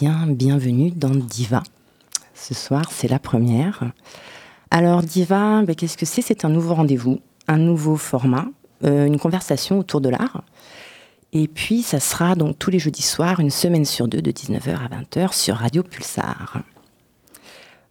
bien, 0.00 0.26
bienvenue 0.28 0.92
dans 0.92 1.10
Diva. 1.10 1.62
Ce 2.34 2.54
soir, 2.54 2.84
c'est 2.92 3.08
la 3.08 3.18
première. 3.18 3.82
Alors, 4.70 5.02
Diva, 5.02 5.62
ben, 5.62 5.74
qu'est-ce 5.74 5.96
que 5.96 6.06
c'est? 6.06 6.22
C'est 6.22 6.44
un 6.44 6.50
nouveau 6.50 6.74
rendez-vous, 6.74 7.18
un 7.48 7.56
nouveau 7.56 7.96
format, 7.96 8.46
euh, 8.84 9.06
une 9.06 9.18
conversation 9.18 9.78
autour 9.78 10.00
de 10.00 10.08
l'art. 10.08 10.44
Et 11.32 11.48
puis, 11.48 11.82
ça 11.82 11.98
sera 11.98 12.36
donc 12.36 12.58
tous 12.60 12.70
les 12.70 12.78
jeudis 12.78 13.02
soirs, 13.02 13.40
une 13.40 13.50
semaine 13.50 13.84
sur 13.84 14.06
deux, 14.06 14.22
de 14.22 14.30
19h 14.30 14.76
à 14.76 14.88
20h 14.88 15.32
sur 15.32 15.56
Radio 15.56 15.82
Pulsar. 15.82 16.62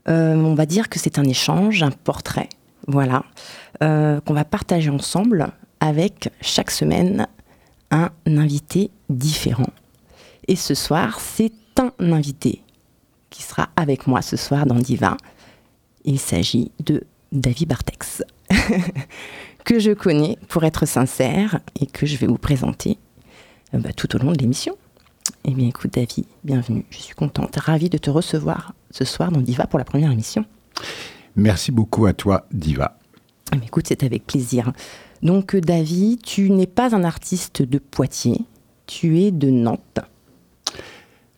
Euh, 0.08 0.36
on 0.36 0.56
va 0.56 0.66
dire 0.66 0.88
que 0.88 1.00
c'est 1.00 1.20
un 1.20 1.26
échange, 1.26 1.84
un 1.84 1.92
portrait, 1.92 2.48
voilà, 2.88 3.24
euh, 3.84 4.22
qu'on 4.22 4.34
va 4.34 4.46
partager 4.46 4.90
ensemble 4.90 5.50
avec 5.82 6.30
chaque 6.40 6.72
semaine 6.72 7.28
un 7.92 8.12
invité 8.26 8.92
différent. 9.10 9.74
Et 10.48 10.56
ce 10.56 10.74
soir, 10.74 11.20
c'est 11.20 11.52
un 11.80 12.12
invité 12.12 12.62
qui 13.30 13.44
sera 13.44 13.70
avec 13.76 14.08
moi 14.08 14.22
ce 14.22 14.38
soir 14.38 14.66
dans 14.66 14.76
Diva. 14.76 15.18
Il 16.06 16.20
s'agit 16.20 16.72
de 16.84 17.04
David 17.32 17.70
Bartex, 17.70 18.24
que 19.66 19.80
je 19.80 19.92
connais 19.92 20.38
pour 20.48 20.64
être 20.64 20.86
sincère 20.86 21.60
et 21.80 21.86
que 21.86 22.06
je 22.06 22.18
vais 22.18 22.28
vous 22.28 22.38
présenter 22.38 22.98
euh, 23.74 23.80
bah, 23.80 23.92
tout 23.94 24.16
au 24.16 24.20
long 24.20 24.32
de 24.32 24.38
l'émission. 24.38 24.78
Eh 25.44 25.52
bien, 25.52 25.68
écoute, 25.68 25.94
David, 25.94 26.26
bienvenue. 26.44 26.86
Je 26.90 26.98
suis 26.98 27.16
contente, 27.16 27.56
ravie 27.58 27.90
de 27.90 27.98
te 27.98 28.10
recevoir 28.10 28.74
ce 28.92 29.04
soir 29.04 29.32
dans 29.32 29.42
Diva 29.42 29.68
pour 29.68 29.80
la 29.80 29.86
première 29.86 30.12
émission. 30.12 30.46
Merci 31.36 31.72
beaucoup 31.72 32.06
à 32.06 32.14
toi, 32.14 32.48
Diva. 32.52 32.98
Eh 33.54 33.58
bien, 33.58 33.68
écoute, 33.68 33.86
c'est 33.88 34.04
avec 34.04 34.26
plaisir. 34.26 34.72
Donc, 35.22 35.56
euh, 35.56 35.62
David, 35.62 36.22
tu 36.22 36.50
n'es 36.50 36.68
pas 36.68 36.96
un 36.96 37.04
artiste 37.04 37.62
de 37.62 37.78
Poitiers, 37.78 38.42
tu 38.86 39.20
es 39.20 39.32
de 39.32 39.50
Nantes. 39.50 40.00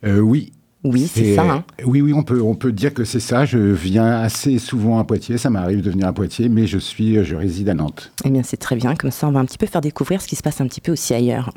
Euh, 0.04 0.20
oui, 0.20 0.52
Oui, 0.82 1.06
c'est 1.12 1.34
ça. 1.34 1.42
hein. 1.42 1.64
Oui, 1.84 2.00
oui, 2.00 2.14
on 2.14 2.22
peut, 2.22 2.40
on 2.40 2.54
peut 2.54 2.72
dire 2.72 2.94
que 2.94 3.04
c'est 3.04 3.20
ça. 3.20 3.44
Je 3.44 3.58
viens 3.58 4.20
assez 4.22 4.58
souvent 4.58 4.98
à 4.98 5.04
Poitiers. 5.04 5.36
Ça 5.36 5.50
m'arrive 5.50 5.82
de 5.82 5.90
venir 5.90 6.06
à 6.06 6.12
Poitiers, 6.14 6.48
mais 6.48 6.66
je 6.66 6.78
suis, 6.78 7.22
je 7.22 7.36
réside 7.36 7.68
à 7.68 7.74
Nantes. 7.74 8.10
Eh 8.24 8.30
bien, 8.30 8.42
c'est 8.42 8.56
très 8.56 8.76
bien. 8.76 8.94
Comme 8.94 9.10
ça, 9.10 9.28
on 9.28 9.32
va 9.32 9.40
un 9.40 9.44
petit 9.44 9.58
peu 9.58 9.66
faire 9.66 9.82
découvrir 9.82 10.22
ce 10.22 10.26
qui 10.26 10.36
se 10.36 10.42
passe 10.42 10.60
un 10.62 10.66
petit 10.66 10.80
peu 10.80 10.92
aussi 10.92 11.12
ailleurs. 11.12 11.52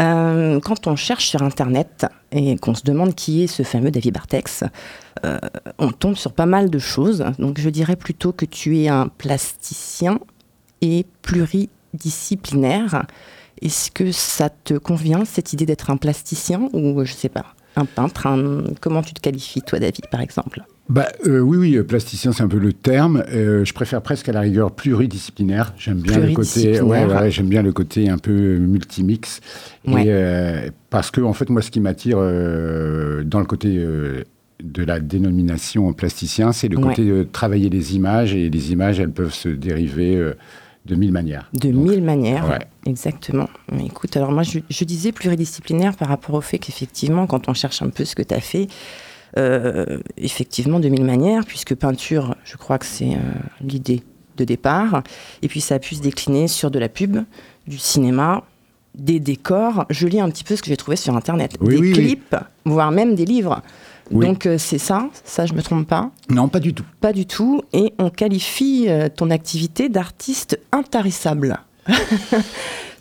Euh, 0.00 0.60
quand 0.60 0.86
on 0.86 0.94
cherche 0.94 1.26
sur 1.26 1.42
Internet 1.42 2.06
et 2.30 2.56
qu'on 2.56 2.74
se 2.74 2.84
demande 2.84 3.14
qui 3.16 3.42
est 3.42 3.46
ce 3.48 3.64
fameux 3.64 3.90
David 3.90 4.14
Bartex, 4.14 4.62
euh, 5.24 5.38
on 5.78 5.90
tombe 5.90 6.14
sur 6.14 6.32
pas 6.32 6.46
mal 6.46 6.70
de 6.70 6.78
choses. 6.78 7.24
Donc, 7.40 7.58
je 7.58 7.68
dirais 7.68 7.96
plutôt 7.96 8.32
que 8.32 8.44
tu 8.44 8.78
es 8.78 8.86
un 8.88 9.08
plasticien 9.08 10.20
et 10.82 11.04
pluridisciplinaire. 11.22 13.06
Est-ce 13.60 13.90
que 13.90 14.12
ça 14.12 14.50
te 14.50 14.74
convient, 14.74 15.24
cette 15.24 15.52
idée 15.52 15.66
d'être 15.66 15.90
un 15.90 15.96
plasticien 15.96 16.68
ou, 16.72 17.04
je 17.04 17.12
sais 17.12 17.28
pas, 17.28 17.46
un 17.76 17.84
peintre 17.84 18.26
un- 18.26 18.64
Comment 18.80 19.02
tu 19.02 19.14
te 19.14 19.20
qualifies, 19.20 19.62
toi, 19.62 19.78
David, 19.78 20.06
par 20.10 20.20
exemple? 20.20 20.62
Bah, 20.88 21.08
euh, 21.26 21.38
oui, 21.40 21.56
oui, 21.56 21.76
euh, 21.76 21.84
plasticien, 21.84 22.32
c'est 22.32 22.42
un 22.42 22.48
peu 22.48 22.58
le 22.58 22.72
terme. 22.72 23.22
Euh, 23.32 23.64
je 23.64 23.72
préfère 23.72 24.02
presque 24.02 24.28
à 24.28 24.32
la 24.32 24.40
rigueur 24.40 24.72
pluridisciplinaire. 24.72 25.72
J'aime 25.78 26.00
bien 26.00 26.18
le 26.18 26.32
côté, 26.34 26.60
ouais, 26.72 26.78
Pluridisciplinaire. 26.80 27.22
ouais, 27.22 27.30
j'aime 27.30 27.48
bien 27.48 27.62
le 27.62 27.72
côté 27.72 28.08
un 28.10 28.18
peu 28.18 28.56
multimix. 28.58 29.40
Ouais. 29.86 30.04
Et 30.04 30.08
euh, 30.08 30.68
parce 30.90 31.10
que 31.10 31.20
en 31.20 31.32
fait, 31.32 31.48
moi, 31.50 31.62
ce 31.62 31.70
qui 31.70 31.80
m'attire 31.80 32.18
dans 32.18 33.38
le 33.40 33.46
côté 33.46 33.68
de 34.62 34.84
la 34.84 35.00
dénomination 35.00 35.92
plasticien, 35.92 36.52
c'est 36.52 36.68
le 36.68 36.78
côté 36.78 37.04
de 37.04 37.22
travailler 37.22 37.68
les 37.70 37.94
images 37.96 38.34
et 38.34 38.50
les 38.50 38.72
images, 38.72 39.00
elles 39.00 39.10
peuvent 39.12 39.32
se 39.34 39.48
dériver 39.48 40.32
de 40.86 40.94
mille 40.96 41.12
manières. 41.12 41.48
De 41.54 41.70
Donc, 41.70 41.88
mille 41.88 42.02
manières, 42.02 42.48
ouais. 42.48 42.58
exactement. 42.86 43.48
Mais 43.70 43.86
écoute, 43.86 44.16
alors 44.16 44.32
moi, 44.32 44.42
je, 44.42 44.58
je 44.68 44.84
disais 44.84 45.12
pluridisciplinaire 45.12 45.96
par 45.96 46.08
rapport 46.08 46.34
au 46.34 46.40
fait 46.40 46.58
qu'effectivement, 46.58 47.26
quand 47.26 47.48
on 47.48 47.54
cherche 47.54 47.82
un 47.82 47.88
peu 47.90 48.04
ce 48.04 48.14
que 48.16 48.22
tu 48.22 48.34
as 48.34 48.40
fait, 48.40 48.66
euh, 49.38 50.00
effectivement, 50.16 50.80
de 50.80 50.88
mille 50.88 51.04
manières, 51.04 51.44
puisque 51.46 51.74
peinture, 51.74 52.34
je 52.44 52.56
crois 52.56 52.78
que 52.78 52.86
c'est 52.86 53.14
euh, 53.14 53.18
l'idée 53.62 54.02
de 54.36 54.44
départ, 54.44 55.02
et 55.42 55.48
puis 55.48 55.60
ça 55.60 55.76
a 55.76 55.78
pu 55.78 55.94
se 55.94 56.02
décliner 56.02 56.48
sur 56.48 56.70
de 56.70 56.78
la 56.78 56.88
pub, 56.88 57.18
du 57.66 57.78
cinéma, 57.78 58.42
des 58.94 59.20
décors. 59.20 59.86
Je 59.88 60.06
lis 60.08 60.20
un 60.20 60.28
petit 60.30 60.44
peu 60.44 60.56
ce 60.56 60.62
que 60.62 60.68
j'ai 60.68 60.76
trouvé 60.76 60.96
sur 60.96 61.14
Internet, 61.16 61.56
Oui, 61.60 61.74
des 61.76 61.80
oui, 61.80 61.92
oui. 61.96 62.06
clips, 62.06 62.36
voire 62.64 62.90
même 62.90 63.14
des 63.14 63.24
livres. 63.24 63.62
Oui. 64.12 64.26
Donc 64.26 64.46
euh, 64.46 64.58
c'est 64.58 64.78
ça, 64.78 65.08
ça 65.24 65.46
je 65.46 65.54
me 65.54 65.62
trompe 65.62 65.86
pas. 65.88 66.10
Non, 66.28 66.48
pas 66.48 66.60
du 66.60 66.74
tout. 66.74 66.84
Pas 67.00 67.12
du 67.12 67.26
tout. 67.26 67.62
Et 67.72 67.92
on 67.98 68.10
qualifie 68.10 68.86
euh, 68.88 69.08
ton 69.08 69.30
activité 69.30 69.88
d'artiste 69.88 70.58
intarissable. 70.72 71.58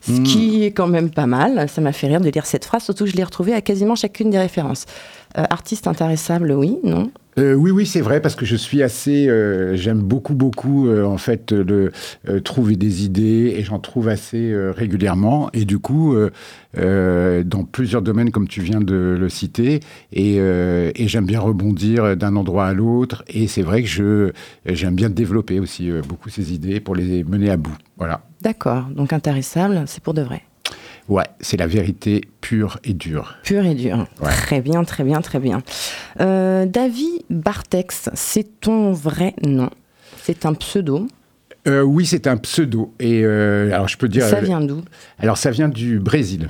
Ce 0.04 0.14
Hmm. 0.14 0.24
qui 0.24 0.64
est 0.64 0.72
quand 0.72 0.88
même 0.88 1.12
pas 1.12 1.28
mal. 1.28 1.70
Ça 1.70 1.80
m'a 1.80 1.92
fait 1.92 2.08
rire 2.08 2.22
de 2.22 2.30
lire 2.30 2.48
cette 2.48 2.66
phrase, 2.66 2.84
surtout 2.84 3.04
que 3.04 3.12
je 3.12 3.16
l'ai 3.16 3.24
retrouvée 3.24 3.54
à 3.54 3.62
quasiment 3.62 3.94
chacune 3.96 4.32
des 4.32 4.40
références. 4.40 4.88
Euh, 5.38 5.44
artiste 5.52 5.86
intarissable, 5.86 6.52
oui, 6.54 6.80
non 6.84 7.12
Euh, 7.38 7.54
oui, 7.54 7.72
oui, 7.72 7.86
c'est 7.86 8.02
vrai, 8.02 8.22
parce 8.22 8.36
que 8.36 8.46
je 8.46 8.56
suis 8.56 8.84
assez. 8.84 9.28
euh, 9.30 9.76
J'aime 9.76 10.02
beaucoup, 10.02 10.34
beaucoup, 10.34 10.88
euh, 10.88 11.06
en 11.06 11.18
fait, 11.18 11.54
trouver 12.44 12.76
des 12.76 13.06
idées, 13.06 13.56
et 13.58 13.64
j'en 13.64 13.80
trouve 13.80 14.10
assez 14.10 14.54
régulièrement. 14.76 15.50
Et 15.54 15.66
du 15.66 15.80
coup, 15.80 16.16
dans 16.76 17.64
plusieurs 17.72 18.02
domaines, 18.02 18.32
comme 18.32 18.48
tu 18.48 18.62
viens 18.62 18.82
de 18.82 19.16
le 19.20 19.30
citer, 19.30 19.80
et, 20.14 20.36
et 20.38 21.08
j'aime 21.08 21.26
bien 21.26 21.40
rebondir 21.40 22.16
d'un 22.18 22.36
endroit 22.36 22.66
à 22.66 22.74
l'autre. 22.74 23.24
Et 23.28 23.48
c'est 23.48 23.62
vrai 23.64 23.84
que 23.84 24.34
j'aime 24.66 24.96
bien 24.96 25.10
développer 25.10 25.60
aussi 25.60 25.90
beaucoup 26.08 26.30
ces 26.30 26.54
idées 26.54 26.80
pour 26.80 26.96
les 26.96 27.24
mener 27.24 27.50
à 27.50 27.58
bout. 27.58 27.76
Voilà. 27.98 28.22
D'accord. 28.42 28.86
Donc 28.96 29.14
intarissable, 29.14 29.84
c'est 29.86 30.04
pour 30.04 30.14
de 30.14 30.22
vrai. 30.22 30.44
Ouais, 31.12 31.26
c'est 31.42 31.58
la 31.58 31.68
vérité 31.68 32.22
pure 32.40 32.80
et 32.86 32.94
dure. 32.94 33.36
Pur 33.44 33.66
et 33.66 33.76
dur. 33.76 34.08
Ouais. 34.22 34.30
Très 34.30 34.62
bien, 34.62 34.86
très 34.86 35.04
bien, 35.04 35.20
très 35.20 35.40
bien. 35.40 35.62
Euh, 36.22 36.66
David 36.66 37.24
Bartex, 37.30 38.10
c'est 38.14 38.62
ton 38.62 38.94
vrai 38.94 39.36
nom. 39.46 39.70
C'est 40.24 40.46
un 40.46 40.54
pseudo. 40.54 41.08
Euh, 41.68 41.82
oui, 41.82 42.06
c'est 42.06 42.28
un 42.28 42.38
pseudo. 42.38 42.94
Et 43.02 43.26
euh, 43.26 43.74
alors, 43.74 43.90
je 43.90 43.98
peux 43.98 44.08
dire. 44.08 44.26
Ça 44.26 44.40
vient 44.40 44.62
d'où? 44.62 44.84
Alors 45.20 45.38
ça 45.38 45.52
vient 45.52 45.68
du 45.68 46.00
Brésil 46.00 46.48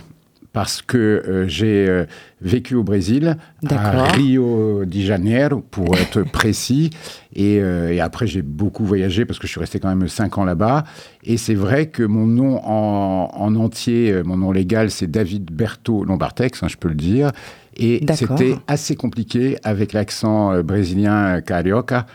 parce 0.54 0.82
que 0.82 0.98
euh, 0.98 1.48
j'ai 1.48 1.88
euh, 1.88 2.06
vécu 2.42 2.76
au 2.76 2.84
Brésil, 2.84 3.38
à. 3.70 4.12
Rio 4.12 4.84
de 4.86 5.00
Janeiro 5.00 5.62
pour 5.62 5.96
être 5.98 6.24
précis, 6.24 6.90
et, 7.34 7.60
euh, 7.62 7.94
et 7.94 8.02
après 8.02 8.28
j'ai 8.28 8.42
beaucoup 8.42 8.84
voyagé 8.84 9.26
parce 9.26 9.40
que 9.40 9.48
je 9.48 9.52
suis 9.52 9.60
resté 9.60 9.80
quand 9.80 9.94
même 9.94 10.08
cinq 10.08 10.38
ans 10.38 10.44
là-bas. 10.44 10.84
Et 11.24 11.38
c'est 11.38 11.56
vrai 11.56 11.88
que 11.88 12.04
mon 12.04 12.28
nom 12.28 12.60
en, 12.66 13.32
en 13.34 13.56
entier, 13.56 14.22
mon 14.24 14.38
nom 14.38 14.52
légal, 14.52 14.92
c'est 14.92 15.10
David 15.10 15.52
Berto 15.52 16.04
Lombartex, 16.04 16.64
hein, 16.64 16.68
je 16.68 16.78
peux 16.78 16.90
le 16.90 16.96
dire. 16.96 17.32
Et 17.78 18.06
c'était 18.14 18.56
assez 18.68 18.96
compliqué 18.96 19.58
avec 19.64 19.94
l'accent 19.94 20.62
brésilien 20.62 21.40
carioca 21.40 22.06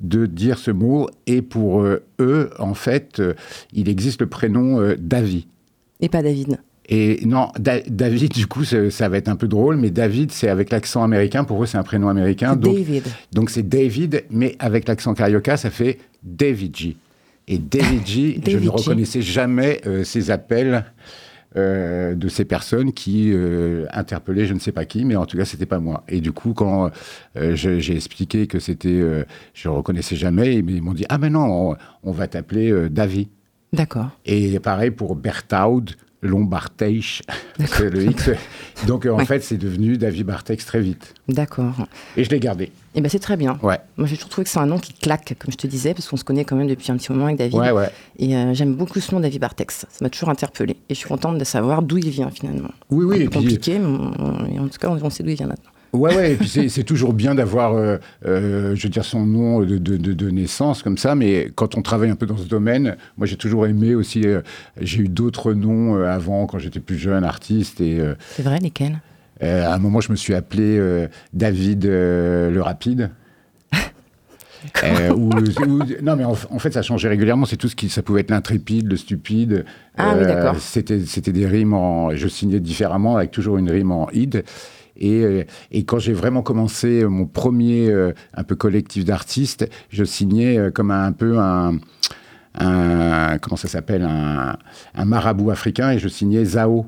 de 0.00 0.26
dire 0.26 0.58
ce 0.58 0.72
mot. 0.72 1.08
Et 1.28 1.40
pour 1.40 1.82
eux, 1.84 2.50
en 2.58 2.74
fait, 2.74 3.22
il 3.72 3.88
existe 3.88 4.22
le 4.22 4.26
prénom 4.26 4.94
David. 4.98 5.44
Et 6.00 6.08
pas 6.08 6.20
David. 6.20 6.58
Et 6.88 7.24
non, 7.24 7.48
Da- 7.58 7.80
David, 7.88 8.32
du 8.32 8.46
coup, 8.46 8.64
ça, 8.64 8.90
ça 8.90 9.08
va 9.08 9.16
être 9.16 9.28
un 9.28 9.36
peu 9.36 9.48
drôle, 9.48 9.76
mais 9.76 9.90
David, 9.90 10.32
c'est 10.32 10.48
avec 10.48 10.70
l'accent 10.70 11.02
américain. 11.02 11.44
Pour 11.44 11.62
eux, 11.62 11.66
c'est 11.66 11.78
un 11.78 11.82
prénom 11.82 12.08
américain. 12.08 12.56
Donc, 12.56 12.74
David. 12.76 13.04
donc 13.32 13.50
c'est 13.50 13.66
David, 13.66 14.24
mais 14.30 14.54
avec 14.58 14.86
l'accent 14.88 15.14
carioca, 15.14 15.56
ça 15.56 15.70
fait 15.70 15.98
David 16.22 16.76
G. 16.76 16.96
Et 17.48 17.58
David 17.58 18.06
G, 18.06 18.40
je 18.46 18.58
ne 18.58 18.68
reconnaissais 18.68 19.22
jamais 19.22 19.80
euh, 19.86 20.04
ces 20.04 20.30
appels 20.30 20.84
euh, 21.56 22.14
de 22.14 22.28
ces 22.28 22.44
personnes 22.44 22.92
qui 22.92 23.30
euh, 23.32 23.86
interpellaient 23.92 24.44
je 24.46 24.54
ne 24.54 24.58
sais 24.58 24.72
pas 24.72 24.84
qui, 24.84 25.04
mais 25.04 25.14
en 25.16 25.24
tout 25.24 25.36
cas, 25.36 25.44
c'était 25.44 25.66
pas 25.66 25.78
moi. 25.78 26.02
Et 26.08 26.20
du 26.20 26.32
coup, 26.32 26.52
quand 26.52 26.90
euh, 27.36 27.54
j'ai 27.54 27.94
expliqué 27.94 28.46
que 28.46 28.58
c'était, 28.58 28.88
euh, 28.90 29.24
je 29.54 29.68
reconnaissais 29.68 30.16
jamais, 30.16 30.54
ils 30.56 30.82
m'ont 30.82 30.94
dit 30.94 31.06
ah 31.08 31.16
mais 31.18 31.30
non, 31.30 31.70
on, 31.72 31.76
on 32.02 32.12
va 32.12 32.26
t'appeler 32.26 32.70
euh, 32.72 32.88
David. 32.90 33.28
D'accord. 33.72 34.08
Et 34.26 34.58
pareil 34.60 34.90
pour 34.90 35.14
Berthaud, 35.16 35.84
Lombarteich, 36.24 37.22
c'est 37.66 37.90
le 37.90 38.04
X. 38.06 38.30
Donc 38.86 39.06
en 39.06 39.16
Ouais. 39.18 39.24
fait, 39.24 39.42
c'est 39.42 39.56
devenu 39.56 39.96
David 39.96 40.26
Bartex 40.26 40.64
très 40.66 40.80
vite. 40.80 41.14
D'accord. 41.28 41.74
Et 42.16 42.24
je 42.24 42.30
l'ai 42.30 42.40
gardé. 42.40 42.72
Et 42.96 43.00
ben 43.00 43.08
c'est 43.08 43.18
très 43.18 43.36
bien. 43.36 43.58
Ouais, 43.62 43.78
Moi, 43.96 44.06
j'ai 44.06 44.16
toujours 44.16 44.30
trouvé 44.30 44.44
que 44.44 44.50
c'est 44.50 44.58
un 44.60 44.66
nom 44.66 44.78
qui 44.78 44.92
claque, 44.92 45.34
comme 45.38 45.50
je 45.50 45.56
te 45.56 45.66
disais, 45.66 45.94
parce 45.94 46.08
qu'on 46.08 46.16
se 46.16 46.22
connaît 46.24 46.44
quand 46.44 46.54
même 46.56 46.68
depuis 46.68 46.90
un 46.92 46.96
petit 46.96 47.10
moment 47.12 47.24
avec 47.26 47.36
David. 47.38 47.54
ouais, 47.58 47.70
ouais. 47.72 47.90
Et 48.18 48.36
euh, 48.36 48.54
j'aime 48.54 48.74
beaucoup 48.74 49.00
ce 49.00 49.12
nom, 49.14 49.20
David 49.20 49.40
Bartex. 49.40 49.80
Ça 49.88 49.98
m'a 50.00 50.10
toujours 50.10 50.28
interpellé. 50.28 50.76
Et 50.88 50.94
je 50.94 50.98
suis 51.00 51.08
contente 51.08 51.36
de 51.38 51.44
savoir 51.44 51.82
d'où 51.82 51.98
il 51.98 52.10
vient, 52.10 52.30
finalement. 52.30 52.70
Oui, 52.90 53.04
oui. 53.04 53.16
Un 53.16 53.20
et 53.20 53.28
puis, 53.28 53.38
compliqué, 53.40 53.78
mais 53.78 53.86
on- 53.86 54.64
en 54.64 54.68
tout 54.68 54.78
cas, 54.78 54.88
on, 54.88 54.98
on 55.04 55.10
sait 55.10 55.22
d'où 55.24 55.30
il 55.30 55.36
vient 55.36 55.48
maintenant. 55.48 55.70
Ouais, 55.94 56.14
ouais, 56.16 56.32
et 56.32 56.36
puis 56.36 56.48
c'est 56.48 56.82
toujours 56.82 57.12
bien 57.12 57.36
d'avoir, 57.36 57.74
euh, 57.74 57.98
euh, 58.26 58.74
je 58.74 58.82
veux 58.82 58.88
dire, 58.88 59.04
son 59.04 59.24
nom 59.24 59.60
de, 59.60 59.78
de, 59.78 59.96
de, 59.96 60.30
naissance 60.30 60.82
comme 60.82 60.98
ça, 60.98 61.14
mais 61.14 61.52
quand 61.54 61.76
on 61.76 61.82
travaille 61.82 62.10
un 62.10 62.16
peu 62.16 62.26
dans 62.26 62.36
ce 62.36 62.48
domaine, 62.48 62.96
moi 63.16 63.28
j'ai 63.28 63.36
toujours 63.36 63.68
aimé 63.68 63.94
aussi, 63.94 64.22
euh, 64.24 64.40
j'ai 64.80 65.02
eu 65.02 65.08
d'autres 65.08 65.52
noms 65.52 66.02
avant 66.02 66.46
quand 66.46 66.58
j'étais 66.58 66.80
plus 66.80 66.98
jeune, 66.98 67.22
artiste. 67.22 67.80
et 67.80 68.02
C'est 68.32 68.42
vrai, 68.42 68.58
lesquels? 68.58 69.00
À 69.40 69.72
un 69.72 69.78
moment, 69.78 70.00
je 70.00 70.10
me 70.10 70.16
suis 70.16 70.34
appelé 70.34 70.80
David 71.32 71.84
le 71.84 72.60
Rapide. 72.60 73.10
ou, 75.16 75.30
non, 76.02 76.16
mais 76.16 76.24
en, 76.24 76.34
fait, 76.34 76.72
ça 76.72 76.82
changeait 76.82 77.08
régulièrement. 77.08 77.44
C'est 77.44 77.56
tout 77.56 77.68
ce 77.68 77.76
qui, 77.76 77.88
ça 77.88 78.02
pouvait 78.02 78.22
être 78.22 78.30
l'intrépide, 78.30 78.88
le 78.88 78.96
stupide. 78.96 79.64
Ah 79.96 80.14
oui, 80.18 80.24
d'accord. 80.24 80.56
C'était, 80.58 81.04
c'était 81.04 81.32
des 81.32 81.46
rimes 81.46 81.74
en, 81.74 82.14
je 82.16 82.28
signais 82.28 82.60
différemment 82.60 83.16
avec 83.16 83.30
toujours 83.30 83.58
une 83.58 83.70
rime 83.70 83.92
en 83.92 84.08
id. 84.12 84.44
Et, 84.96 85.46
et, 85.72 85.84
quand 85.84 85.98
j'ai 85.98 86.12
vraiment 86.12 86.42
commencé 86.42 87.04
mon 87.04 87.26
premier 87.26 87.90
euh, 87.90 88.12
un 88.34 88.44
peu 88.44 88.54
collectif 88.54 89.04
d'artistes, 89.04 89.68
je 89.90 90.04
signais 90.04 90.56
euh, 90.56 90.70
comme 90.70 90.90
un, 90.90 91.12
peu 91.12 91.38
un, 91.38 91.78
un 92.58 93.38
comment 93.38 93.56
ça 93.56 93.68
s'appelle 93.68 94.02
un, 94.02 94.56
un, 94.94 95.04
marabout 95.04 95.50
africain 95.50 95.90
et 95.90 95.98
je 95.98 96.08
signais 96.08 96.44
Zao. 96.44 96.86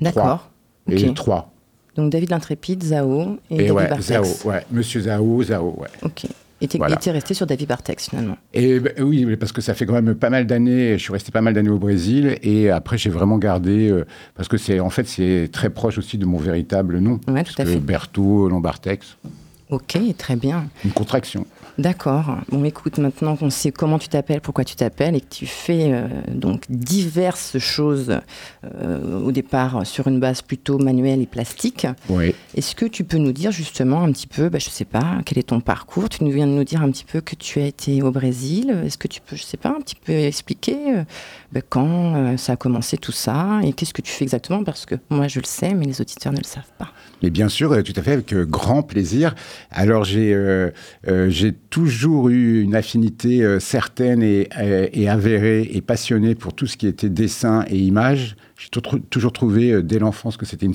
D'accord. 0.00 0.50
Et 0.88 1.14
trois. 1.14 1.52
Donc 1.96 2.12
David 2.12 2.30
l'Intrépide, 2.30 2.82
Zao 2.82 3.38
et, 3.50 3.54
et 3.54 3.56
David 3.68 3.72
ouais, 3.72 4.00
Zao, 4.00 4.24
ouais. 4.44 4.66
Monsieur 4.70 5.00
Zao, 5.00 5.42
Zao, 5.42 5.74
ouais. 5.78 5.88
Ok. 6.02 6.26
Et 6.60 6.68
tu 6.68 6.78
es 6.78 7.10
resté 7.10 7.34
sur 7.34 7.46
David 7.46 7.68
Bartex 7.68 8.08
finalement 8.08 8.36
et, 8.54 8.80
ben, 8.80 8.92
Oui, 9.00 9.36
parce 9.36 9.52
que 9.52 9.60
ça 9.60 9.74
fait 9.74 9.84
quand 9.84 9.92
même 9.92 10.14
pas 10.14 10.30
mal 10.30 10.46
d'années, 10.46 10.96
je 10.96 11.02
suis 11.02 11.12
resté 11.12 11.30
pas 11.30 11.42
mal 11.42 11.52
d'années 11.52 11.68
au 11.70 11.78
Brésil, 11.78 12.38
et 12.42 12.70
après 12.70 12.96
j'ai 12.96 13.10
vraiment 13.10 13.38
gardé, 13.38 13.90
euh, 13.90 14.06
parce 14.34 14.48
que 14.48 14.56
c'est 14.56 14.80
en 14.80 14.90
fait 14.90 15.06
c'est 15.06 15.50
très 15.52 15.70
proche 15.70 15.98
aussi 15.98 16.16
de 16.16 16.24
mon 16.24 16.38
véritable 16.38 16.98
nom. 16.98 17.20
Oui, 17.28 17.44
tout 17.44 17.60
à 17.60 17.64
fait. 17.64 17.78
Berthaud 17.78 18.48
Lombartex. 18.48 19.16
Ok, 19.68 19.98
très 20.16 20.36
bien. 20.36 20.66
Une 20.84 20.92
contraction. 20.92 21.44
D'accord. 21.78 22.38
Bon, 22.50 22.64
écoute, 22.64 22.96
maintenant 22.98 23.36
qu'on 23.36 23.50
sait 23.50 23.70
comment 23.70 23.98
tu 23.98 24.08
t'appelles, 24.08 24.40
pourquoi 24.40 24.64
tu 24.64 24.76
t'appelles, 24.76 25.14
et 25.14 25.20
que 25.20 25.28
tu 25.28 25.46
fais 25.46 25.92
euh, 25.92 26.08
donc 26.28 26.64
diverses 26.70 27.58
choses 27.58 28.18
euh, 28.64 29.20
au 29.20 29.30
départ 29.30 29.86
sur 29.86 30.08
une 30.08 30.18
base 30.18 30.40
plutôt 30.40 30.78
manuelle 30.78 31.20
et 31.20 31.26
plastique. 31.26 31.86
Oui. 32.08 32.34
Est-ce 32.54 32.74
que 32.74 32.86
tu 32.86 33.04
peux 33.04 33.18
nous 33.18 33.32
dire 33.32 33.50
justement 33.50 34.02
un 34.02 34.10
petit 34.10 34.26
peu, 34.26 34.48
bah, 34.48 34.58
je 34.58 34.70
sais 34.70 34.86
pas, 34.86 35.18
quel 35.26 35.38
est 35.38 35.48
ton 35.48 35.60
parcours? 35.60 36.08
Tu 36.08 36.24
nous 36.24 36.30
viens 36.30 36.46
de 36.46 36.52
nous 36.52 36.64
dire 36.64 36.80
un 36.80 36.90
petit 36.90 37.04
peu 37.04 37.20
que 37.20 37.34
tu 37.34 37.60
as 37.60 37.66
été 37.66 38.02
au 38.02 38.10
Brésil. 38.10 38.74
Est-ce 38.86 38.96
que 38.96 39.08
tu 39.08 39.20
peux, 39.20 39.36
je 39.36 39.42
sais 39.42 39.58
pas, 39.58 39.68
un 39.68 39.80
petit 39.80 39.96
peu 39.96 40.12
expliquer 40.12 40.76
euh, 40.96 41.04
bah, 41.52 41.60
quand 41.68 42.36
ça 42.38 42.52
a 42.52 42.56
commencé 42.56 42.96
tout 42.96 43.12
ça 43.12 43.60
et 43.62 43.74
qu'est-ce 43.74 43.92
que 43.92 44.02
tu 44.02 44.12
fais 44.12 44.24
exactement? 44.24 44.64
Parce 44.64 44.86
que 44.86 44.94
moi 45.10 45.28
je 45.28 45.40
le 45.40 45.46
sais, 45.46 45.74
mais 45.74 45.84
les 45.84 46.00
auditeurs 46.00 46.32
ne 46.32 46.38
le 46.38 46.44
savent 46.44 46.62
pas. 46.78 46.88
Mais 47.22 47.30
bien 47.30 47.48
sûr, 47.48 47.82
tout 47.82 47.92
à 47.96 48.02
fait, 48.02 48.12
avec 48.12 48.34
grand 48.34 48.82
plaisir. 48.82 49.34
Alors 49.70 50.04
j'ai 50.04 50.34
j'ai 51.28 51.52
toujours 51.76 52.30
eu 52.30 52.62
une 52.62 52.74
affinité 52.74 53.44
euh, 53.44 53.60
certaine 53.60 54.22
et, 54.22 54.48
euh, 54.58 54.88
et, 54.94 55.10
avérée 55.10 55.68
et 55.70 55.82
passionnée 55.82 56.34
pour 56.34 56.54
tout 56.54 56.66
ce 56.66 56.78
qui 56.78 56.86
était 56.86 57.10
dessin 57.10 57.66
et 57.68 57.76
image. 57.76 58.34
J'ai 58.56 58.70
toujours 59.10 59.32
trouvé 59.34 59.72
euh, 59.72 59.82
dès 59.82 59.98
l'enfance 59.98 60.38
que 60.38 60.46
c'était 60.46 60.68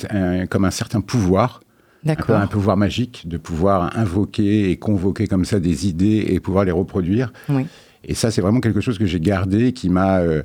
comme 0.48 0.64
un 0.64 0.70
certain 0.70 1.02
pouvoir. 1.02 1.62
Un, 2.06 2.14
un, 2.30 2.46
pouvoir 2.46 2.78
magique 2.78 3.28
de 3.28 3.38
pouvoir 3.38 3.98
invoquer 3.98 4.70
et 4.70 4.78
convoquer 4.78 5.26
comme 5.26 5.44
ça 5.44 5.60
des 5.60 5.88
idées 5.88 6.24
et 6.30 6.40
pouvoir 6.40 6.66
les 6.66 6.72
reproduire. 6.72 7.34
Oui. 7.50 7.66
Et 8.04 8.16
ça, 8.16 8.32
c'est 8.32 8.42
vraiment 8.42 8.62
quelque 8.62 8.82
chose 8.82 8.98
que 8.98 9.06
j'ai 9.06 9.20
gardé, 9.20 9.74
qui 9.74 9.90
m'a 9.90 10.20
euh, 10.20 10.42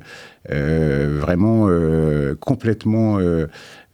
euh, 0.51 1.17
vraiment 1.19 1.65
euh, 1.67 2.35
complètement, 2.39 3.19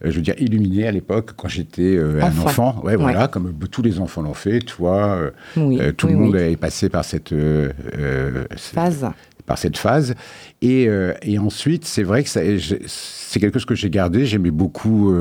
je 0.02 0.10
veux 0.10 0.22
dire, 0.22 0.34
illuminé 0.38 0.86
à 0.86 0.90
l'époque 0.90 1.32
quand 1.36 1.48
j'étais 1.48 1.98
un 1.98 2.26
enfant. 2.26 2.80
Ouais, 2.84 2.96
voilà, 2.96 3.28
comme 3.28 3.54
tous 3.70 3.82
les 3.82 4.00
enfants 4.00 4.22
l'ont 4.22 4.34
fait. 4.34 4.60
Toi, 4.60 5.30
tout 5.96 6.06
le 6.06 6.16
monde 6.16 6.36
est 6.36 6.56
passé 6.56 6.88
par 6.88 7.04
cette 7.04 7.34
phase. 8.56 9.10
Par 9.46 9.58
cette 9.58 9.76
phase. 9.76 10.14
Et, 10.62 10.88
et 11.22 11.38
ensuite, 11.38 11.84
c'est 11.84 12.02
vrai 12.02 12.24
que 12.24 12.28
c'est 12.28 13.40
quelque 13.40 13.58
chose 13.58 13.66
que 13.66 13.74
j'ai 13.74 13.90
gardé. 13.90 14.26
J'aimais 14.26 14.50
beaucoup 14.50 15.14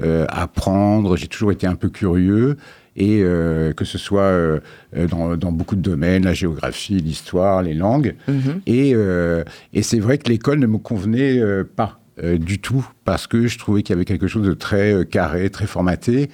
apprendre. 0.00 1.16
J'ai 1.16 1.28
toujours 1.28 1.52
été 1.52 1.66
un 1.66 1.76
peu 1.76 1.88
curieux 1.88 2.56
et 2.96 3.20
euh, 3.22 3.72
que 3.72 3.84
ce 3.84 3.98
soit 3.98 4.22
euh, 4.22 4.60
dans, 5.10 5.36
dans, 5.36 5.52
beaucoup 5.52 5.76
de 5.76 5.82
domaines, 5.82 6.24
la 6.24 6.34
géographie, 6.34 6.98
l'histoire, 6.98 7.62
les 7.62 7.74
langues. 7.74 8.14
Mhm. 8.26 8.62
Et, 8.66 8.92
euh, 8.94 9.44
et 9.74 9.82
c'est 9.82 10.00
vrai 10.00 10.18
que 10.18 10.30
l'école 10.30 10.58
ne 10.58 10.66
me 10.66 10.78
convenait 10.78 11.40
pas. 11.76 12.00
Du 12.22 12.58
tout, 12.60 12.86
parce 13.04 13.26
que 13.26 13.46
je 13.46 13.58
trouvais 13.58 13.82
qu'il 13.82 13.94
y 13.94 13.96
avait 13.96 14.06
quelque 14.06 14.26
chose 14.26 14.46
de 14.46 14.54
très 14.54 15.04
carré, 15.10 15.50
très 15.50 15.66
formaté. 15.66 16.30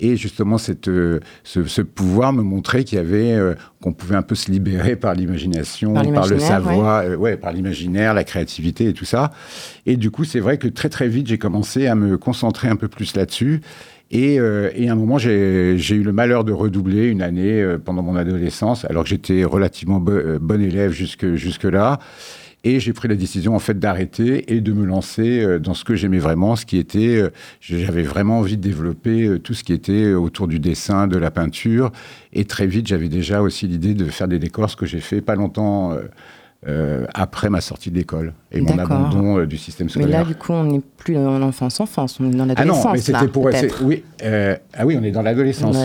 Et 0.00 0.16
justement, 0.16 0.56
cette, 0.56 0.86
ce, 0.86 1.20
ce, 1.44 1.82
pouvoir 1.82 2.32
me 2.32 2.42
montrait 2.42 2.84
qu'il 2.84 2.96
y 2.96 3.00
avait, 3.00 3.36
qu'on 3.82 3.92
pouvait 3.92 4.16
un 4.16 4.22
peu 4.22 4.34
se 4.34 4.50
libérer 4.50 4.96
par 4.96 5.14
l'imagination, 5.14 5.92
par, 5.92 6.26
le 6.26 6.38
savoir, 6.38 7.06
ouais. 7.06 7.14
ouais 7.16 7.36
par 7.36 7.52
l'imaginaire, 7.52 8.14
la 8.14 8.24
créativité 8.24 8.86
et 8.88 8.92
tout 8.94 9.04
ça. 9.04 9.30
Et 9.84 9.96
du 9.96 10.10
coup, 10.10 10.24
c'est 10.24 10.40
vrai 10.40 10.56
que 10.56 10.68
très 10.68 10.88
très 10.88 11.08
vite, 11.08 11.26
j'ai 11.26 11.38
commencé 11.38 11.86
à 11.86 11.94
me 11.94 12.16
concentrer 12.16 12.68
un 12.68 12.76
peu 12.76 12.88
plus 12.88 13.14
là-dessus. 13.14 13.60
Et, 14.10 14.38
euh, 14.38 14.70
et, 14.74 14.88
à 14.88 14.92
un 14.92 14.94
moment, 14.94 15.18
j'ai 15.18 15.74
eu 15.74 16.02
le 16.02 16.12
malheur 16.12 16.44
de 16.44 16.52
redoubler 16.52 17.06
une 17.06 17.22
année 17.22 17.60
euh, 17.60 17.78
pendant 17.78 18.02
mon 18.02 18.14
adolescence, 18.14 18.84
alors 18.84 19.02
que 19.02 19.08
j'étais 19.08 19.44
relativement 19.44 20.02
euh, 20.08 20.38
bon 20.40 20.62
élève 20.62 20.92
jusque, 20.92 21.34
jusque 21.34 21.64
là. 21.64 21.98
Et 22.64 22.80
j'ai 22.80 22.92
pris 22.92 23.06
la 23.06 23.14
décision 23.14 23.54
en 23.54 23.60
fait 23.60 23.78
d'arrêter 23.78 24.52
et 24.52 24.60
de 24.60 24.72
me 24.72 24.84
lancer 24.84 25.60
dans 25.60 25.74
ce 25.74 25.84
que 25.84 25.94
j'aimais 25.94 26.18
vraiment, 26.18 26.56
ce 26.56 26.66
qui 26.66 26.78
était, 26.78 27.22
j'avais 27.60 28.02
vraiment 28.02 28.40
envie 28.40 28.56
de 28.56 28.62
développer 28.62 29.38
tout 29.42 29.54
ce 29.54 29.62
qui 29.62 29.72
était 29.72 30.14
autour 30.14 30.48
du 30.48 30.58
dessin, 30.58 31.06
de 31.06 31.16
la 31.16 31.30
peinture. 31.30 31.92
Et 32.32 32.44
très 32.44 32.66
vite, 32.66 32.88
j'avais 32.88 33.08
déjà 33.08 33.40
aussi 33.40 33.68
l'idée 33.68 33.94
de 33.94 34.06
faire 34.06 34.26
des 34.26 34.40
décors, 34.40 34.68
ce 34.68 34.76
que 34.76 34.86
j'ai 34.86 35.00
fait 35.00 35.20
pas 35.20 35.36
longtemps 35.36 35.96
euh, 36.68 37.06
après 37.14 37.48
ma 37.48 37.60
sortie 37.60 37.90
de 37.90 37.96
l'école 37.96 38.32
et 38.50 38.60
mon 38.60 38.76
abandon 38.76 39.38
euh, 39.38 39.46
du 39.46 39.56
système 39.56 39.88
scolaire. 39.88 40.08
Mais 40.08 40.14
là, 40.14 40.24
du 40.24 40.34
coup, 40.34 40.52
on 40.52 40.64
n'est 40.64 40.80
plus 40.80 41.14
dans 41.14 41.38
l'enfance 41.38 41.78
enfance, 41.78 42.18
on 42.18 42.28
est 42.28 42.34
dans 42.34 42.44
l'adolescence. 42.44 42.78
Ah 42.82 42.88
non, 42.88 42.92
mais 42.92 43.00
c'était 43.00 43.28
pour 43.28 43.48
oui, 43.82 44.02
euh, 44.24 44.56
ah 44.74 44.84
oui, 44.84 44.98
on 45.00 45.04
est 45.04 45.12
dans 45.12 45.22
l'adolescence. 45.22 45.76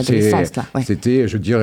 C'était, 0.83 1.27
je 1.27 1.33
veux 1.33 1.39
dire, 1.39 1.59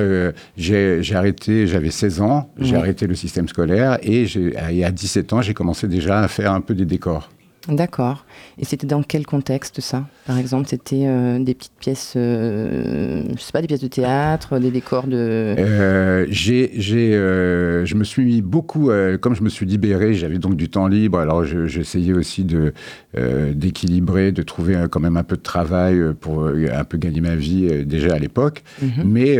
j'ai 0.56 1.14
arrêté, 1.14 1.66
j'avais 1.66 1.90
16 1.90 2.20
ans, 2.20 2.50
j'ai 2.58 2.76
arrêté 2.76 3.08
le 3.08 3.16
système 3.16 3.48
scolaire 3.48 3.98
et, 4.02 4.26
et 4.70 4.84
à 4.84 4.90
17 4.92 5.32
ans, 5.32 5.42
j'ai 5.42 5.54
commencé 5.54 5.88
déjà 5.88 6.20
à 6.20 6.28
faire 6.28 6.52
un 6.52 6.60
peu 6.60 6.74
des 6.74 6.84
décors. 6.86 7.28
D'accord. 7.68 8.24
Et 8.60 8.64
c'était 8.64 8.86
dans 8.86 9.02
quel 9.02 9.24
contexte 9.24 9.80
ça? 9.80 10.06
Par 10.26 10.36
exemple, 10.36 10.66
c'était 10.68 11.04
euh, 11.06 11.38
des 11.38 11.54
petites 11.54 11.78
pièces, 11.78 12.14
euh, 12.16 13.22
je 13.36 13.40
sais 13.40 13.52
pas, 13.52 13.60
des 13.60 13.68
pièces 13.68 13.80
de 13.80 13.88
théâtre, 13.88 14.58
des 14.58 14.72
décors 14.72 15.06
de. 15.06 15.16
Euh, 15.16 16.26
j'ai, 16.28 16.72
j'ai, 16.74 17.12
je 17.12 17.94
me 17.94 18.02
suis 18.02 18.24
mis 18.24 18.42
beaucoup, 18.42 18.90
comme 19.20 19.34
je 19.34 19.42
me 19.42 19.48
suis 19.48 19.64
libéré, 19.64 20.14
j'avais 20.14 20.38
donc 20.38 20.56
du 20.56 20.68
temps 20.68 20.88
libre. 20.88 21.18
Alors 21.18 21.44
j'essayais 21.44 22.12
aussi 22.12 22.44
de 22.44 22.72
d'équilibrer, 23.14 24.32
de 24.32 24.42
trouver 24.42 24.86
quand 24.90 25.00
même 25.00 25.16
un 25.16 25.24
peu 25.24 25.36
de 25.36 25.42
travail 25.42 26.00
pour 26.20 26.46
un 26.46 26.84
peu 26.84 26.98
gagner 26.98 27.20
ma 27.20 27.36
vie 27.36 27.84
déjà 27.84 28.14
à 28.14 28.18
l'époque. 28.18 28.62
Mhm. 28.82 29.04
Mais 29.04 29.38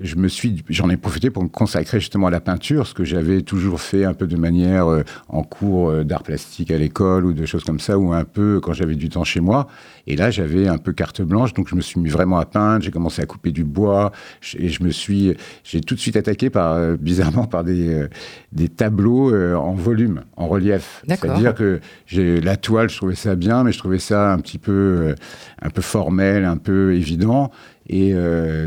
je 0.00 0.16
me 0.16 0.28
suis, 0.28 0.62
j'en 0.68 0.90
ai 0.90 0.96
profité 0.96 1.30
pour 1.30 1.42
me 1.42 1.48
consacrer 1.48 2.00
justement 2.00 2.28
à 2.28 2.30
la 2.30 2.40
peinture, 2.40 2.86
ce 2.86 2.94
que 2.94 3.04
j'avais 3.04 3.42
toujours 3.42 3.80
fait 3.80 4.04
un 4.04 4.14
peu 4.14 4.26
de 4.26 4.36
manière 4.36 4.86
en 5.28 5.42
cours 5.42 6.04
d'art 6.04 6.22
plastique 6.22 6.70
à 6.70 6.78
l'école 6.78 7.24
ou 7.24 7.32
de 7.32 7.46
choses 7.46 7.64
comme 7.64 7.80
ça, 7.80 7.98
ou 7.98 8.12
un 8.12 8.24
peu 8.24 8.57
quand 8.60 8.72
j'avais 8.72 8.94
du 8.94 9.08
temps 9.08 9.24
chez 9.24 9.40
moi. 9.40 9.68
Et 10.06 10.16
là, 10.16 10.30
j'avais 10.30 10.68
un 10.68 10.78
peu 10.78 10.92
carte 10.92 11.22
blanche, 11.22 11.52
donc 11.52 11.68
je 11.68 11.74
me 11.74 11.80
suis 11.80 12.00
mis 12.00 12.08
vraiment 12.08 12.38
à 12.38 12.46
peindre. 12.46 12.82
J'ai 12.82 12.90
commencé 12.90 13.20
à 13.20 13.26
couper 13.26 13.50
du 13.50 13.64
bois 13.64 14.12
et 14.58 14.68
je 14.68 14.82
me 14.82 14.90
suis, 14.90 15.36
j'ai 15.64 15.80
tout 15.80 15.94
de 15.94 16.00
suite 16.00 16.16
attaqué 16.16 16.50
par, 16.50 16.72
euh, 16.72 16.96
bizarrement, 16.96 17.46
par 17.46 17.64
des, 17.64 17.88
euh, 17.88 18.08
des 18.52 18.68
tableaux 18.68 19.32
euh, 19.32 19.54
en 19.54 19.74
volume, 19.74 20.22
en 20.36 20.48
relief. 20.48 21.02
C'est-à-dire 21.06 21.54
que 21.54 21.80
j'ai 22.06 22.40
la 22.40 22.56
toile, 22.56 22.88
je 22.88 22.96
trouvais 22.96 23.14
ça 23.14 23.34
bien, 23.34 23.64
mais 23.64 23.72
je 23.72 23.78
trouvais 23.78 23.98
ça 23.98 24.32
un 24.32 24.38
petit 24.38 24.58
peu, 24.58 25.14
un 25.60 25.70
peu 25.70 25.82
formel, 25.82 26.44
un 26.44 26.56
peu 26.56 26.94
évident. 26.94 27.50
Et 27.90 28.14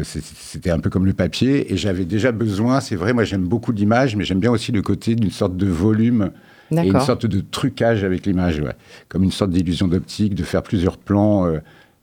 c'était 0.04 0.72
un 0.72 0.80
peu 0.80 0.90
comme 0.90 1.06
le 1.06 1.14
papier. 1.14 1.72
Et 1.72 1.78
j'avais 1.78 2.06
déjà 2.06 2.32
besoin, 2.32 2.80
c'est 2.82 2.96
vrai, 2.96 3.14
moi 3.14 3.24
j'aime 3.24 3.44
beaucoup 3.44 3.72
l'image, 3.72 4.16
mais 4.16 4.24
j'aime 4.24 4.40
bien 4.40 4.52
aussi 4.52 4.72
le 4.72 4.82
côté 4.82 5.16
d'une 5.16 5.30
sorte 5.30 5.56
de 5.56 5.68
volume 5.68 6.32
et 6.72 6.88
une 6.88 7.00
sorte 7.02 7.26
de 7.26 7.42
trucage 7.42 8.04
avec 8.04 8.26
l'image, 8.26 8.60
ouais. 8.60 8.74
comme 9.10 9.24
une 9.24 9.32
sorte 9.32 9.52
d'illusion 9.52 9.88
d'optique, 9.88 10.36
de 10.36 10.44
faire 10.44 10.64
plusieurs 10.64 10.98
plans, 10.98 11.46
euh, 11.46 11.60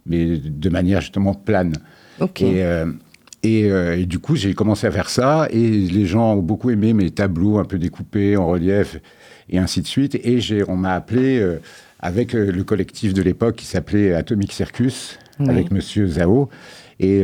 mais 0.07 0.37
de 0.39 0.69
manière 0.69 1.01
justement 1.01 1.35
plane. 1.35 1.75
Et, 2.21 2.63
euh, 2.63 2.87
euh, 3.47 3.97
et, 3.97 4.07
du 4.07 4.19
coup, 4.19 4.37
j'ai 4.37 4.53
commencé 4.55 4.87
à 4.87 4.91
faire 4.91 5.09
ça, 5.09 5.49
et 5.51 5.71
les 5.71 6.07
gens 6.07 6.35
ont 6.35 6.43
beaucoup 6.43 6.71
aimé 6.71 6.93
mes 6.93 7.11
tableaux 7.11 7.59
un 7.59 7.65
peu 7.65 7.79
découpés 7.79 8.37
en 8.37 8.47
relief, 8.47 8.99
et 9.49 9.59
ainsi 9.59 9.81
de 9.81 9.87
suite. 9.87 10.15
Et 10.17 10.41
on 10.69 10.77
m'a 10.77 10.95
appelé 10.95 11.43
avec 12.01 12.33
le 12.33 12.65
collectif 12.65 13.15
de 13.15 13.23
l'époque 13.23 13.57
qui 13.57 13.67
s'appelait 13.67 14.15
Atomic 14.15 14.53
Circus, 14.53 15.19
avec 15.39 15.71
Monsieur 15.71 16.07
Zao. 16.09 16.49
Et, 17.01 17.23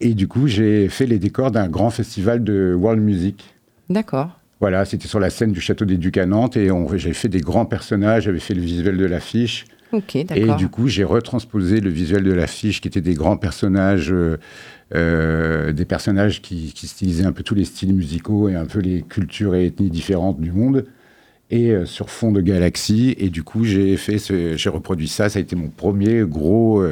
et 0.00 0.14
du 0.14 0.28
coup, 0.28 0.46
j'ai 0.46 0.88
fait 0.88 1.06
les 1.06 1.18
décors 1.18 1.50
d'un 1.50 1.68
grand 1.68 1.90
festival 1.90 2.44
de 2.44 2.74
world 2.78 3.02
music. 3.02 3.54
D'accord. 3.90 4.38
Voilà, 4.62 4.84
c'était 4.84 5.08
sur 5.08 5.18
la 5.18 5.28
scène 5.28 5.50
du 5.50 5.60
château 5.60 5.84
des 5.84 5.96
Ducs 5.96 6.18
à 6.18 6.24
Nantes 6.24 6.56
et 6.56 6.70
j'ai 6.94 7.14
fait 7.14 7.28
des 7.28 7.40
grands 7.40 7.66
personnages, 7.66 8.22
j'avais 8.22 8.38
fait 8.38 8.54
le 8.54 8.60
visuel 8.60 8.96
de 8.96 9.04
l'affiche. 9.04 9.64
Et 10.36 10.54
du 10.56 10.68
coup, 10.68 10.86
j'ai 10.86 11.02
retransposé 11.02 11.80
le 11.80 11.90
visuel 11.90 12.22
de 12.22 12.32
l'affiche, 12.32 12.80
qui 12.80 12.86
étaient 12.86 13.00
des 13.00 13.14
grands 13.14 13.36
personnages, 13.36 14.12
euh, 14.12 14.38
euh, 14.94 15.72
des 15.72 15.84
personnages 15.84 16.42
qui, 16.42 16.72
qui 16.76 16.86
stylisaient 16.86 17.24
un 17.24 17.32
peu 17.32 17.42
tous 17.42 17.56
les 17.56 17.64
styles 17.64 17.92
musicaux 17.92 18.48
et 18.48 18.54
un 18.54 18.64
peu 18.66 18.78
les 18.78 19.02
cultures 19.02 19.56
et 19.56 19.66
ethnies 19.66 19.90
différentes 19.90 20.40
du 20.40 20.52
monde, 20.52 20.86
et 21.50 21.72
euh, 21.72 21.84
sur 21.84 22.08
fond 22.08 22.30
de 22.30 22.40
galaxie. 22.40 23.16
Et 23.18 23.30
du 23.30 23.42
coup, 23.42 23.64
j'ai 23.64 23.96
fait, 23.96 24.18
j'ai 24.56 24.70
reproduit 24.70 25.08
ça. 25.08 25.28
Ça 25.28 25.40
a 25.40 25.42
été 25.42 25.56
mon 25.56 25.70
premier 25.70 26.22
gros, 26.22 26.86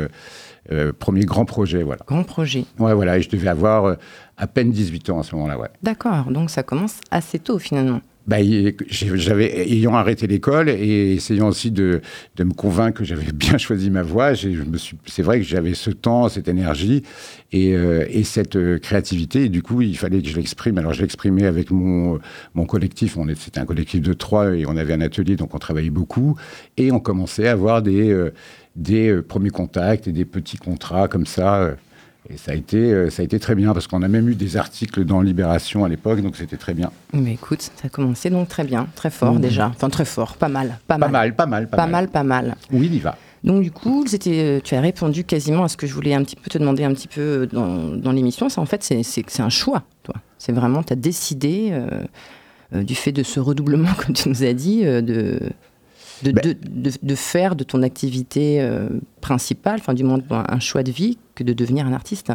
euh, 0.70 0.88
euh, 0.88 0.92
premier 0.92 1.24
grand 1.24 1.44
projet, 1.44 1.82
voilà. 1.82 2.02
Grand 2.06 2.22
projet. 2.24 2.64
Ouais, 2.78 2.94
voilà. 2.94 3.18
Et 3.18 3.22
je 3.22 3.28
devais 3.28 3.48
avoir 3.48 3.84
euh, 3.86 3.94
à 4.36 4.46
peine 4.46 4.70
18 4.70 5.10
ans 5.10 5.20
à 5.20 5.22
ce 5.22 5.34
moment-là, 5.34 5.58
ouais. 5.58 5.68
D'accord, 5.82 6.30
donc 6.30 6.50
ça 6.50 6.62
commence 6.62 7.00
assez 7.10 7.38
tôt 7.38 7.58
finalement. 7.58 8.00
Bah, 8.26 8.36
j'ai- 8.42 8.76
j'avais, 9.16 9.68
ayant 9.72 9.94
arrêté 9.94 10.26
l'école 10.28 10.68
et 10.68 11.14
essayant 11.14 11.48
aussi 11.48 11.70
de, 11.72 12.00
de 12.36 12.44
me 12.44 12.52
convaincre 12.52 12.98
que 12.98 13.04
j'avais 13.04 13.32
bien 13.32 13.58
choisi 13.58 13.90
ma 13.90 14.02
voie, 14.02 14.34
je 14.34 14.48
me 14.50 14.76
suis, 14.76 14.96
c'est 15.06 15.22
vrai 15.22 15.38
que 15.40 15.44
j'avais 15.44 15.74
ce 15.74 15.90
temps, 15.90 16.28
cette 16.28 16.46
énergie 16.46 17.02
et, 17.50 17.74
euh, 17.74 18.04
et 18.08 18.22
cette 18.22 18.54
euh, 18.56 18.78
créativité. 18.78 19.44
Et 19.44 19.48
du 19.48 19.62
coup, 19.62 19.80
il 19.80 19.96
fallait 19.96 20.22
que 20.22 20.28
je 20.28 20.36
l'exprime. 20.36 20.78
Alors, 20.78 20.92
je 20.92 21.00
l'exprimais 21.00 21.46
avec 21.46 21.70
mon, 21.72 22.20
mon 22.54 22.66
collectif. 22.66 23.16
On 23.16 23.26
c'était 23.34 23.58
un 23.58 23.64
collectif 23.66 24.00
de 24.02 24.12
trois 24.12 24.54
et 24.54 24.64
on 24.66 24.76
avait 24.76 24.92
un 24.92 25.00
atelier, 25.00 25.34
donc 25.34 25.54
on 25.54 25.58
travaillait 25.58 25.90
beaucoup. 25.90 26.36
Et 26.76 26.92
on 26.92 27.00
commençait 27.00 27.48
à 27.48 27.52
avoir 27.52 27.82
des, 27.82 28.10
euh, 28.10 28.32
des 28.76 29.08
euh, 29.08 29.22
premiers 29.22 29.50
contacts 29.50 30.06
et 30.08 30.12
des 30.12 30.24
petits 30.24 30.56
contrats 30.58 31.08
comme 31.08 31.26
ça. 31.26 31.56
euh, 31.56 31.74
Et 32.30 32.36
ça 32.36 32.52
a 32.52 32.54
été, 32.54 32.76
euh, 32.92 33.10
ça 33.10 33.22
a 33.22 33.24
été 33.24 33.38
très 33.40 33.54
bien 33.54 33.72
parce 33.72 33.86
qu'on 33.86 34.02
a 34.02 34.08
même 34.08 34.28
eu 34.28 34.34
des 34.34 34.56
articles 34.56 35.04
dans 35.04 35.20
Libération 35.22 35.84
à 35.84 35.88
l'époque, 35.88 36.20
donc 36.22 36.36
c'était 36.36 36.56
très 36.56 36.74
bien. 36.74 36.90
Mais 37.12 37.32
écoute, 37.34 37.62
ça 37.62 37.86
a 37.86 37.88
commencé 37.88 38.30
donc 38.30 38.48
très 38.48 38.64
bien, 38.64 38.86
très 38.94 39.10
fort 39.10 39.34
Mhm. 39.34 39.40
déjà. 39.40 39.66
Enfin, 39.68 39.88
très 39.90 40.04
fort, 40.04 40.36
pas 40.36 40.48
mal. 40.48 40.78
Pas, 40.86 40.98
Pas 40.98 41.08
mal, 41.08 41.34
pas 41.34 41.46
mal, 41.46 41.68
pas, 41.68 41.76
Pas 41.78 41.86
mal, 41.86 42.08
pas 42.08 42.22
mal. 42.22 42.56
Oui, 42.72 42.86
il 42.86 42.94
y 42.94 42.98
va. 43.00 43.16
Donc 43.42 43.62
du 43.62 43.70
coup, 43.70 44.04
c'était, 44.06 44.60
tu 44.62 44.74
as 44.74 44.80
répondu 44.82 45.24
quasiment 45.24 45.64
à 45.64 45.68
ce 45.68 45.76
que 45.78 45.86
je 45.86 45.94
voulais 45.94 46.12
un 46.14 46.22
petit 46.22 46.36
peu 46.36 46.50
te 46.50 46.58
demander 46.58 46.84
un 46.84 46.92
petit 46.92 47.08
peu 47.08 47.48
dans, 47.50 47.88
dans 47.96 48.12
l'émission. 48.12 48.50
C'est 48.50 48.60
en 48.60 48.66
fait, 48.66 48.82
c'est, 48.84 49.40
un 49.40 49.48
choix, 49.48 49.82
toi. 50.02 50.14
C'est 50.36 50.52
vraiment, 50.52 50.82
tu 50.82 50.92
as 50.92 50.96
décidé, 50.96 51.70
euh, 51.72 51.88
euh, 52.74 52.82
du 52.82 52.94
fait 52.94 53.12
de 53.12 53.22
ce 53.22 53.40
redoublement, 53.40 53.88
comme 53.98 54.14
tu 54.14 54.28
nous 54.28 54.44
as 54.44 54.52
dit, 54.52 54.82
euh, 54.84 55.00
de, 55.00 55.40
de, 56.22 56.32
Ben- 56.32 56.42
de, 56.44 56.54
de- 56.90 56.96
de 57.02 57.14
faire 57.14 57.56
de 57.56 57.64
ton 57.64 57.82
activité 57.82 58.60
euh, 58.60 58.88
principale, 59.20 59.76
enfin 59.80 59.94
du 59.94 60.04
moins 60.04 60.18
un 60.30 60.60
choix 60.60 60.82
de 60.82 60.90
vie, 60.92 61.18
que 61.34 61.44
de 61.44 61.52
devenir 61.52 61.86
un 61.86 61.92
artiste. 61.92 62.30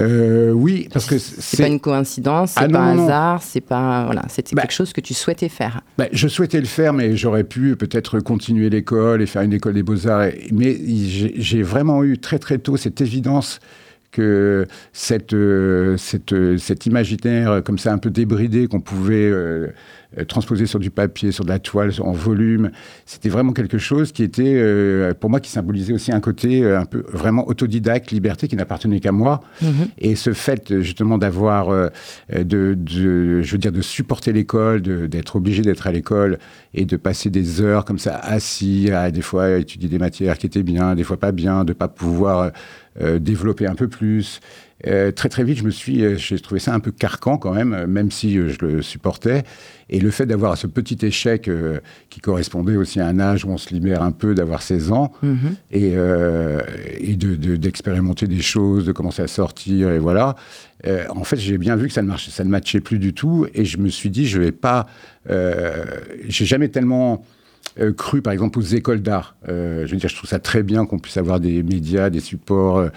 Euh, 0.00 0.52
oui, 0.52 0.88
parce 0.90 1.04
que 1.04 1.18
C'est 1.18 1.62
pas 1.62 1.68
une 1.68 1.78
coïncidence, 1.78 2.52
c'est 2.52 2.60
Ah, 2.64 2.68
pas 2.68 2.78
un 2.80 2.98
hasard, 2.98 3.42
c'est 3.42 3.60
pas 3.60 4.06
voilà, 4.06 4.22
c'était 4.30 4.54
Bah- 4.56 4.62
quelque 4.62 4.72
chose 4.72 4.94
que 4.94 5.02
tu 5.02 5.12
souhaitais 5.12 5.50
faire. 5.50 5.82
bah, 5.98 6.06
je 6.12 6.28
souhaitais 6.28 6.60
le 6.60 6.66
faire, 6.66 6.94
mais 6.94 7.14
j'aurais 7.14 7.44
pu 7.44 7.76
peut-être 7.76 8.18
continuer 8.20 8.70
l'école 8.70 9.20
et 9.20 9.26
faire 9.26 9.42
une 9.42 9.52
école 9.52 9.74
des 9.74 9.82
beaux-arts. 9.82 10.22
et- 10.24 10.48
Mais 10.50 10.74
j'ai 11.36 11.62
vraiment 11.62 12.02
eu 12.04 12.16
très 12.16 12.38
très 12.38 12.56
tôt 12.56 12.78
cette 12.78 13.02
évidence 13.02 13.58
que 14.12 14.66
cette, 14.94 15.34
euh, 15.34 15.98
cette, 15.98 16.32
euh, 16.32 16.56
cet 16.56 16.86
imaginaire 16.86 17.62
comme 17.62 17.78
ça 17.78 17.92
un 17.92 17.98
peu 17.98 18.10
débridé 18.10 18.68
qu'on 18.68 18.80
pouvait 18.80 19.30
euh, 20.18 20.24
transposer 20.24 20.66
sur 20.66 20.78
du 20.78 20.90
papier, 20.90 21.32
sur 21.32 21.44
de 21.44 21.48
la 21.50 21.58
toile, 21.58 21.90
en 22.00 22.12
volume, 22.12 22.70
c'était 23.06 23.28
vraiment 23.28 23.52
quelque 23.52 23.78
chose 23.78 24.12
qui 24.12 24.22
était, 24.22 24.54
euh, 24.56 25.14
pour 25.14 25.30
moi, 25.30 25.40
qui 25.40 25.50
symbolisait 25.50 25.92
aussi 25.92 26.12
un 26.12 26.20
côté 26.20 26.62
euh, 26.62 26.78
un 26.80 26.84
peu 26.84 27.04
vraiment 27.12 27.46
autodidacte, 27.48 28.10
liberté, 28.10 28.48
qui 28.48 28.56
n'appartenait 28.56 29.00
qu'à 29.00 29.12
moi. 29.12 29.42
Mhm. 29.62 29.88
Et 29.98 30.16
ce 30.16 30.32
fait 30.32 30.80
justement 30.80 31.18
d'avoir, 31.18 31.90
de, 32.32 32.74
de- 32.74 33.42
je 33.42 33.52
veux 33.52 33.58
dire, 33.58 33.72
de 33.72 33.82
supporter 33.82 34.32
l'école, 34.32 34.82
d'être 34.82 35.36
obligé 35.36 35.62
d'être 35.62 35.86
à 35.86 35.92
l'école 35.92 36.38
et 36.74 36.84
de 36.84 36.96
passer 36.96 37.30
des 37.30 37.60
heures 37.60 37.84
comme 37.84 37.98
ça 37.98 38.16
assis, 38.16 38.90
à 38.90 39.10
des 39.10 39.22
fois 39.22 39.58
étudier 39.58 39.88
des 39.88 39.98
matières 39.98 40.38
qui 40.38 40.46
étaient 40.46 40.62
bien, 40.62 40.94
des 40.94 41.04
fois 41.04 41.16
pas 41.18 41.32
bien, 41.32 41.64
de 41.64 41.72
pas 41.72 41.88
pouvoir 41.88 42.52
développer 43.20 43.66
un 43.66 43.74
peu 43.74 43.88
plus. 43.88 44.40
Euh, 44.86 45.12
très 45.12 45.28
très 45.28 45.44
vite, 45.44 45.58
je 45.58 45.64
me 45.64 45.70
suis, 45.70 46.04
euh, 46.04 46.16
j'ai 46.16 46.38
trouvé 46.40 46.58
ça 46.58 46.74
un 46.74 46.80
peu 46.80 46.90
carcan 46.90 47.38
quand 47.38 47.52
même, 47.54 47.72
euh, 47.72 47.86
même 47.86 48.10
si 48.10 48.34
je 48.34 48.56
le 48.66 48.82
supportais. 48.82 49.44
Et 49.88 50.00
le 50.00 50.10
fait 50.10 50.26
d'avoir 50.26 50.56
ce 50.56 50.66
petit 50.66 50.98
échec 51.04 51.50
qui 52.08 52.20
correspondait 52.20 52.76
aussi 52.76 52.98
à 52.98 53.06
un 53.06 53.20
âge 53.20 53.44
où 53.44 53.50
on 53.50 53.58
se 53.58 53.74
libère 53.74 54.02
un 54.02 54.10
peu, 54.10 54.34
d'avoir 54.34 54.62
16 54.62 54.90
ans, 54.90 55.12
Mhm. 55.22 55.54
et, 55.70 55.92
et 56.98 57.14
de- 57.16 57.34
de- 57.36 57.56
d'expérimenter 57.56 58.26
des 58.26 58.40
choses, 58.40 58.86
de 58.86 58.92
commencer 58.92 59.20
à 59.20 59.26
sortir, 59.26 59.90
et 59.90 59.98
voilà. 59.98 60.34
En 61.10 61.24
fait, 61.24 61.36
j'ai 61.36 61.58
bien 61.58 61.76
vu 61.76 61.88
que 61.88 61.92
ça 61.92 62.00
ne 62.00 62.06
marchait, 62.08 62.30
ça 62.30 62.42
ne 62.42 62.48
matchait 62.48 62.80
plus 62.80 62.98
du 62.98 63.12
tout, 63.12 63.46
et 63.52 63.66
je 63.66 63.76
me 63.76 63.90
suis 63.90 64.08
dit, 64.08 64.26
je 64.26 64.40
vais 64.40 64.52
pas. 64.52 64.86
j'ai 65.28 66.44
jamais 66.46 66.68
tellement 66.68 67.22
euh, 67.80 67.92
cru, 67.92 68.20
par 68.22 68.32
exemple, 68.32 68.58
aux 68.58 68.62
écoles 68.62 69.00
d'art. 69.00 69.34
Euh, 69.48 69.86
je 69.86 69.92
veux 69.92 69.96
dire, 69.98 70.08
je 70.10 70.16
trouve 70.16 70.28
ça 70.28 70.38
très 70.38 70.62
bien 70.62 70.84
qu'on 70.84 70.98
puisse 70.98 71.16
avoir 71.16 71.40
des 71.40 71.62
médias, 71.62 72.10
des 72.10 72.20
supports, 72.20 72.88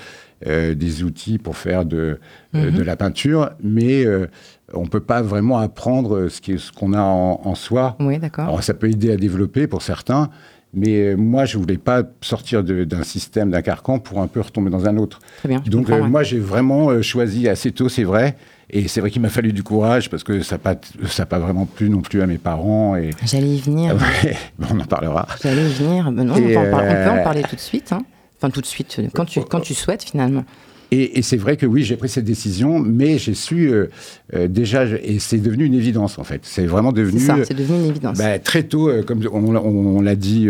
des 0.44 1.04
outils 1.04 1.38
pour 1.38 1.58
faire 1.58 1.86
de, 1.86 2.20
euh, 2.56 2.70
Mhm. 2.72 2.77
de 2.77 2.84
la 2.84 2.96
peinture, 2.96 3.51
mais 3.63 4.06
euh, 4.06 4.27
on 4.74 4.86
peut 4.86 5.00
pas 5.00 5.22
vraiment 5.22 5.58
apprendre 5.60 6.27
ce 6.30 6.72
qu'on 6.72 6.94
a 6.94 7.01
en, 7.01 7.42
en 7.44 7.56
soi. 7.56 7.96
Oui, 8.00 8.18
d'accord. 8.20 8.46
Alors, 8.46 8.63
ça 8.63 8.74
peut 8.74 8.89
aider 8.89 9.12
à 9.12 9.18
développer 9.18 9.68
pour 9.68 9.82
certains, 9.82 10.30
mais 10.74 11.13
euh, 11.13 11.15
moi, 11.15 11.46
je 11.46 11.58
voulais 11.58 11.77
pas 11.77 12.04
sortir 12.22 12.63
d'un 12.63 13.04
système, 13.04 13.50
d'un 13.51 13.62
carcan 13.62 13.98
pour 14.00 14.20
un 14.22 14.27
peu 14.27 14.42
retomber 14.42 14.70
dans 14.70 14.86
un 14.88 14.98
autre. 14.98 15.20
Très 15.39 15.50
bien. 15.50 15.63
Donc, 15.68 15.89
euh, 15.89 16.01
ouais. 16.01 16.10
moi, 16.10 16.24
j'ai 16.24 16.39
vraiment 16.39 16.89
euh, 16.89 17.01
choisi 17.01 17.48
assez 17.48 17.72
tôt, 17.72 17.88
c'est 17.89 18.04
vrai. 18.04 18.36
Et 18.70 18.88
c'est 18.88 19.00
vrai 19.00 19.12
qu'il 19.12 19.22
m'a 19.22 19.30
fallu 19.30 19.54
du 19.54 19.62
courage 19.63 20.10
parce 20.10 20.24
que 20.24 20.42
ça 20.42 20.56
n'a 20.56 20.60
pas, 20.60 20.75
ça 21.06 21.25
pas 21.27 21.38
vraiment 21.39 21.65
plu 21.68 21.88
non 21.89 22.01
plus 22.01 22.22
à 22.24 22.27
mes 22.27 22.39
parents. 22.39 22.96
Et 22.96 23.12
J'allais 23.24 23.48
y 23.56 23.60
venir. 23.62 23.94
Ouais, 23.96 24.36
bon, 24.60 24.68
on 24.74 24.80
en 24.80 24.86
parlera. 24.86 25.27
J'allais 25.42 25.70
y 25.70 25.74
venir. 25.74 26.12
Ben 26.12 26.24
non, 26.24 26.34
on, 26.34 26.42
peut 26.42 26.58
en 26.58 26.72
par- 26.72 26.84
on 26.84 26.88
peut 26.88 27.10
en 27.12 27.18
euh, 27.18 27.24
parler 27.24 27.44
tout 27.44 27.56
de 27.56 27.62
suite. 27.62 27.94
hein. 27.94 28.01
Enfin, 28.38 28.50
tout 28.50 28.62
de 28.62 28.65
suite, 28.65 29.00
quand 29.13 29.25
tu, 29.25 29.39
quand 29.42 29.62
tu 29.62 29.74
souhaites 29.74 30.04
finalement. 30.04 30.44
Et, 30.92 31.18
et 31.18 31.22
c'est 31.24 31.38
vrai 31.38 31.58
que 31.58 31.65
oui, 31.65 31.84
j'ai 31.84 31.98
pris 31.98 32.10
cette 32.10 32.25
décision, 32.25 32.80
mais 32.80 33.18
j'ai 33.18 33.34
su 33.34 33.70
euh, 33.72 33.88
euh, 34.36 34.48
déjà, 34.48 34.86
et 34.86 35.18
c'est 35.20 35.39
devenu 35.39 35.65
une 35.65 35.74
évidence 35.74 36.20
en 36.20 36.24
fait. 36.24 36.42
C'est 36.44 36.68
vraiment 36.68 36.92
C'est 36.92 37.01
devenu 37.01 37.20
ça, 37.20 37.38
c'est 37.44 37.56
devenu 37.56 37.80
une 37.80 37.89
évidence. 37.89 38.18
Bah, 38.20 38.38
très 38.38 38.63
tôt, 38.63 38.89
euh, 38.89 39.01
comme 39.01 39.22
on, 39.32 39.51
l'a- 39.51 39.62
on- 39.63 39.98
on 39.98 40.01
l'a 40.01 40.15
dit 40.15 40.48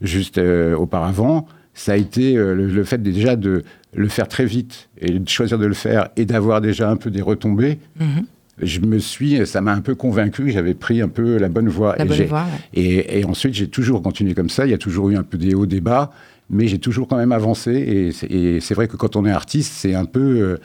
juste 0.00 0.38
auparavant, 0.38 1.46
ça 1.74 1.92
a 1.92 1.96
été 1.96 2.34
le, 2.34 2.54
le 2.66 2.84
fait 2.84 3.02
déjà 3.02 3.36
de 3.36 3.62
le 3.94 4.08
faire 4.08 4.28
très 4.28 4.46
vite 4.46 4.88
et 5.00 5.18
de 5.18 5.28
choisir 5.28 5.58
de 5.58 5.66
le 5.66 5.74
faire 5.74 6.08
et 6.16 6.24
d'avoir 6.24 6.60
déjà 6.60 6.90
un 6.90 6.96
peu 6.96 7.10
des 7.10 7.22
retombées. 7.22 7.78
Mhm. 8.00 8.24
Je 8.62 8.80
me 8.80 8.98
suis, 8.98 9.46
ça 9.46 9.60
m'a 9.62 9.72
un 9.72 9.80
peu 9.80 9.94
convaincu 9.94 10.44
que 10.44 10.50
j'avais 10.50 10.74
pris 10.74 11.00
un 11.00 11.08
peu 11.08 11.38
la 11.38 11.48
bonne 11.48 11.68
voie. 11.68 11.96
La 11.98 12.04
et, 12.04 12.08
bonne 12.08 12.26
voie, 12.26 12.42
ouais. 12.74 12.80
et, 12.80 13.20
et 13.20 13.24
ensuite, 13.24 13.54
j'ai 13.54 13.68
toujours 13.68 14.02
continué 14.02 14.34
comme 14.34 14.50
ça. 14.50 14.66
Il 14.66 14.70
y 14.70 14.74
a 14.74 14.78
toujours 14.78 15.08
eu 15.10 15.16
un 15.16 15.22
peu 15.22 15.38
des 15.38 15.54
hauts, 15.54 15.66
des 15.66 15.80
bas, 15.80 16.12
mais 16.50 16.66
j'ai 16.68 16.78
toujours 16.78 17.08
quand 17.08 17.16
même 17.16 17.32
avancé. 17.32 17.70
Et 17.72 18.60
c'est- 18.60 18.74
vrai 18.74 18.88
que 18.88 18.96
quand 18.96 19.16
on 19.16 19.24
est 19.26 19.30
artiste, 19.30 19.72
c'est 19.76 19.94
un 19.94 20.04
peu, 20.04 20.20
euh, 20.20 20.56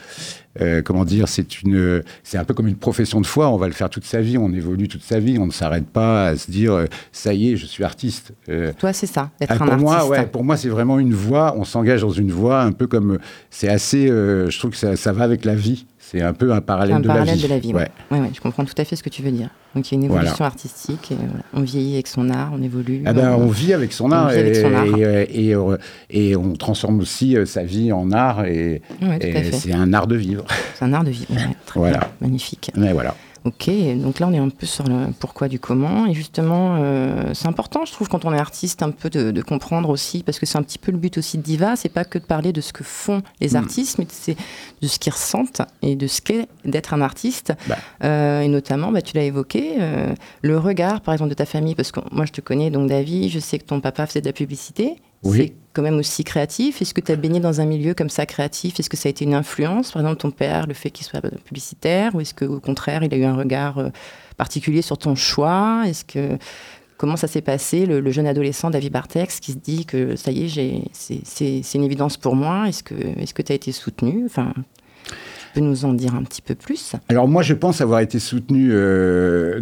euh, 0.61 0.81
comment 0.81 1.05
dire, 1.05 1.27
c'est 1.27 1.61
une, 1.61 2.01
c'est 2.23 2.37
un 2.37 2.43
peu 2.45 2.53
comme 2.53 2.67
une 2.67 2.75
profession 2.77 3.21
de 3.21 3.25
foi. 3.25 3.49
On 3.49 3.57
va 3.57 3.67
le 3.67 3.73
faire 3.73 3.89
toute 3.89 4.05
sa 4.05 4.21
vie, 4.21 4.37
on 4.37 4.51
évolue 4.53 4.87
toute 4.87 5.03
sa 5.03 5.19
vie. 5.19 5.37
On 5.39 5.45
ne 5.47 5.51
s'arrête 5.51 5.87
pas 5.87 6.27
à 6.27 6.35
se 6.37 6.49
dire, 6.51 6.73
euh, 6.73 6.85
ça 7.11 7.33
y 7.33 7.51
est, 7.51 7.55
je 7.57 7.65
suis 7.65 7.83
artiste. 7.83 8.31
Euh, 8.49 8.71
Toi, 8.79 8.93
c'est 8.93 9.07
ça, 9.07 9.29
ah, 9.41 9.45
un 9.53 9.57
pour 9.57 9.61
artiste. 9.67 9.81
moi, 9.81 10.07
ouais, 10.07 10.25
pour 10.25 10.43
moi, 10.43 10.57
c'est 10.57 10.69
vraiment 10.69 10.99
une 10.99 11.13
voie. 11.13 11.53
On 11.57 11.63
s'engage 11.63 12.01
dans 12.01 12.09
une 12.11 12.31
voie, 12.31 12.61
un 12.63 12.71
peu 12.71 12.87
comme, 12.87 13.19
c'est 13.49 13.69
assez, 13.69 14.09
euh, 14.09 14.49
je 14.49 14.57
trouve 14.59 14.71
que 14.71 14.77
ça, 14.77 14.95
ça 14.95 15.11
va 15.13 15.23
avec 15.23 15.45
la 15.45 15.55
vie. 15.55 15.85
C'est 16.09 16.21
un 16.21 16.31
peu 16.33 16.53
un 16.53 16.61
parallèle, 16.61 16.95
un 16.95 16.99
de, 17.01 17.07
parallèle 17.07 17.27
la 17.27 17.33
vie. 17.35 17.43
de 17.43 17.47
la 17.49 17.59
vie. 17.59 17.73
Ouais. 17.73 17.89
Ouais. 18.11 18.19
Ouais, 18.21 18.29
je 18.33 18.39
comprends 18.39 18.63
tout 18.63 18.73
à 18.77 18.85
fait 18.85 18.95
ce 18.95 19.03
que 19.03 19.09
tu 19.09 19.21
veux 19.21 19.31
dire. 19.31 19.49
Donc 19.75 19.91
il 19.91 19.95
y 19.95 19.97
a 19.97 20.01
une 20.01 20.07
Voilà. 20.07 20.23
évolution 20.23 20.45
artistique. 20.45 21.11
Et, 21.11 21.15
voilà. 21.15 21.43
On 21.53 21.61
vieillit 21.61 21.95
avec 21.95 22.07
son 22.07 22.29
art, 22.29 22.51
on 22.53 22.61
évolue. 22.61 23.03
Ah 23.05 23.11
ben, 23.11 23.33
on- 23.33 23.43
on 23.43 23.47
vit 23.47 23.73
avec 23.73 23.91
son 23.91 24.05
on 24.05 24.11
art, 24.13 24.27
avec 24.27 24.55
et, 24.55 24.61
son 24.61 24.73
art. 24.73 24.85
Et, 24.85 25.53
euh, 25.53 25.77
et, 26.09 26.35
on 26.37 26.53
transforme 26.53 27.01
aussi 27.01 27.35
euh, 27.35 27.45
sa 27.45 27.63
vie 27.63 27.91
en 27.91 28.11
art 28.11 28.45
et, 28.45 28.81
c'est 29.51 29.73
un 29.73 29.91
art 29.93 30.07
de 30.07 30.15
vivre. 30.15 30.45
C'est 30.75 30.85
un 30.85 30.93
art 30.93 31.03
de 31.03 31.09
vivre. 31.11 31.27
très 31.65 31.79
Voilà. 31.79 31.97
bien, 31.99 32.07
magnifique. 32.21 32.71
Mais 32.77 32.93
voilà. 32.93 33.13
Ok, 33.45 33.69
donc 33.97 34.19
là 34.19 34.27
on 34.27 34.33
est 34.33 34.37
un 34.37 34.49
peu 34.49 34.65
sur 34.65 34.83
le 34.85 35.07
pourquoi 35.19 35.47
du 35.47 35.59
comment. 35.59 36.05
Et 36.07 36.13
justement, 36.13 36.75
euh, 36.79 37.33
c'est 37.33 37.47
important, 37.47 37.85
je 37.85 37.91
trouve, 37.93 38.09
quand 38.09 38.25
on 38.25 38.33
est 38.33 38.37
artiste, 38.39 38.81
un 38.83 38.91
peu 38.91 39.09
de, 39.09 39.31
de 39.31 39.41
comprendre 39.41 39.89
aussi, 39.89 40.23
parce 40.23 40.39
que 40.39 40.45
c'est 40.45 40.57
un 40.57 40.63
petit 40.63 40.77
peu 40.79 40.91
le 40.91 40.97
but 40.97 41.17
aussi 41.17 41.37
de 41.37 41.43
Diva, 41.43 41.75
c'est 41.75 41.89
pas 41.89 42.03
que 42.05 42.19
de 42.19 42.23
parler 42.25 42.51
de 42.53 42.61
ce 42.61 42.73
que 42.73 42.83
font 42.83 43.21
les 43.39 43.51
Mm. 43.51 43.55
artistes, 43.55 43.97
mais 43.99 44.07
c'est 44.09 44.35
de 44.81 44.87
ce 44.87 44.99
qu'ils 44.99 45.13
ressentent 45.13 45.61
et 45.81 45.95
de 45.95 46.07
ce 46.07 46.21
qu'est 46.21 46.47
d'être 46.65 46.93
un 46.93 47.01
artiste. 47.01 47.53
Bah. 47.67 47.77
Euh, 48.03 48.41
et 48.41 48.47
notamment, 48.47 48.91
bah, 48.91 49.01
tu 49.01 49.15
l'as 49.15 49.23
évoqué, 49.23 49.75
euh, 49.79 50.13
le 50.41 50.57
regard, 50.57 51.01
par 51.01 51.13
exemple, 51.13 51.29
de 51.29 51.35
ta 51.35 51.45
famille, 51.45 51.75
parce 51.75 51.91
que 51.91 51.99
moi 52.11 52.25
je 52.25 52.31
te 52.33 52.41
connais, 52.41 52.69
donc 52.69 52.89
David, 52.89 53.29
je 53.31 53.39
sais 53.39 53.59
que 53.59 53.65
ton 53.65 53.79
papa 53.79 54.05
faisait 54.07 54.21
de 54.21 54.27
la 54.27 54.33
publicité. 54.33 54.95
Oui. 55.23 55.37
C'est 55.47 55.53
quand 55.73 55.81
même 55.83 55.97
aussi 55.97 56.23
créatif. 56.23 56.81
Est-ce 56.81 56.93
que 56.93 57.01
tu 57.01 57.11
as 57.11 57.15
baigné 57.15 57.39
dans 57.39 57.61
un 57.61 57.65
milieu 57.65 57.93
comme 57.93 58.09
ça 58.09 58.25
créatif? 58.25 58.79
Est-ce 58.79 58.89
que 58.89 58.97
ça 58.97 59.07
a 59.07 59.11
été 59.11 59.25
une 59.25 59.33
influence 59.35 59.91
Par 59.91 60.01
exemple, 60.01 60.17
ton 60.21 60.31
père, 60.31 60.65
le 60.67 60.73
fait 60.73 60.89
qu'il 60.89 61.05
soit 61.05 61.21
publicitaire? 61.45 62.15
Ou 62.15 62.21
est-ce 62.21 62.33
qu'au 62.33 62.59
contraire, 62.59 63.03
il 63.03 63.13
a 63.13 63.17
eu 63.17 63.23
un 63.25 63.35
regard 63.35 63.77
euh, 63.77 63.89
particulier 64.37 64.81
sur 64.81 64.97
ton 64.97 65.15
choix? 65.15 65.83
Est-ce 65.85 66.03
que 66.05 66.37
Comment 66.99 67.15
ça 67.15 67.27
s'est 67.27 67.41
passé, 67.43 67.85
le, 67.85 67.99
le 67.99 68.09
jeune 68.09 68.25
adolescent 68.25 68.71
David 68.71 68.91
Bartex 68.91 69.39
qui 69.39 69.51
se 69.51 69.57
dit 69.57 69.85
que 69.85 70.15
ça 70.15 70.31
y 70.31 70.45
est, 70.45 70.81
c'est- 70.93 71.75
une 71.75 71.83
évidence 71.83 72.17
pour 72.17 72.35
moi. 72.35 72.67
Est-ce 72.67 72.81
que 72.81 72.95
est-ce 72.95 73.35
que 73.35 73.43
tu 73.43 73.51
as 73.51 73.55
été 73.55 73.71
soutenu? 73.71 74.23
Enfin, 74.25 74.51
Tu 75.05 75.13
peux 75.53 75.59
nous 75.59 75.85
en 75.85 75.93
dire 75.93 76.15
un 76.15 76.23
petit 76.23 76.41
peu 76.41 76.55
plus. 76.55 76.93
Alors 77.07 77.27
moi, 77.27 77.43
je 77.43 77.53
pense 77.53 77.81
avoir 77.81 77.99
été 77.99 78.17
soutenu 78.17 78.69
euh, 78.71 79.61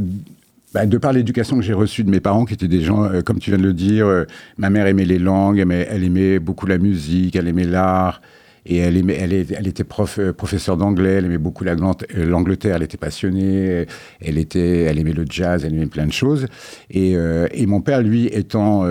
bah, 0.75 0.85
de 0.85 0.97
par 0.97 1.13
l'éducation 1.13 1.55
que 1.55 1.61
j'ai 1.61 1.71
reçue 1.71 2.03
de 2.03 2.09
mes 2.09 2.19
parents, 2.19 2.43
qui 2.43 2.53
étaient 2.53 2.67
des 2.67 2.81
gens, 2.81 3.05
euh, 3.05 3.21
comme 3.21 3.39
tu 3.39 3.49
viens 3.49 3.57
de 3.57 3.63
le 3.63 3.71
dire, 3.71 4.07
euh, 4.07 4.25
ma 4.57 4.69
mère 4.69 4.87
aimait 4.87 5.05
les 5.05 5.19
langues, 5.19 5.59
elle 5.59 6.03
aimait 6.03 6.37
beaucoup 6.37 6.65
la 6.65 6.77
musique, 6.77 7.37
elle 7.37 7.47
aimait 7.47 7.63
l'art, 7.63 8.19
et 8.65 8.77
elle, 8.77 8.97
aimait, 8.97 9.15
elle, 9.19 9.33
elle 9.33 9.67
était 9.67 9.83
prof, 9.83 10.19
euh, 10.19 10.33
professeure 10.33 10.77
d'anglais, 10.77 11.13
elle 11.13 11.25
aimait 11.25 11.37
beaucoup 11.37 11.63
l'Angleterre, 11.63 12.75
elle 12.77 12.83
était 12.83 12.97
passionnée, 12.97 13.85
elle, 14.21 14.37
était, 14.37 14.81
elle 14.83 14.99
aimait 14.99 15.13
le 15.13 15.25
jazz, 15.29 15.63
elle 15.65 15.73
aimait 15.73 15.85
plein 15.85 16.05
de 16.05 16.11
choses. 16.11 16.47
Et, 16.89 17.13
et 17.13 17.65
mon 17.65 17.81
père, 17.81 18.01
lui, 18.01 18.27
étant 18.27 18.85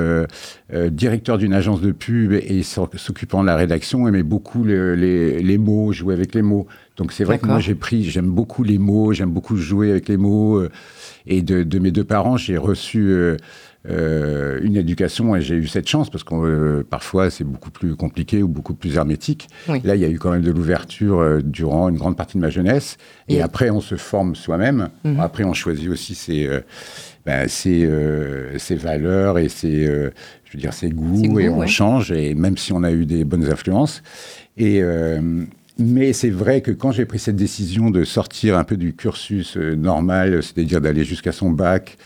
directeur 0.91 1.39
d'une 1.39 1.53
agence 1.53 1.81
de 1.81 1.93
pub 1.93 2.33
et, 2.33 2.63
s'occupant 2.63 3.43
de 3.43 3.47
la 3.47 3.57
rédaction, 3.57 4.07
aimait 4.09 4.23
beaucoup 4.23 4.65
les, 4.65 5.43
les, 5.43 5.59
mots, 5.59 5.93
jouer 5.93 6.15
avec 6.15 6.35
les 6.35 6.43
mots. 6.43 6.67
Donc 6.97 7.13
c'est 7.13 7.25
vrai 7.25 7.39
que 7.39 7.47
moi 7.47 7.59
j'ai 7.59 7.75
pris, 7.75 8.05
j'aime 8.05 8.31
beaucoup 8.31 8.63
les 8.63 8.79
mots, 8.79 9.13
j'aime 9.13 9.31
beaucoup 9.31 9.57
jouer 9.57 9.91
avec 9.91 10.09
les 10.09 10.17
mots. 10.17 10.63
Et 11.27 11.43
de, 11.43 11.79
mes 11.79 11.91
deux 11.91 12.05
parents, 12.05 12.37
j'ai 12.37 12.59
reçu 12.59 13.01
euh, 13.09 13.37
euh, 13.89 14.61
une 14.63 14.77
éducation 14.77 15.37
et 15.37 15.43
j'ai 15.43 15.57
eu 15.57 15.67
cette 15.67 15.89
chance 15.89 16.09
parce 16.11 16.25
que 16.25 16.35
euh, 16.35 16.87
parfois 16.89 17.31
c'est 17.31 17.45
beaucoup 17.45 17.71
plus 17.71 17.97
compliqué 17.97 18.43
ou 18.43 18.49
beaucoup 18.49 18.75
plus 18.75 18.97
hermétique. 18.97 19.49
Là, 19.69 19.95
il 19.95 20.01
y 20.01 20.05
a 20.05 20.09
eu 20.09 20.19
quand 20.19 20.31
même 20.31 20.43
de 20.43 20.51
l'ouverture 20.51 21.43
durant 21.43 21.89
une 21.89 21.97
grande 21.97 22.17
partie 22.17 22.37
de 22.37 22.43
ma 22.43 22.51
jeunesse. 22.51 22.97
Et, 23.29 23.43
après, 23.43 23.71
on 23.71 23.81
se 23.81 23.97
forme 23.97 24.35
soi-même. 24.35 24.89
Mhm. 25.05 25.21
Après, 25.21 25.45
on 25.45 25.55
choisit 25.55 25.89
aussi 25.89 26.15
ses, 26.15 26.49
ben, 27.27 27.49
ses, 27.49 27.89
ses 28.59 28.77
valeurs 28.77 29.39
et 29.39 29.49
ses, 29.49 29.87
je 29.87 30.53
veux 30.53 30.59
dire, 30.59 30.73
ses 30.73 30.91
goûts, 30.91 31.39
et 31.39 31.49
on 31.49 31.67
change. 31.67 32.13
Et 32.13 32.35
même 32.35 32.57
si 32.57 32.73
on 32.73 32.83
a 32.83 32.93
eu 32.93 33.07
des 33.07 33.25
bonnes 33.25 33.51
influences. 33.51 34.03
Et 34.57 34.83
mais 35.79 36.13
c'est 36.13 36.31
vrai 36.31 36.61
que 36.61 36.71
quand 36.71 36.93
j'ai 36.93 37.05
pris 37.05 37.19
cette 37.19 37.37
décision 37.37 37.91
de 37.91 38.05
sortir 38.05 38.57
un 38.57 38.65
peu 38.65 38.77
du 38.77 38.95
cursus 38.95 39.57
euh, 39.57 39.75
normal, 39.75 40.43
c'est-à-dire 40.43 40.81
d'aller 40.81 41.05
jusqu'à 41.05 41.33
son 41.33 41.51
bac, 41.51 41.99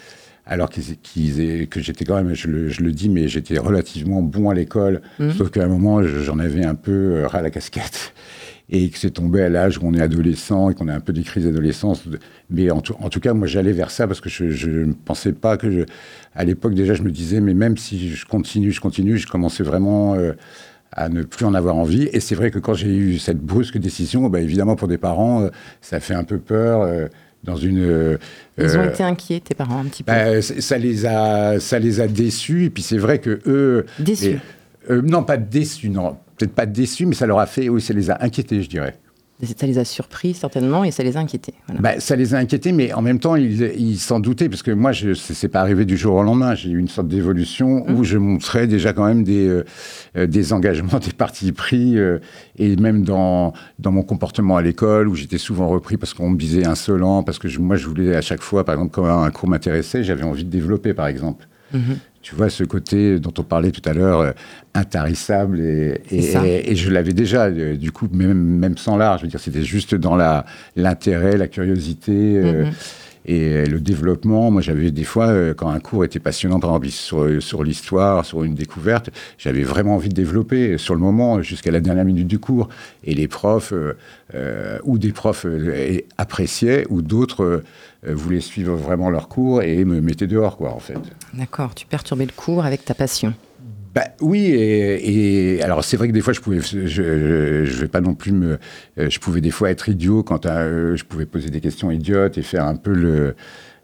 alors 0.49 0.71
que 0.71 0.81
j'étais 0.81 2.05
quand 2.07 2.17
même, 2.17 2.35
je 2.35 2.49
le, 2.49 2.93
dis, 2.93 3.11
mais 3.11 3.29
j'étais 3.29 3.59
relativement 3.59 4.23
bon 4.23 4.49
à 4.49 4.55
l'école, 4.55 5.03
mmh. 5.19 5.33
sauf 5.33 5.51
qu'à 5.51 5.63
un 5.63 5.69
moment, 5.69 6.03
j'en 6.03 6.39
avais 6.39 6.65
un 6.65 6.75
peu 6.75 6.91
euh, 6.91 7.27
ras 7.27 7.43
la 7.43 7.51
casquette. 7.51 8.15
Et 8.71 8.91
que 8.91 8.99
c'est 8.99 9.13
tombé 9.13 9.41
à 9.41 9.49
l'âge 9.49 9.79
où 9.79 9.81
on 9.85 9.95
est 9.95 10.01
adolescent 10.03 10.69
et 10.69 10.75
qu'on 10.75 10.89
a 10.89 10.95
un 10.95 11.01
peu 11.01 11.15
des 11.15 11.23
crises 11.23 11.45
d'adolescence. 11.45 12.05
Mais 12.51 12.71
en 12.71 12.83
tout, 12.83 12.95
en 13.01 13.09
tout, 13.09 13.19
cas, 13.19 13.33
moi, 13.33 13.47
j'allais 13.47 13.73
vers 13.73 13.91
ça 13.91 14.07
parce 14.07 14.21
que 14.21 14.29
je 14.29 14.69
ne 14.69 14.93
pensais 14.93 15.33
pas 15.33 15.57
que 15.57 15.71
je. 15.71 15.81
À 16.35 16.45
l'époque, 16.45 16.75
déjà, 16.75 16.93
je 16.93 17.03
me 17.03 17.11
disais, 17.11 17.41
mais 17.41 17.55
même 17.55 17.79
si 17.79 18.11
je 18.11 18.27
continue, 18.27 18.71
je 18.71 18.83
continue, 18.83 19.17
je 19.17 19.27
commençais 19.27 19.63
vraiment. 19.63 20.17
Euh, 20.17 20.35
à 20.93 21.09
ne 21.09 21.23
plus 21.23 21.45
en 21.45 21.55
avoir 21.55 21.77
envie. 21.77 22.09
Et 22.13 22.21
c'est 22.21 22.35
vrai 22.35 22.51
que 22.51 22.59
quand 22.59 22.75
j'ai 22.75 22.95
eu 22.95 23.19
cette 23.19 23.41
brusque 23.41 23.79
décision, 23.79 24.29
bah, 24.29 24.41
évidemment 24.41 24.77
pour 24.77 24.89
des 24.89 24.99
parents, 24.99 25.43
euh, 25.43 25.49
ça 25.81 26.01
fait 26.01 26.15
un 26.15 26.25
peu 26.25 26.39
peur. 26.39 26.83
Euh, 26.83 27.09
dans 27.45 27.57
une, 27.57 27.81
euh, 27.81 28.19
Ils 28.59 28.77
ont 28.77 28.85
été 28.85 29.03
inquiets, 29.03 29.41
tes 29.41 29.55
parents, 29.55 29.81
un 29.81 29.85
petit 29.85 30.03
peu. 30.03 30.13
Bah, 30.13 30.43
ça, 30.43 30.79
les 30.79 31.07
a, 31.07 31.61
ça 31.61 31.79
les 31.79 32.01
a 32.01 32.09
déçus. 32.09 32.65
Et 32.65 32.71
puis 32.71 32.83
c'est 32.83 32.99
vrai 32.99 33.19
que 33.19 33.41
eux. 33.47 33.87
Déçus. 33.99 34.39
non, 34.91 35.23
pas 35.23 35.37
déçus, 35.37 35.91
non. 35.91 36.17
Peut-être 36.37 36.55
pas 36.55 36.67
déçus, 36.67 37.07
mais 37.07 37.15
ça 37.15 37.27
leur 37.27 37.39
a 37.39 37.47
fait. 37.47 37.69
Oui, 37.69 37.81
ça 37.81 37.95
les 37.95 38.11
a 38.11 38.23
inquiétés, 38.23 38.63
je 38.63 38.69
dirais. 38.69 38.97
Ça 39.41 39.67
les 39.69 39.79
a 39.79 39.85
surpris 39.85 40.35
certainement 40.35 40.83
et 40.83 40.91
ça 40.91 41.05
les 41.05 41.17
a 41.17 41.21
inquiétés. 41.21 41.55
Bah, 41.79 42.01
ça 42.01 42.17
les 42.17 42.35
a 42.35 42.39
inquiétés, 42.39 42.73
mais 42.73 42.93
en 42.93 43.03
même 43.03 43.21
temps, 43.21 43.37
ils 43.37 43.99
s'en 43.99 44.19
doutaient, 44.19 44.49
parce 44.49 44.65
que 44.65 44.73
moi, 44.73 44.93
ce 44.93 45.13
n'est 45.15 45.49
pas 45.49 45.61
arrivé 45.61 45.85
du 45.85 45.97
jour 45.97 46.17
au 46.17 46.23
lendemain. 46.25 46.57
J'ai 46.57 46.71
eu 46.71 46.79
une 46.79 46.89
sorte 46.89 47.07
d'évolution 47.07 47.89
où 47.89 48.01
mmh. 48.01 48.05
je 48.05 48.19
montrais 48.19 48.67
déjà 48.67 48.93
quand 48.93 49.07
même 49.07 49.23
des, 49.23 49.63
euh, 50.17 50.27
des 50.27 50.53
engagements, 50.53 50.99
des 51.05 51.13
partis 51.13 51.53
pris, 51.53 51.97
euh, 51.97 52.19
et 52.59 52.75
même 52.75 53.05
dans, 53.05 53.53
dans 53.79 53.93
mon 53.93 54.03
comportement 54.03 54.57
à 54.57 54.63
l'école, 54.63 55.07
où 55.07 55.15
j'étais 55.15 55.39
souvent 55.39 55.69
repris 55.69 55.97
parce 55.97 56.15
qu'on 56.15 56.31
me 56.31 56.37
disait 56.37 56.67
insolent, 56.67 57.23
parce 57.23 57.39
que 57.39 57.47
moi, 57.59 57.77
je 57.77 57.87
voulais 57.87 58.17
à 58.17 58.23
chaque 58.23 58.43
fois, 58.43 58.65
par 58.65 58.75
exemple, 58.75 58.91
quand 58.91 59.07
un 59.07 59.31
cours 59.31 59.49
m'intéressait, 59.49 60.03
j'avais 60.03 60.25
envie 60.25 60.45
de 60.45 60.51
développer, 60.51 60.95
par 60.95 61.07
exemple. 61.07 61.47
Mmh 61.73 61.79
tu 62.29 62.35
vois, 62.35 62.51
ce 62.51 62.63
côté 62.63 63.19
dont 63.21 63.33
on 63.39 63.43
parlait 63.43 63.71
tout 63.71 63.81
à 63.89 63.95
l'heure, 63.95 64.21
euh, 64.21 64.33
intarissable, 64.75 65.61
et, 65.61 65.99
et, 66.11 66.77
je 66.77 66.91
l'avais 66.91 67.15
déjà, 67.15 67.45
euh, 67.45 67.75
du 67.75 67.91
coup, 67.91 68.07
même, 68.13 68.37
même 68.37 68.77
sans 68.77 68.99
l'art, 68.99 69.17
je 69.17 69.23
veux 69.23 69.29
dire, 69.31 69.41
c'était 69.41 69.63
juste 69.63 69.95
dans 69.95 70.15
l'intérêt, 70.77 71.39
la, 71.39 71.49
curiosité. 71.49 72.13
Euh, 72.13 72.65
mm-hmm. 72.65 72.73
Et 73.31 73.67
le 73.67 73.79
développement, 73.79 74.51
moi 74.51 74.63
j'avais 74.63 74.91
des 74.91 75.05
fois, 75.05 75.55
quand 75.55 75.69
un 75.69 75.81
cours 75.81 76.05
était 76.05 76.19
passionnant, 76.19 76.61
par 76.61 76.71
exemple 76.71 76.89
sur, 76.89 77.43
sur 77.43 77.63
l'histoire, 77.63 78.25
sur 78.25 78.43
une 78.43 78.55
découverte, 78.55 79.11
j'avais 79.37 79.63
vraiment 79.63 79.97
envie 79.97 80.09
de 80.09 80.15
développer 80.15 80.79
sur 80.79 80.95
le 80.95 81.01
moment, 81.01 81.43
jusqu'à 81.43 81.71
la 81.71 81.81
dernière 81.81 82.07
minute 82.07 82.27
du 82.27 82.39
cours. 82.39 82.71
Et 83.05 83.15
les 83.15 83.29
profs, 83.29 83.75
ou 84.85 84.99
des 84.99 85.13
profs 85.13 85.47
appréciaient, 86.17 86.87
ou 86.89 87.03
d'autres 87.03 87.63
euh, 88.07 88.15
voulaient 88.15 88.41
suivre 88.41 88.77
vraiment 88.77 89.11
leur 89.11 89.29
cours 89.29 89.63
et 89.63 89.85
me 89.85 90.01
mettaient 90.01 90.29
dehors, 90.29 90.57
quoi, 90.57 90.73
en 90.73 90.79
fait. 90.79 90.99
D'accord, 91.35 91.75
tu 91.75 91.85
perturbais 91.85 92.27
le 92.27 92.33
cours 92.33 92.65
avec 92.65 92.85
ta 92.85 92.95
passion. 92.95 93.35
Bah, 93.95 94.05
oui, 94.21 94.47
et, 94.51 95.63
alors 95.63 95.83
c'est 95.85 95.97
vrai 95.97 96.09
que 96.09 96.13
des 96.13 96.21
fois 96.21 96.33
je 96.33 96.41
pouvais, 96.41 96.61
je, 96.61 96.87
je, 96.87 97.81
vais 97.81 97.89
pas 97.89 98.01
non 98.01 98.15
plus 98.15 98.33
me, 98.33 98.59
euh, 98.99 99.09
je 99.09 99.19
pouvais 99.19 99.41
des 99.41 99.51
fois 99.51 99.71
être 99.71 99.89
idiot 99.89 100.23
quand 100.23 100.47
euh, 100.47 100.95
je 100.97 101.05
pouvais 101.05 101.27
poser 101.27 101.49
des 101.51 101.61
questions 101.61 101.91
idiotes 101.91 102.37
et 102.39 102.43
faire 102.43 102.65
un 102.65 102.77
peu 102.77 102.93
le, 102.93 103.35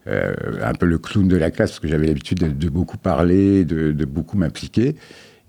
un 0.06 0.74
peu 0.74 0.86
le 0.86 0.98
clown 0.98 1.26
de 1.26 1.36
la 1.36 1.50
classe 1.50 1.70
parce 1.70 1.80
que 1.80 1.88
j'avais 1.88 2.06
l'habitude 2.06 2.58
de, 2.58 2.68
beaucoup 2.68 2.98
parler, 2.98 3.64
de, 3.64 3.92
de 3.92 4.04
beaucoup 4.04 4.36
m'impliquer. 4.36 4.96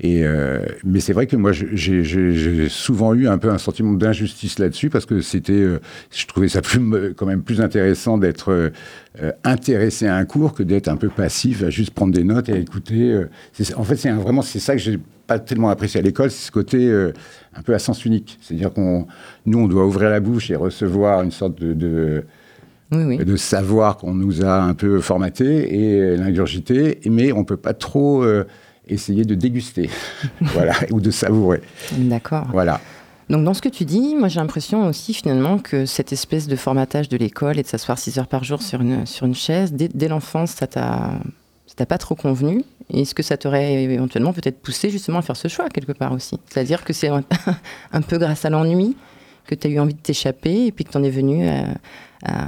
Et 0.01 0.25
euh, 0.25 0.59
mais 0.83 0.99
c'est 0.99 1.13
vrai 1.13 1.25
que 1.25 1.37
moi, 1.37 1.51
j'ai 1.53 2.67
souvent 2.69 3.13
eu 3.13 3.29
un 3.29 3.37
peu 3.37 3.49
un 3.49 3.57
sentiment 3.57 3.93
d'injustice 3.93 4.59
là-dessus 4.59 4.89
parce 4.89 5.05
que 5.05 5.21
c'était, 5.21 5.53
euh, 5.53 5.79
je 6.11 6.25
trouvais 6.25 6.49
ça 6.49 6.61
plus, 6.61 7.13
quand 7.15 7.25
même 7.25 7.43
plus 7.43 7.61
intéressant 7.61 8.17
d'être 8.17 8.51
euh, 8.51 9.31
intéressé 9.45 10.07
à 10.07 10.15
un 10.17 10.25
cours 10.25 10.53
que 10.53 10.63
d'être 10.63 10.89
un 10.89 10.97
peu 10.97 11.07
passif, 11.07 11.63
à 11.63 11.69
juste 11.69 11.91
prendre 11.91 12.13
des 12.13 12.25
notes 12.25 12.49
et 12.49 12.53
à 12.53 12.57
écouter. 12.57 13.23
en 13.77 13.83
fait, 13.85 13.95
c'est 13.95 14.11
vraiment 14.11 14.41
c'est 14.41 14.59
ça 14.59 14.73
que 14.73 14.81
j'ai 14.81 14.99
pas 15.27 15.39
tellement 15.39 15.69
apprécié 15.69 16.01
à 16.01 16.03
l'école, 16.03 16.29
c'est 16.29 16.47
ce 16.47 16.51
côté 16.51 16.91
un 17.55 17.61
peu 17.61 17.73
à 17.73 17.79
sens 17.79 18.03
unique. 18.03 18.37
C'est-à-dire 18.41 18.73
qu'on, 18.73 19.07
nous, 19.45 19.59
on 19.59 19.67
doit 19.67 19.85
ouvrir 19.85 20.09
la 20.09 20.19
bouche 20.19 20.51
et 20.51 20.55
recevoir 20.57 21.23
une 21.23 21.31
sorte 21.31 21.59
de, 21.59 21.73
de 21.73 22.25
de 22.91 23.35
savoir 23.35 23.97
qu'on 23.97 24.13
nous 24.13 24.45
a 24.45 24.61
un 24.61 24.75
peu 24.75 24.99
formaté 25.01 25.73
et 25.73 26.17
l'ingurgité, 26.17 26.99
mais 27.09 27.31
on 27.31 27.43
peut 27.43 27.57
pas 27.57 27.73
trop 27.73 28.23
essayer 28.87 29.23
de 29.25 29.35
déguster, 29.35 29.89
voilà, 30.41 30.73
ou 30.91 30.99
de 31.01 31.11
savourer. 31.11 31.61
D'accord. 31.93 32.47
Voilà. 32.51 32.81
Donc 33.29 33.43
dans 33.43 33.53
ce 33.53 33.61
que 33.61 33.69
tu 33.69 33.85
dis, 33.85 34.15
moi 34.15 34.27
j'ai 34.27 34.39
l'impression 34.39 34.87
aussi 34.87 35.13
finalement 35.13 35.57
que 35.57 35.85
cette 35.85 36.13
espèce 36.13 36.47
de 36.47 36.55
formatage 36.55 37.09
de 37.09 37.17
l'école 37.17 37.57
et 37.57 37.63
de 37.63 37.67
s'asseoir 37.67 37.97
6 37.97 38.19
heures 38.19 38.27
par 38.27 38.43
jour 38.43 38.61
sur 38.61 38.81
une, 38.81 39.05
sur 39.05 39.25
une 39.25 39.33
chaise, 39.33 39.73
dès, 39.73 40.07
l'enfance, 40.07 40.51
ça 40.51 40.67
t'a 40.67 41.13
t'a 41.75 41.85
pas 41.85 41.97
trop 41.97 42.15
convenu? 42.15 42.63
Est-ce 42.93 43.13
que 43.13 43.21
ça 43.21 43.35
t'aurait 43.35 43.83
éventuellement 43.83 44.31
peut-être 44.31 44.61
poussé 44.61 44.89
justement 44.89 45.17
à 45.17 45.21
faire 45.21 45.35
ce 45.35 45.49
choix 45.49 45.67
quelque 45.67 45.91
part 45.91 46.13
aussi? 46.13 46.39
C'est-à-dire 46.47 46.85
que 46.85 46.93
c'est 46.93 47.09
un, 47.09 47.21
peu 48.07 48.17
grâce 48.17 48.45
à 48.45 48.49
l'ennui 48.49 48.95
que 49.45 49.55
tu 49.55 49.67
as 49.67 49.69
eu 49.69 49.79
envie 49.79 49.93
de 49.93 49.99
t'échapper 49.99 50.67
et 50.67 50.71
puis 50.71 50.85
que 50.85 50.91
tu 50.91 50.97
en 50.97 51.03
es 51.03 51.09
venu 51.09 51.45
à, 51.49 51.65
à 52.23 52.47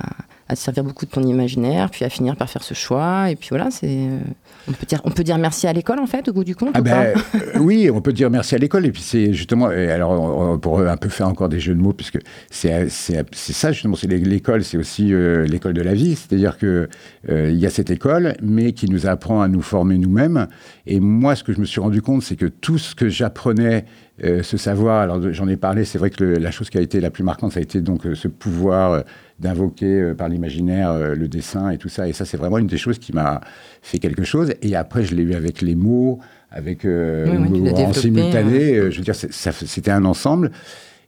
te 0.56 0.60
servir 0.60 0.84
beaucoup 0.84 1.06
de 1.06 1.12
ton 1.12 1.22
imaginaire, 1.24 1.90
puis 1.90 2.06
à 2.06 2.10
finir 2.10 2.36
par 2.36 2.50
faire 2.50 2.64
ce 2.64 2.74
choix. 2.74 3.30
Et 3.30 3.36
puis 3.36 3.50
voilà, 3.50 3.70
c'est, 3.72 3.88
euh, 3.90 4.20
on, 4.68 4.72
peut 4.72 4.86
dire, 4.86 5.02
on 5.04 5.12
peut 5.12 5.24
dire 5.24 5.38
merci 5.38 5.68
à 5.68 5.74
l'école, 5.74 6.00
en 6.00 6.08
fait, 6.08 6.28
au 6.30 6.34
bout 6.34 6.44
du 6.44 6.56
compte 6.56 6.72
ah 6.74 6.82
ben, 6.82 7.14
euh, 7.36 7.60
Oui, 7.60 7.90
on 7.94 8.02
peut 8.02 8.14
dire 8.14 8.30
merci 8.30 8.56
à 8.56 8.58
l'école. 8.58 8.86
Et 8.86 8.92
puis 8.92 9.02
c'est 9.02 9.34
justement, 9.34 9.68
alors 9.68 10.60
pour 10.60 10.80
un 10.80 10.98
peu 10.98 11.10
faire 11.10 11.28
encore 11.28 11.50
des 11.50 11.60
jeux 11.60 11.76
de 11.76 11.82
mots, 11.82 11.94
puisque 11.94 12.20
c'est, 12.50 12.90
c'est, 12.90 13.26
ça, 13.34 13.72
justement, 13.72 13.96
c'est 13.96 14.08
l'école, 14.08 14.64
c'est 14.64 14.78
aussi 14.78 15.14
euh, 15.14 15.46
l'école 15.46 15.74
de 15.74 15.82
la 15.82 15.94
vie. 15.94 16.16
C'est-à-dire 16.16 16.58
qu'il 16.58 16.88
il 17.30 17.58
y 17.58 17.66
a 17.66 17.70
cette 17.70 17.92
école, 17.92 18.36
mais 18.42 18.72
qui 18.72 18.90
nous 18.90 19.08
apprend 19.08 19.42
à 19.42 19.48
nous 19.48 19.62
former 19.62 19.98
nous-mêmes. 19.98 20.48
Et 20.86 21.00
moi, 21.00 21.36
ce 21.36 21.44
que 21.44 21.54
je 21.54 21.60
me 21.60 21.66
suis 21.66 21.82
rendu 21.82 22.02
compte, 22.02 22.24
c'est 22.24 22.36
que 22.38 22.46
tout 22.46 22.78
ce 22.78 22.96
que 22.96 23.10
j'apprenais 23.10 23.86
ce 24.20 24.58
savoir, 24.58 25.02
alors 25.02 25.32
j'en 25.32 25.48
ai 25.48 25.58
parlé, 25.58 25.86
c'est 25.86 26.00
vrai 26.00 26.10
que 26.10 26.24
la 26.24 26.50
chose 26.52 26.70
qui 26.70 26.78
a 26.78 26.82
été 26.82 27.00
la 27.00 27.12
plus 27.12 27.24
marquante, 27.24 27.52
ça 27.52 27.60
a 27.60 27.64
été 27.64 27.82
donc 27.82 28.02
ce 28.16 28.28
pouvoir 28.28 29.04
d'invoquer 29.40 30.02
euh, 30.02 30.14
par 30.14 30.30
l'imaginaire 30.30 30.92
euh, 30.92 31.16
le 31.16 31.28
dessin 31.28 31.70
et 31.70 31.78
tout 31.78 31.90
ça. 31.90 32.08
Et 32.08 32.14
ça, 32.14 32.26
c'est 32.26 32.38
vraiment 32.38 32.58
une 32.58 32.68
des 32.68 32.78
choses 32.78 33.00
qui 33.00 33.14
m'a 33.14 33.42
fait 33.82 34.00
quelque 34.00 34.24
chose. 34.24 34.54
Et 34.62 34.76
après, 34.76 35.04
je 35.04 35.16
l'ai 35.16 35.24
eu 35.24 35.34
avec 35.34 35.62
les 35.62 35.76
mots, 35.76 36.20
avec 36.52 36.86
euh, 36.86 37.28
en 37.76 37.94
simultané. 37.94 38.92
Je 38.92 38.98
veux 38.98 39.04
dire, 39.04 39.16
c'était 39.16 39.92
un 39.92 40.06
ensemble. 40.06 40.52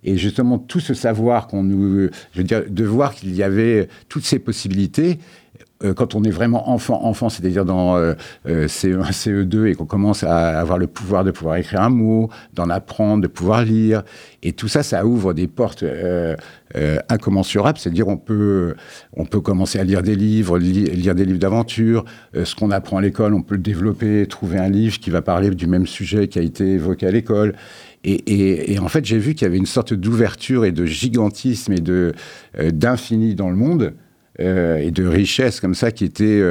Et 0.04 0.17
justement, 0.17 0.60
tout 0.60 0.80
ce 0.80 0.93
savoir 0.93 1.48
qu'on 1.48 1.63
nous, 1.63 2.10
je 2.32 2.38
veux 2.38 2.43
dire, 2.43 2.63
de 2.69 2.84
voir 2.86 3.13
qu'il 3.13 3.36
y 3.36 3.43
avait 3.43 3.89
toutes 4.08 4.24
ces 4.24 4.39
possibilités, 4.39 5.19
euh, 5.81 5.93
quand 5.93 6.13
on 6.13 6.23
est 6.23 6.29
vraiment 6.29 6.69
enfant, 6.69 7.05
enfant, 7.05 7.29
c'est-à-dire 7.29 7.63
dans 7.63 7.95
euh, 7.95 8.13
euh 8.47 8.67
CE1, 8.67 9.11
CE2, 9.13 9.67
et 9.67 9.75
qu'on 9.75 9.85
commence 9.85 10.23
à 10.23 10.59
avoir 10.59 10.77
le 10.77 10.87
pouvoir 10.87 11.23
de 11.23 11.31
pouvoir 11.31 11.55
écrire 11.55 11.81
un 11.81 11.89
mot, 11.89 12.29
d'en 12.53 12.69
apprendre, 12.69 13.23
de 13.23 13.27
pouvoir 13.27 13.63
lire, 13.63 14.03
et 14.43 14.51
tout 14.51 14.67
ça, 14.67 14.83
ça 14.83 15.05
ouvre 15.05 15.33
des 15.33 15.47
portes 15.47 15.83
euh, 15.83 16.35
euh 16.75 16.97
incommensurables. 17.07 17.77
C'est-à-dire, 17.77 18.09
on 18.09 18.17
peut, 18.17 18.75
on 19.13 19.25
peut 19.25 19.39
commencer 19.39 19.79
à 19.79 19.85
lire 19.85 20.01
des 20.01 20.15
livres, 20.15 20.57
lire 20.57 21.15
des 21.15 21.25
livres 21.25 21.39
d'aventure. 21.39 22.03
ce 22.33 22.55
qu'on 22.55 22.71
apprend 22.71 22.97
à 22.97 23.01
l'école, 23.01 23.33
on 23.33 23.41
peut 23.41 23.55
le 23.55 23.61
développer, 23.61 24.25
trouver 24.27 24.59
un 24.59 24.69
livre 24.69 24.99
qui 24.99 25.09
va 25.09 25.21
parler 25.21 25.49
du 25.49 25.67
même 25.67 25.87
sujet 25.87 26.27
qui 26.27 26.39
a 26.39 26.41
été 26.41 26.73
évoqué 26.73 27.07
à 27.07 27.11
l'école. 27.11 27.55
Et, 28.03 28.13
et, 28.13 28.73
et, 28.73 28.79
en 28.79 28.87
fait, 28.87 29.05
j'ai 29.05 29.17
vu 29.17 29.33
qu'il 29.33 29.45
y 29.45 29.45
avait 29.45 29.57
une 29.57 29.65
sorte 29.65 29.93
d'ouverture 29.93 30.63
et 30.65 30.71
de 30.71 30.85
gigantisme 30.85 31.73
et 31.73 31.81
de 31.81 32.13
d'infini 32.71 33.35
dans 33.35 33.49
le 33.49 33.55
monde 33.55 33.93
et 34.39 34.91
de 34.91 35.06
richesse 35.06 35.60
comme 35.60 35.75
ça 35.75 35.91
qui 35.91 36.06
était 36.06 36.41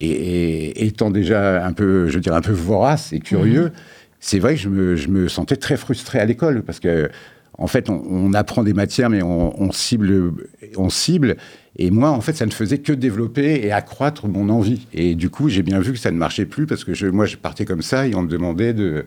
et, 0.00 0.86
étant 0.86 1.10
déjà 1.10 1.64
un 1.64 1.72
peu, 1.72 2.08
je 2.08 2.14
veux 2.14 2.20
dire, 2.20 2.34
un 2.34 2.40
peu 2.40 2.52
vorace 2.52 3.12
et 3.12 3.20
curieux, 3.20 3.64
mhm. 3.64 3.72
c'est 4.20 4.38
vrai 4.38 4.54
que 4.54 4.60
je 4.60 4.68
me, 4.68 4.96
je 4.96 5.08
me, 5.08 5.28
sentais 5.28 5.56
très 5.56 5.76
frustré 5.76 6.18
à 6.18 6.24
l'école 6.24 6.62
parce 6.62 6.80
que 6.80 7.10
en 7.58 7.66
fait, 7.66 7.90
on, 7.90 8.32
apprend 8.32 8.64
des 8.64 8.72
matières, 8.72 9.10
mais 9.10 9.22
on, 9.22 9.70
cible, 9.72 10.32
on 10.76 10.88
cible. 10.88 11.36
Et 11.76 11.90
moi, 11.90 12.10
en 12.10 12.20
fait, 12.20 12.32
ça 12.32 12.46
ne 12.46 12.50
faisait 12.50 12.78
que 12.78 12.92
développer 12.92 13.60
et 13.64 13.72
accroître 13.72 14.26
mon 14.26 14.48
envie. 14.48 14.86
Et 14.94 15.14
du 15.14 15.28
coup, 15.28 15.48
j'ai 15.48 15.62
bien 15.62 15.78
vu 15.80 15.92
que 15.92 15.98
ça 15.98 16.10
ne 16.10 16.16
marchait 16.16 16.46
plus 16.46 16.66
parce 16.66 16.82
que 16.82 16.94
je, 16.94 17.06
moi, 17.06 17.26
je 17.26 17.36
partais 17.36 17.66
comme 17.66 17.82
ça 17.82 18.08
et 18.08 18.14
on 18.14 18.22
me 18.22 18.28
demandait 18.28 18.72
de, 18.72 19.04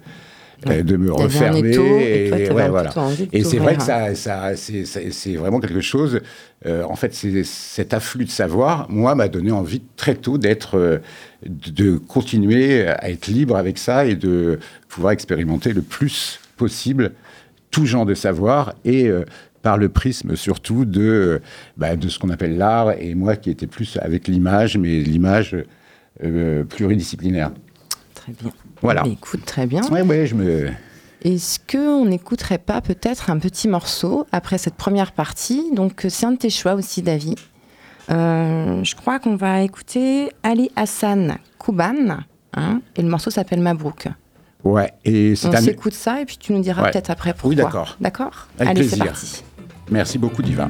euh, 0.68 0.84
de 0.84 0.98
me 0.98 1.12
refermer. 1.12 1.76
et, 1.76 2.28
et, 2.28 2.50
voilà. 2.50 2.92
et 3.32 3.44
c'est 3.44 3.58
vrai 3.58 3.76
que 3.76 3.84
ça, 3.84 4.16
ça 4.16 4.56
c'est 4.56 5.36
vraiment 5.36 5.60
quelque 5.60 5.82
chose. 5.82 6.22
Euh, 6.66 6.84
en 6.84 6.96
fait, 6.96 7.14
cet 7.44 7.94
afflux 7.94 8.26
de 8.26 8.30
savoir, 8.30 8.90
moi, 8.90 9.16
m'a 9.16 9.28
donné 9.28 9.52
envie 9.52 9.82
très 9.96 10.16
tôt 10.16 10.38
d'être, 10.38 10.78
euh, 10.78 10.98
de 11.46 11.98
continuer 11.98 12.88
à 12.88 13.10
être 13.10 13.28
libre 13.28 13.56
avec 13.56 13.78
ça 13.78 14.06
et 14.06 14.16
de 14.16 14.60
pouvoir 14.88 15.14
expérimenter 15.14 15.74
le 15.74 15.82
plus 15.82 16.40
possible 16.58 17.12
tout 17.70 17.86
genre 17.86 18.06
de 18.06 18.14
savoir 18.14 18.74
et 18.86 19.12
par 19.62 19.78
le 19.78 19.90
prisme 19.90 20.38
surtout 20.38 20.86
de, 20.86 21.42
bah, 21.76 21.98
de 21.98 22.08
ce 22.08 22.20
qu'on 22.20 22.30
appelle 22.30 22.58
l'art, 22.58 22.92
et 22.92 23.16
moi 23.16 23.36
qui 23.36 23.50
étais 23.50 23.68
plus 23.68 23.98
avec 24.02 24.30
l'image, 24.30 24.78
mais 24.78 25.02
l'image 25.02 25.58
pluridisciplinaire. 26.70 27.52
Très 28.26 28.34
bien. 28.34 28.52
Voilà. 28.82 29.04
écoute, 29.06 29.46
très 29.46 29.68
bien. 29.68 29.82
Ouais, 29.90 30.02
ouais, 30.02 30.26
je 30.26 30.36
me. 30.36 30.70
Est-ce 31.22 31.60
qu'on 31.60 32.06
n'écouterait 32.06 32.58
pas 32.58 32.82
peut-être 32.82 33.30
un 33.30 33.40
petit 33.40 33.68
morceau 33.68 34.26
après 34.32 34.58
cette 34.58 34.76
première 34.76 35.12
partie? 35.12 35.64
Donc, 35.74 36.06
c'est 36.10 36.26
un 36.26 36.32
de 36.32 36.38
tes 36.38 36.50
choix 36.50 36.74
aussi, 36.74 37.02
David. 37.02 37.40
Euh, 38.12 38.84
je 38.84 38.96
crois 38.96 39.20
qu'on 39.20 39.36
va 39.36 39.62
écouter 39.62 40.30
Ali 40.44 40.70
Hassan 40.76 41.38
Kouban, 41.58 42.20
hein, 42.54 42.82
et 42.96 43.02
le 43.02 43.10
morceau 43.10 43.32
s'appelle 43.32 43.62
Mabrouk. 43.62 44.08
Ouais, 44.64 44.92
et 45.04 45.36
c'est 45.36 45.48
On 45.48 45.62
s'écoute 45.62 45.94
ça, 45.94 46.22
et 46.22 46.26
puis 46.26 46.38
tu 46.38 46.54
nous 46.54 46.62
diras 46.62 46.92
peut-être 46.92 47.10
après 47.10 47.34
pourquoi. 47.34 47.50
Oui, 47.50 47.56
d'accord? 47.56 47.98
D'accord 48.00 48.48
Allez, 48.60 48.88
c'est 48.88 48.98
parti. 48.98 49.44
Merci 49.90 50.18
beaucoup, 50.18 50.42
Diva. 50.42 50.68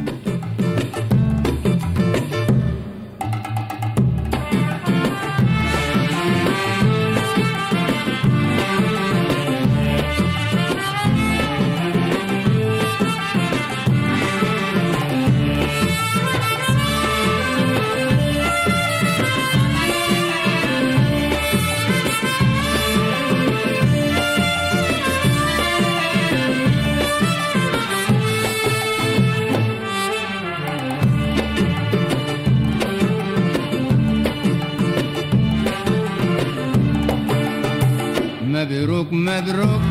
مبروك 38.65 39.13
مبروك. 39.13 39.81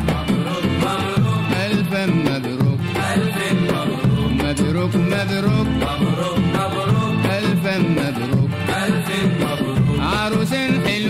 ألف 1.67 1.93
مبروك. 1.93 2.81
ألف 3.15 3.39
مبروك 3.63 4.31
مبروك. 4.43 4.95
مبروك 4.95 4.95
مبروك 4.97 5.67
مبروك 6.55 7.25
ألف 7.39 7.65
مبروك. 7.67 8.51
ألف 8.85 9.09
مبروك 9.41 10.01
عروسين 10.01 10.73
حلوين 10.87 11.04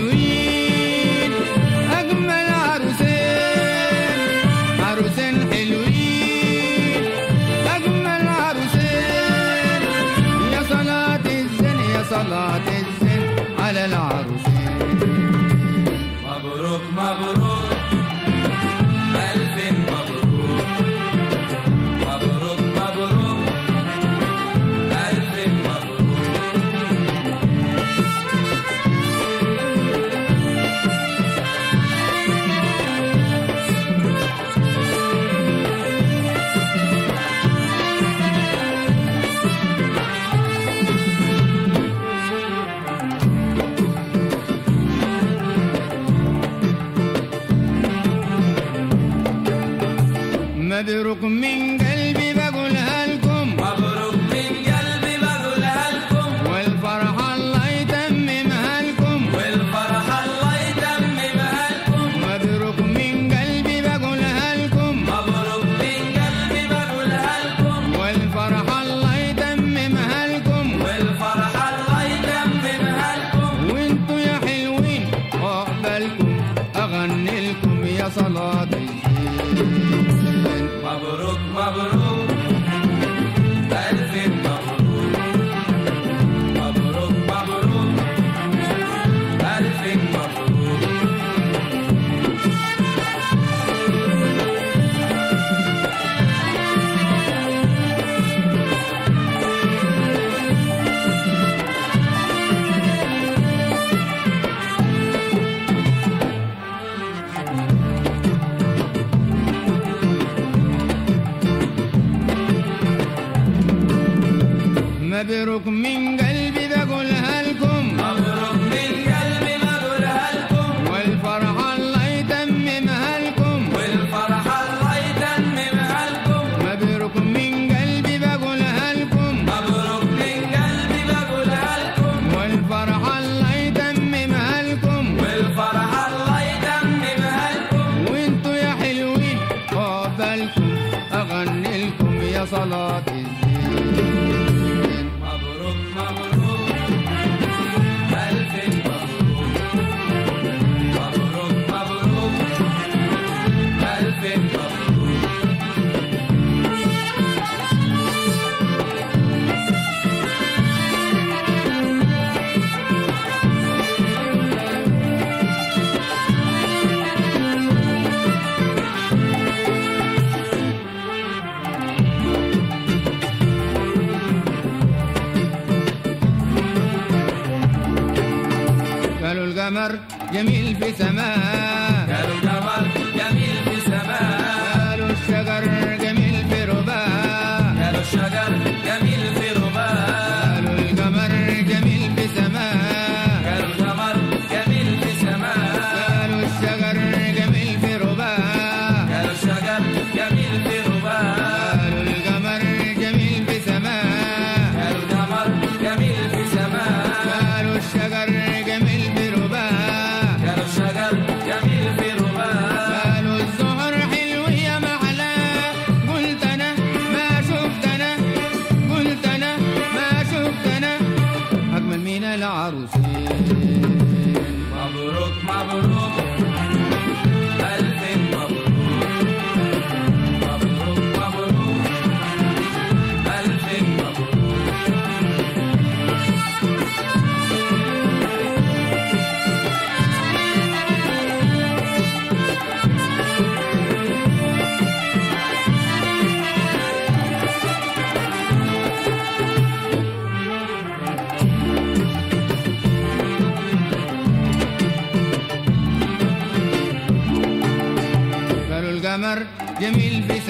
القمر 259.15 259.45
جميل 259.81 260.23
في 260.23 260.41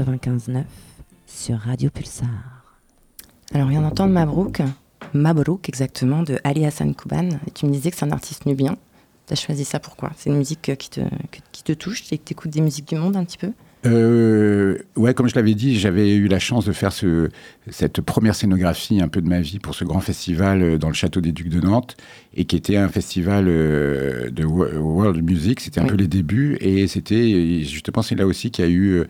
95.9 0.00 0.64
sur 1.26 1.56
Radio 1.58 1.90
Pulsar. 1.90 2.28
Alors, 3.54 3.66
on 3.66 3.70
vient 3.70 3.80
d'entendre 3.82 4.12
Mabrouk, 4.12 4.60
Mabrouk 5.14 5.68
exactement, 5.68 6.22
de 6.22 6.38
Ali 6.44 6.66
Hassan 6.66 6.94
Kouban. 6.94 7.28
Et 7.46 7.50
tu 7.52 7.66
me 7.66 7.72
disais 7.72 7.90
que 7.90 7.96
c'est 7.96 8.04
un 8.04 8.10
artiste 8.12 8.44
nubien. 8.46 8.76
Tu 9.26 9.32
as 9.32 9.36
choisi 9.36 9.64
ça 9.64 9.80
pourquoi 9.80 10.12
C'est 10.16 10.30
une 10.30 10.36
musique 10.36 10.68
euh, 10.68 10.74
qui 10.74 10.90
te, 10.90 11.00
qui 11.52 11.62
te 11.62 11.72
touche 11.72 12.02
et 12.12 12.18
que 12.18 12.24
tu 12.24 12.32
écoutes 12.32 12.50
des 12.50 12.60
musiques 12.60 12.88
du 12.88 12.96
monde 12.96 13.16
un 13.16 13.24
petit 13.24 13.38
peu? 13.38 13.52
Euh, 13.84 14.78
ouais, 14.96 15.14
comme 15.14 15.28
je 15.28 15.34
l'avais 15.36 15.54
dit, 15.54 15.78
j'avais 15.78 16.14
eu 16.14 16.26
la 16.26 16.38
chance 16.40 16.64
de 16.64 16.72
faire 16.72 16.92
ce, 16.92 17.28
cette 17.70 18.00
première 18.00 18.34
scénographie 18.34 19.00
un 19.00 19.06
peu 19.08 19.20
de 19.20 19.28
ma 19.28 19.40
vie 19.40 19.58
pour 19.60 19.74
ce 19.74 19.84
grand 19.84 20.00
festival 20.00 20.62
euh, 20.62 20.78
dans 20.78 20.88
le 20.88 20.94
château 20.94 21.20
des 21.20 21.30
Ducs 21.32 21.48
de 21.50 21.60
Nantes 21.60 21.96
et 22.34 22.44
qui 22.46 22.56
était 22.56 22.76
un 22.76 22.88
festival 22.88 23.46
euh, 23.48 24.30
de 24.30 24.44
wo- 24.44 24.66
world 24.78 25.22
music. 25.24 25.60
C'était 25.60 25.80
un 25.80 25.84
Oui. 25.84 25.90
peu 25.90 25.96
les 25.96 26.08
débuts 26.08 26.56
et 26.60 26.86
c'était 26.88 27.62
justement 27.62 28.02
c'est 28.02 28.16
là 28.16 28.26
aussi 28.26 28.50
qu'il 28.50 28.64
y 28.64 28.68
a 28.68 28.70
eu. 28.70 29.02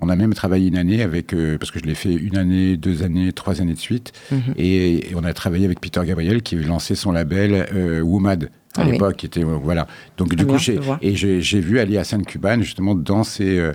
On 0.00 0.08
a 0.08 0.16
même 0.16 0.32
travaillé 0.34 0.68
une 0.68 0.76
année 0.76 1.02
avec 1.02 1.32
euh, 1.34 1.58
parce 1.58 1.70
que 1.70 1.78
je 1.80 1.84
l'ai 1.84 1.94
fait 1.94 2.12
une 2.14 2.36
année, 2.36 2.76
deux 2.76 3.02
années, 3.02 3.32
trois 3.32 3.60
années 3.60 3.74
de 3.74 3.78
suite 3.78 4.12
Mhm. 4.30 4.54
et, 4.56 5.10
et 5.10 5.14
on 5.16 5.24
a 5.24 5.32
travaillé 5.32 5.64
avec 5.64 5.80
Peter 5.80 6.00
Gabriel 6.06 6.42
qui 6.42 6.54
avait 6.54 6.64
lancé 6.64 6.94
son 6.94 7.10
label 7.12 7.66
euh, 7.74 8.00
Woomad 8.00 8.44
à 8.76 8.82
Ah 8.82 8.84
oui. 8.86 8.92
l'époque. 8.92 9.16
qui 9.16 9.26
était 9.26 9.44
euh, 9.44 9.58
voilà. 9.60 9.86
Donc 10.16 10.28
du 10.34 10.44
bien, 10.44 10.56
coup 10.56 10.62
et 11.02 11.14
j'ai 11.16 11.60
vu 11.60 11.78
Ali 11.80 11.98
Hassan 11.98 12.24
Kuban 12.24 12.60
justement 12.62 12.94
dans 12.94 13.24
ces 13.24 13.58
euh, 13.58 13.72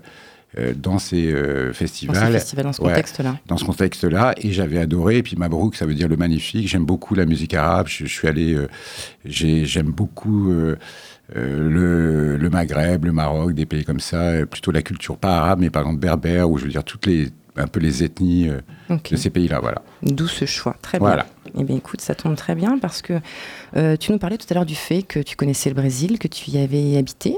dans 0.76 1.00
ces 1.00 1.32
euh, 1.32 1.70
dans 1.70 1.74
festivals, 1.74 2.28
ce 2.28 2.32
festival, 2.32 2.66
dans 2.66 2.74
ce 2.74 2.82
Ouais. 2.84 2.90
contexte-là 2.90 3.40
dans 3.48 3.58
ce 3.58 3.66
contexte-là, 3.66 4.36
et 4.38 4.52
j'avais 4.52 4.78
adoré. 4.78 5.18
Et 5.18 5.24
puis 5.24 5.36
Mabrouk, 5.36 5.76
ça 5.76 5.88
veut 5.88 5.96
dire 5.96 6.08
le 6.08 6.16
magnifique. 6.16 6.68
J'aime 6.70 6.86
beaucoup 6.86 7.16
la 7.16 7.26
musique 7.26 7.56
arabe. 7.56 7.88
Je, 7.90 8.06
je 8.06 8.14
suis 8.14 8.28
allé, 8.28 8.54
euh, 8.54 8.68
j'ai- 9.26 9.66
j'aime 9.66 9.88
beaucoup 9.90 10.52
euh, 10.52 10.76
le, 11.36 12.38
le 12.38 12.50
Maghreb, 12.50 13.06
le 13.06 13.12
Maroc, 13.12 13.54
des 13.54 13.66
pays 13.66 13.84
comme 13.84 14.00
ça. 14.00 14.18
euh, 14.18 14.46
plutôt 14.46 14.72
la 14.72 14.82
culture 14.82 15.18
pas 15.18 15.38
arabe, 15.38 15.60
mais 15.60 15.70
par 15.70 15.82
exemple 15.84 16.00
berbère, 16.00 16.50
ou 16.50 16.58
je 16.58 16.64
veux 16.66 16.70
dire 16.70 16.84
toutes 16.84 17.06
les 17.08 17.30
un 17.56 17.68
peu 17.68 17.80
les 17.80 18.04
ethnies 18.04 18.50
euh, 18.50 18.98
de 19.12 19.16
ces 19.16 19.30
pays-là. 19.30 19.60
Voilà. 19.60 19.84
D'où 20.02 20.28
ce 20.28 20.46
choix. 20.46 20.76
Très 20.82 20.98
bien. 20.98 21.08
Voilà. 21.08 21.28
Eh 21.56 21.64
bien, 21.64 21.76
écoute, 21.76 22.02
ça 22.02 22.16
tombe 22.16 22.36
très 22.36 22.56
bien 22.56 22.80
parce 22.80 23.04
que 23.04 23.14
euh, 23.78 23.96
tu 23.96 24.12
nous 24.12 24.18
parlais 24.18 24.38
tout 24.40 24.48
à 24.50 24.56
l'heure 24.56 24.66
du 24.66 24.74
fait 24.74 25.04
que 25.04 25.20
tu 25.20 25.36
connaissais 25.36 25.70
le 25.70 25.76
Brésil, 25.76 26.18
que 26.18 26.28
tu 26.28 26.50
y 26.50 26.58
avais 26.58 26.98
habité. 26.98 27.36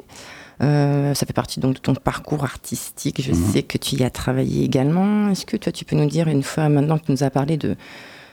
Euh, 0.64 1.14
ça 1.14 1.26
fait 1.26 1.34
partie 1.34 1.60
donc 1.60 1.74
de 1.76 1.80
ton 1.80 1.96
parcours 1.96 2.46
artistique. 2.46 3.22
Je 3.22 3.34
Mhm. 3.34 3.52
sais 3.52 3.64
que 3.64 3.78
tu 3.78 3.96
y 3.96 4.06
as 4.06 4.10
travaillé 4.10 4.64
également. 4.64 5.28
Est-ce 5.30 5.46
que 5.46 5.58
toi, 5.58 5.74
tu 5.74 5.84
peux 5.84 5.98
nous 5.98 6.08
dire 6.08 6.30
une 6.30 6.44
fois 6.44 6.70
maintenant 6.70 6.98
que 6.98 7.08
tu 7.08 7.12
nous 7.12 7.24
as 7.24 7.30
parlé 7.30 7.58
de 7.58 7.76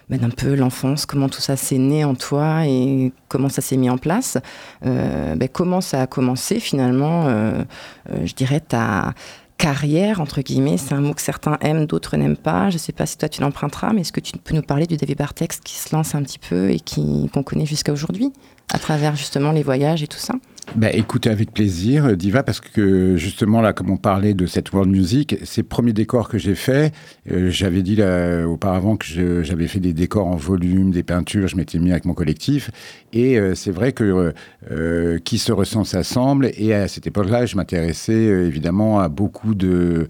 ben, 0.09 0.21
d'un 0.21 0.31
peu 0.31 0.55
l'enfance, 0.55 1.07
comment 1.07 1.29
tout 1.29 1.41
ça 1.41 1.57
s'est 1.57 1.79
né 1.79 2.05
en 2.05 2.15
toi 2.15 2.67
et 2.67 3.13
comment 3.29 3.49
ça 3.49 3.63
s'est 3.63 3.77
mis 3.77 3.91
en 3.91 3.99
place, 3.99 4.39
euh, 4.85 5.35
ben, 5.35 5.49
comment 5.49 5.81
ça 5.81 6.03
a 6.03 6.07
commencé 6.07 6.61
finalement, 6.61 7.27
euh, 7.27 7.63
euh, 8.11 8.27
je 8.27 8.35
dirais, 8.35 8.61
ta 8.61 9.15
carrière, 9.59 10.21
entre 10.21 10.41
guillemets, 10.41 10.77
c'est 10.77 10.93
un 10.93 11.01
mot 11.01 11.15
que 11.15 11.23
certains 11.23 11.57
aiment, 11.61 11.87
d'autres 11.87 12.17
n'aiment 12.17 12.37
pas. 12.37 12.69
Je 12.71 12.75
ne 12.75 12.79
sais 12.79 12.93
pas 12.93 13.07
si 13.07 13.17
toi 13.17 13.29
tu 13.29 13.41
l'emprunteras, 13.41 13.93
mais 13.93 14.01
est-ce 14.01 14.13
que 14.13 14.21
tu 14.21 14.33
peux 14.37 14.57
nous 14.57 14.63
parler 14.63 14.87
du 14.87 14.97
David 14.97 15.19
Bartex 15.19 15.61
qui 15.61 15.77
se 15.77 15.95
lance 15.95 16.15
un 16.17 16.23
petit 16.23 16.41
peu 16.41 16.71
et 16.71 16.81
qu'on 16.81 17.43
connaît 17.45 17.67
jusqu'à 17.67 17.93
aujourd'hui, 17.93 18.33
à 18.73 18.79
travers 18.79 19.15
justement 19.15 19.53
les 19.53 19.63
voyages 19.63 20.03
et 20.03 20.09
tout 20.09 20.19
ça? 20.19 20.35
Bah, 20.77 20.91
écoutez 20.91 21.29
avec 21.29 21.53
plaisir, 21.53 22.07
euh, 22.07 22.17
Diva, 22.17 22.43
parce 22.43 22.61
que 22.61 23.17
justement, 23.17 23.61
là, 23.61 23.75
comme 23.75 23.91
on 23.91 23.99
parlait 23.99 24.33
de 24.33 24.47
cette 24.47 24.73
world 24.73 24.91
music, 24.91 25.37
ces 25.45 25.63
premiers 25.63 25.93
décors 25.93 26.31
que 26.31 26.39
j'ai 26.39 26.55
faits, 26.55 26.95
euh, 27.31 27.51
j'avais 27.51 27.83
dit 27.83 27.97
là, 27.97 28.47
auparavant 28.49 28.97
que 28.97 29.43
j'avais 29.43 29.69
fait 29.69 29.81
des 29.81 29.93
décors 29.93 30.27
en 30.27 30.37
volume, 30.37 30.91
des 30.91 31.03
peintures, 31.03 31.47
je 31.47 31.57
m'étais 31.57 31.79
mis 31.79 31.91
avec 31.91 32.07
mon 32.07 32.15
collectif. 32.15 32.71
Et 33.13 33.39
euh, 33.39 33.55
c'est 33.55 33.71
vrai 33.71 33.93
que 33.93 34.33
euh, 34.71 35.19
qui 35.19 35.37
se 35.37 35.53
ressemble 35.53 35.85
s'assemble. 35.85 36.51
Et 36.57 36.73
à 36.73 36.89
cette 36.89 37.07
époque-là, 37.07 37.45
je 37.45 37.57
m'intéressais 37.57 38.15
évidemment 38.15 39.01
à 39.01 39.11
beaucoup 39.11 39.55
de, 39.55 40.09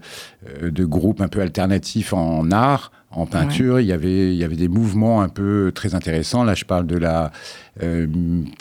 de 0.61 0.85
groupes 0.85 1.19
un 1.19 1.27
peu 1.27 1.41
alternatifs 1.41 2.13
en 2.13 2.51
art 2.51 2.91
en 3.15 3.25
peinture. 3.25 3.79
Il, 3.79 3.87
y 3.87 3.91
avait, 3.91 4.33
il 4.33 4.37
y 4.37 4.43
avait 4.43 4.55
des 4.55 4.67
mouvements 4.67 5.21
un 5.21 5.29
peu 5.29 5.71
très 5.73 5.95
intéressants. 5.95 6.43
Là, 6.43 6.53
je 6.53 6.65
parle 6.65 6.87
de 6.87 6.97
la 6.97 7.31
euh, 7.81 8.05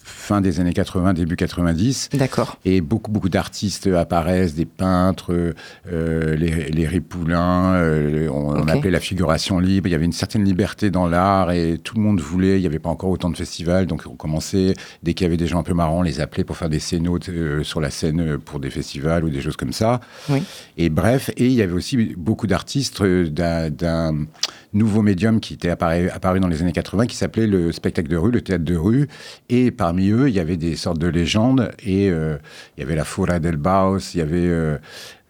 fin 0.05 0.40
des 0.40 0.61
années 0.61 0.72
80, 0.72 1.12
début 1.12 1.37
90. 1.37 2.11
D'accord. 2.14 2.59
Et 2.64 2.81
beaucoup, 2.81 3.11
beaucoup 3.11 3.29
d'artistes 3.29 3.87
apparaissent, 3.87 4.55
des 4.55 4.64
peintres, 4.64 5.55
euh, 5.92 6.37
les, 6.37 6.70
les 6.70 6.87
Ripoulins, 6.87 7.75
euh, 7.75 8.29
on, 8.31 8.66
appelait 8.68 8.90
la 8.90 9.01
figuration 9.01 9.59
libre. 9.59 9.88
Il 9.88 9.92
y 9.92 9.94
avait 9.94 10.05
une 10.07 10.12
certaine 10.12 10.44
liberté 10.44 10.90
dans 10.90 11.07
l'art 11.07 11.53
et 11.53 11.79
tout 11.83 11.96
le 11.96 12.03
monde 12.03 12.20
voulait. 12.20 12.57
Il 12.57 12.61
n'y 12.61 12.66
avait 12.66 12.79
pas 12.79 12.88
encore 12.90 13.11
autant 13.11 13.29
de 13.31 13.37
festivals, 13.37 13.87
donc 13.87 14.05
on 14.07 14.14
commençait, 14.14 14.75
dès 15.03 15.14
qu'il 15.14 15.25
y 15.25 15.29
avait 15.29 15.37
des 15.37 15.46
gens 15.46 15.59
un 15.59 15.62
peu 15.62 15.75
marrants, 15.75 15.98
on 15.98 16.03
les 16.03 16.20
appelait 16.20 16.44
pour 16.44 16.57
faire 16.57 16.70
des 16.70 16.81
scénos 16.81 17.20
euh, 17.29 17.62
sur 17.62 17.81
la 17.81 17.90
scène 17.90 18.20
euh, 18.20 18.38
pour 18.38 18.61
des 18.61 18.70
festivals 18.70 19.25
ou 19.25 19.31
des 19.31 19.40
choses 19.42 19.57
comme 19.57 19.72
ça. 19.72 20.01
Oui. 20.31 20.42
Et 20.79 20.88
bref, 20.88 21.31
et 21.37 21.46
il 21.46 21.53
y 21.53 21.62
avait 21.62 21.72
aussi 21.72 22.14
beaucoup 22.16 22.46
d'artistes 22.46 23.01
euh, 23.03 23.29
d'un- 23.29 23.70
d'un 23.70 24.27
nouveau 24.72 25.03
médium 25.03 25.40
qui 25.40 25.55
était 25.55 25.68
apparu, 25.68 26.09
apparu 26.11 26.40
dans 26.40 26.48
les 26.48 26.62
années 26.62 26.72
80 26.72 27.07
qui 27.07 27.16
s'appelait 27.16 27.46
le 27.46 27.72
spectacle 27.72 28.09
de 28.09 28.16
rue, 28.16 28.31
le 28.31 28.40
théâtre 28.40 28.64
de 28.64 28.77
rue. 28.77 29.02
Et 29.49 29.71
parmi 29.71 30.11
eux, 30.11 30.29
il 30.29 30.35
y 30.35 30.41
avait 30.41 30.57
des 30.57 30.77
sortes 30.77 30.99
de 30.99 31.09
légendes. 31.09 31.71
Et 31.85 32.11
euh, 32.11 32.38
il 32.77 32.81
y 32.81 32.85
avait 32.85 32.97
la 32.97 33.05
Fura 33.05 33.38
del 33.38 33.57
Baus, 33.57 34.15
il 34.15 34.19
y 34.19 34.21
avait 34.21 34.79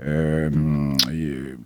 euh, 0.05 0.51
euh, 1.13 1.57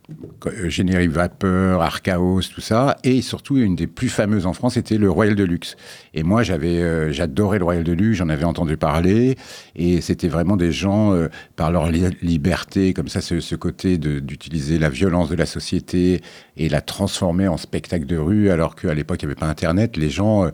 Générique 0.68 1.10
Vapeur, 1.10 1.80
Archaos, 1.80 2.42
tout 2.42 2.60
ça. 2.60 2.96
Et 3.04 3.22
surtout, 3.22 3.56
une 3.56 3.76
des 3.76 3.86
plus 3.86 4.08
fameuses 4.08 4.46
en 4.46 4.52
France, 4.52 4.74
c'était 4.74 4.98
le 4.98 5.10
Royal 5.10 5.34
de 5.34 5.44
Luxe. 5.44 5.76
Et 6.12 6.22
moi, 6.22 6.42
j'avais, 6.42 6.82
euh, 6.82 7.12
j'adorais 7.12 7.58
le 7.58 7.64
Royal 7.64 7.84
de 7.84 7.92
Luxe, 7.92 8.18
j'en 8.18 8.28
avais 8.28 8.44
entendu 8.44 8.76
parler. 8.76 9.36
Et 9.74 10.00
c'était 10.00 10.28
vraiment 10.28 10.56
des 10.56 10.72
gens, 10.72 11.14
par 11.56 11.70
leur 11.70 11.90
li- 11.90 12.16
liberté, 12.22 12.92
comme 12.92 13.08
ça, 13.08 13.20
ce, 13.20 13.40
ce 13.40 13.54
côté 13.54 13.98
d'utiliser 13.98 14.78
la 14.78 14.90
violence 14.90 15.28
de 15.28 15.36
la 15.36 15.46
société 15.46 16.20
et 16.56 16.68
la 16.68 16.80
transformer 16.80 17.48
en 17.48 17.56
spectacle 17.56 18.06
de 18.06 18.16
rue, 18.16 18.50
alors 18.50 18.76
qu'à 18.76 18.94
l'époque, 18.94 19.22
il 19.22 19.26
n'y 19.26 19.32
avait 19.32 19.40
pas 19.40 19.46
Internet. 19.46 19.96
Les 19.96 20.10
gens, 20.10 20.50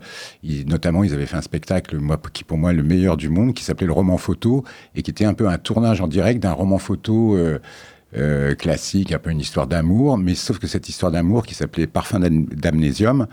notamment, 0.67 1.03
ils 1.03 1.13
avaient 1.13 1.25
fait 1.25 1.37
un 1.37 1.41
spectacle, 1.41 1.97
qui 2.33 2.43
pour 2.43 2.57
moi 2.57 2.71
est 2.71 2.75
le 2.75 2.83
meilleur 2.83 3.17
du 3.17 3.29
monde, 3.29 3.53
qui 3.53 3.63
s'appelait 3.63 3.87
le 3.87 3.93
roman 3.93 4.17
photo, 4.17 4.63
et 4.95 5.01
qui 5.01 5.11
était 5.11 5.25
un 5.25 5.33
peu 5.33 5.47
un 5.47 5.57
tournage 5.57 6.01
en 6.01 6.07
direct 6.07 6.41
d'un 6.41 6.53
roman 6.53 6.77
photo. 6.77 7.37
Euh, 8.15 8.55
classique, 8.55 9.11
un 9.11 9.19
peu 9.19 9.29
une 9.31 9.39
histoire 9.39 9.67
d'amour, 9.67 10.17
mais 10.17 10.35
sauf 10.35 10.59
que 10.59 10.67
cette 10.67 10.89
histoire 10.89 11.11
d'amour 11.11 11.45
qui 11.45 11.55
s'appelait 11.55 11.87
Parfum 11.87 12.19
d'am- 12.19 12.45
d'amnésium 12.45 13.27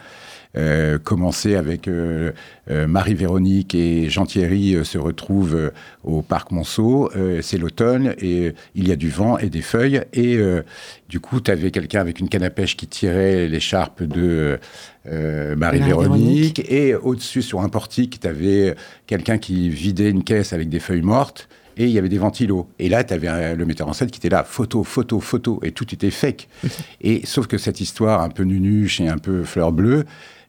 euh, 0.57 0.99
commençait 0.99 1.55
avec 1.55 1.87
euh, 1.87 2.33
euh, 2.71 2.89
Marie-Véronique 2.89 3.75
et 3.77 4.09
Jean 4.09 4.27
Thierry 4.27 4.75
euh, 4.75 4.83
se 4.83 4.99
retrouvent 4.99 5.55
euh, 5.55 5.71
au 6.03 6.23
parc 6.23 6.51
Monceau. 6.51 7.09
Euh, 7.15 7.41
c'est 7.41 7.57
l'automne 7.57 8.15
et 8.19 8.53
il 8.75 8.89
y 8.89 8.91
a 8.91 8.97
du 8.97 9.11
vent 9.11 9.39
et 9.39 9.49
des 9.49 9.63
feuilles. 9.63 10.03
Et 10.13 10.37
euh, 10.39 10.63
du 11.09 11.21
coup, 11.21 11.41
tu 11.41 11.53
avais 11.53 11.71
quelqu'un 11.71 12.01
avec 12.01 12.19
une 12.19 12.29
canne 12.29 12.43
à 12.43 12.51
pêche 12.51 12.77
qui 12.77 12.89
tirait 12.89 13.47
l'écharpe 13.47 14.03
de 14.03 14.59
euh, 15.07 15.55
Marie-Véronique. 15.55 16.09
Marie-Véronique. 16.09 16.73
et 16.73 16.97
au-dessus, 16.97 17.43
sur 17.43 17.61
un 17.61 17.69
portique, 17.69 18.19
tu 18.21 18.27
avais 18.27 18.75
quelqu'un 19.07 19.39
qui 19.39 19.69
vidait 19.69 20.11
une 20.11 20.25
caisse 20.25 20.53
avec 20.53 20.69
des 20.69 20.81
feuilles 20.81 21.03
mortes 21.03 21.49
et 21.81 21.85
il 21.87 21.91
y 21.93 21.99
avait 21.99 22.11
des 22.11 22.19
ventilos. 22.19 22.69
Et 22.79 22.89
là, 22.91 23.03
tu 23.05 23.15
avais 23.15 23.55
le 23.57 23.65
metteur 23.65 23.89
en 23.89 23.95
scène 23.95 24.11
qui 24.11 24.19
était 24.19 24.29
là, 24.29 24.45
photo, 24.45 24.85
photo, 24.85 25.19
photo, 25.19 25.61
et 25.63 25.73
tout 25.73 25.87
était 25.95 26.11
fake. 26.11 26.47
et 27.01 27.23
sauf 27.25 27.47
que 27.47 27.57
cette 27.57 27.81
histoire 27.81 28.21
un 28.21 28.29
peu 28.29 28.43
nunuche 28.45 29.01
et 29.01 29.09
un 29.09 29.17
peu 29.19 29.45
fleur 29.45 29.73
bleue 29.73 30.05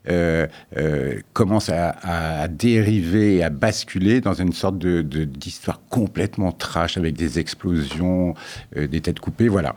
euh, 0.10 0.48
euh, 0.78 1.20
commence 1.34 1.70
à, 1.70 1.96
à 2.44 2.48
dériver 2.48 3.36
et 3.38 3.44
à 3.44 3.50
basculer 3.52 4.20
dans 4.20 4.34
une 4.34 4.52
sorte 4.52 4.78
de 4.80 5.04
de- 5.04 5.26
d'histoire 5.26 5.80
complètement 5.90 6.52
trash 6.52 6.98
avec 6.98 7.16
des 7.16 7.38
explosions, 7.40 8.34
euh, 8.76 8.88
des 8.88 9.00
têtes 9.02 9.20
coupées, 9.20 9.48
voilà. 9.48 9.76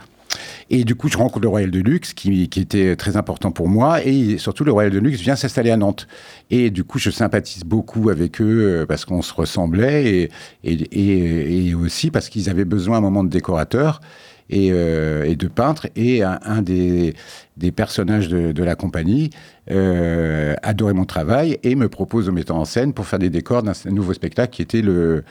Et 0.70 0.84
du 0.84 0.94
coup, 0.94 1.08
je 1.08 1.16
rencontre 1.16 1.42
le 1.42 1.48
Royal 1.48 1.70
de 1.70 1.80
Luxe, 1.80 2.14
qui, 2.14 2.48
qui 2.48 2.60
était 2.60 2.96
très 2.96 3.16
important 3.16 3.50
pour 3.50 3.68
moi. 3.68 4.04
Et 4.04 4.38
surtout, 4.38 4.64
le 4.64 4.72
Royal 4.72 4.92
de 4.92 4.98
Luxe 4.98 5.20
vient 5.20 5.36
s'installer 5.36 5.70
à 5.70 5.76
Nantes. 5.76 6.06
Et 6.50 6.70
du 6.70 6.84
coup, 6.84 6.98
je 6.98 7.10
sympathise 7.10 7.64
beaucoup 7.64 8.10
avec 8.10 8.40
eux 8.40 8.82
euh, 8.82 8.86
parce 8.86 9.04
qu'on 9.04 9.22
se 9.22 9.32
ressemblait 9.34 10.30
et, 10.62 11.68
et, 11.68 11.74
aussi 11.74 12.10
parce 12.10 12.28
qu'ils 12.28 12.48
avaient 12.50 12.64
besoin 12.64 12.96
à 12.96 12.98
un 12.98 13.02
moment 13.02 13.24
de 13.24 13.28
décorateurs 13.28 14.00
et, 14.50 14.70
euh, 14.72 15.24
et 15.24 15.36
de 15.36 15.48
peintres. 15.48 15.88
Et 15.96 16.22
un, 16.22 16.62
des, 16.62 17.14
personnages 17.74 18.28
de, 18.28 18.52
de 18.52 18.62
la 18.62 18.74
compagnie 18.74 19.30
euh, 19.70 20.54
adorait 20.62 20.92
mon 20.92 21.06
travail 21.06 21.58
et 21.62 21.74
me 21.74 21.88
propose 21.88 22.28
au 22.28 22.32
metteur 22.32 22.56
en 22.56 22.64
scène 22.64 22.92
pour 22.92 23.06
faire 23.06 23.18
des 23.18 23.30
décors 23.30 23.62
d'un 23.62 23.72
nouveau 23.86 24.12
spectacle 24.12 24.54
qui 24.54 24.62
était 24.62 24.82
le, 24.82 25.24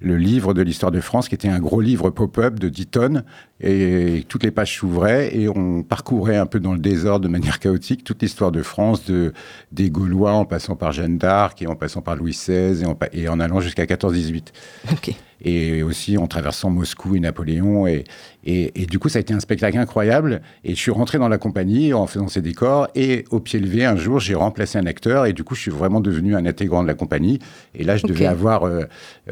livre 0.00 0.54
de 0.54 0.62
l'histoire 0.62 0.92
de 0.92 1.00
France, 1.00 1.28
qui 1.28 1.34
était 1.34 1.48
un 1.48 1.58
gros 1.58 1.80
livre 1.80 2.08
pop-up 2.08 2.58
de 2.58 2.70
10 2.70 2.86
tonnes, 2.86 3.24
et 3.60 4.24
toutes 4.28 4.44
les 4.44 4.50
pages 4.50 4.78
s'ouvraient, 4.78 5.36
et 5.36 5.46
on 5.48 5.82
parcourait 5.82 6.38
un 6.38 6.46
peu 6.46 6.58
dans 6.58 6.72
le 6.72 6.78
désordre, 6.78 7.24
de 7.24 7.28
manière 7.28 7.58
chaotique, 7.58 8.02
toute 8.02 8.22
l'histoire 8.22 8.50
de 8.50 8.62
France, 8.62 9.04
de, 9.04 9.34
des 9.72 9.90
Gaulois, 9.90 10.32
en 10.32 10.46
passant 10.46 10.74
par 10.74 10.92
Jeanne 10.92 11.18
d'Arc, 11.18 11.60
et 11.60 11.66
en 11.66 11.74
passant 11.74 12.00
par 12.00 12.16
Louis 12.16 12.32
XVI, 12.32 12.82
et 12.82 12.86
en, 12.86 12.96
et 13.12 13.28
en 13.28 13.40
allant 13.40 13.60
jusqu'à 13.60 13.84
14-18 13.84 14.44
Ok. 14.90 15.14
Et 15.42 15.82
aussi 15.82 16.18
en 16.18 16.26
traversant 16.26 16.70
Moscou 16.70 17.16
et 17.16 17.20
Napoléon. 17.20 17.86
Et, 17.86 18.04
et, 18.44 18.82
et 18.82 18.86
du 18.86 18.98
coup, 18.98 19.08
ça 19.08 19.18
a 19.18 19.20
été 19.20 19.32
un 19.34 19.40
spectacle 19.40 19.78
incroyable. 19.78 20.42
Et 20.64 20.70
je 20.74 20.78
suis 20.80 20.90
rentré 20.90 21.18
dans 21.18 21.28
la 21.28 21.38
compagnie 21.38 21.92
en 21.94 22.06
faisant 22.06 22.28
ces 22.28 22.42
décors. 22.42 22.88
Et 22.94 23.24
au 23.30 23.40
pied 23.40 23.58
levé, 23.60 23.84
un 23.84 23.96
jour, 23.96 24.20
j'ai 24.20 24.34
remplacé 24.34 24.78
un 24.78 24.86
acteur. 24.86 25.26
Et 25.26 25.32
du 25.32 25.44
coup, 25.44 25.54
je 25.54 25.60
suis 25.62 25.70
vraiment 25.70 26.00
devenu 26.00 26.34
un 26.36 26.44
intégrant 26.46 26.82
de 26.82 26.88
la 26.88 26.94
compagnie. 26.94 27.38
Et 27.74 27.84
là, 27.84 27.96
je 27.96 28.06
devais 28.06 28.26
avoir. 28.26 28.64
euh, 28.64 28.82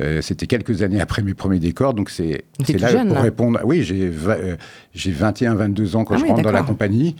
euh, 0.01 0.21
C'était 0.23 0.47
quelques 0.47 0.83
années 0.83 1.01
après 1.01 1.23
mes 1.23 1.35
premiers 1.35 1.59
décors. 1.59 1.95
Donc, 1.95 2.11
c'est 2.11 2.45
là 2.69 2.89
jeune, 2.89 3.07
pour 3.09 3.17
là. 3.17 3.23
répondre. 3.23 3.61
Oui, 3.65 3.83
j'ai 3.83 4.11
euh, 4.27 4.57
j'ai 4.95 5.11
21, 5.13 5.55
22 5.55 5.97
ans 5.97 6.05
quand 6.05 6.15
Ah 6.15 6.19
je 6.19 6.23
oui, 6.25 6.31
rentre 6.31 6.43
dans 6.43 6.53
la 6.53 6.63
compagnie. 6.63 7.17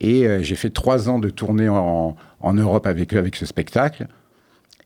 Et 0.00 0.26
euh, 0.26 0.42
j'ai 0.42 0.54
fait 0.56 0.70
trois 0.70 1.08
ans 1.08 1.18
de 1.18 1.30
tournée 1.30 1.68
en, 1.68 2.16
en 2.40 2.52
Europe 2.54 2.86
avec 2.86 3.14
eux, 3.14 3.18
avec 3.18 3.36
ce 3.36 3.46
spectacle. 3.46 4.06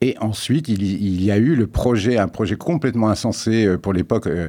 Et 0.03 0.15
ensuite, 0.21 0.69
il, 0.69 0.83
y- 0.83 0.95
il 1.07 1.25
y 1.25 1.31
a 1.31 1.39
eu 1.39 1.55
le 1.55 1.67
projet, 1.67 2.19
un 2.19 2.29
projet 2.29 2.57
complètement 2.57 3.09
insensé 3.09 3.65
euh, 3.67 3.79
pour 3.79 3.93
l'époque, 3.95 4.27
euh, 4.27 4.49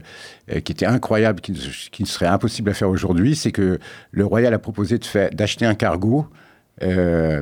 euh, 0.51 0.59
qui 0.59 0.73
était 0.73 0.85
incroyable, 0.85 1.39
qui, 1.39 1.53
qui 1.91 2.05
serait 2.05 2.27
impossible 2.27 2.69
à 2.69 2.73
faire 2.73 2.89
aujourd'hui. 2.89 3.35
C'est 3.35 3.53
que 3.53 3.79
le 4.11 4.25
Royal 4.25 4.53
a 4.53 4.59
proposé 4.59 4.97
de 4.97 5.05
faire- 5.05 5.29
d'acheter 5.31 5.65
un 5.65 5.75
cargo 5.75 6.25
euh, 6.83 7.41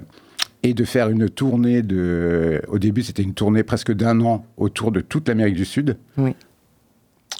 et 0.61 0.73
de 0.75 0.83
faire 0.85 1.09
une 1.09 1.29
tournée 1.29 1.81
de. 1.81 2.61
Au 2.67 2.77
début, 2.77 3.01
c'était 3.01 3.23
une 3.23 3.33
tournée 3.33 3.63
presque 3.63 3.91
d'un 3.91 4.21
an 4.21 4.45
autour 4.57 4.91
de 4.91 5.01
toute 5.01 5.27
l'Amérique 5.27 5.55
du 5.55 5.65
Sud 5.65 5.97
Oui. 6.17 6.35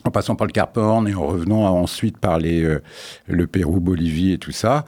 en 0.04 0.10
passant 0.12 0.36
par 0.36 0.48
le 0.48 0.52
Cap 0.52 0.76
Horn 0.78 1.08
et 1.08 1.14
en 1.14 1.28
revenant 1.28 1.62
ensuite 1.80 2.18
par 2.18 2.40
les, 2.40 2.64
euh, 2.64 2.82
le 3.28 3.46
Pérou, 3.48 3.80
Bolivie 3.80 4.32
et 4.34 4.38
tout 4.40 4.52
ça. 4.52 4.86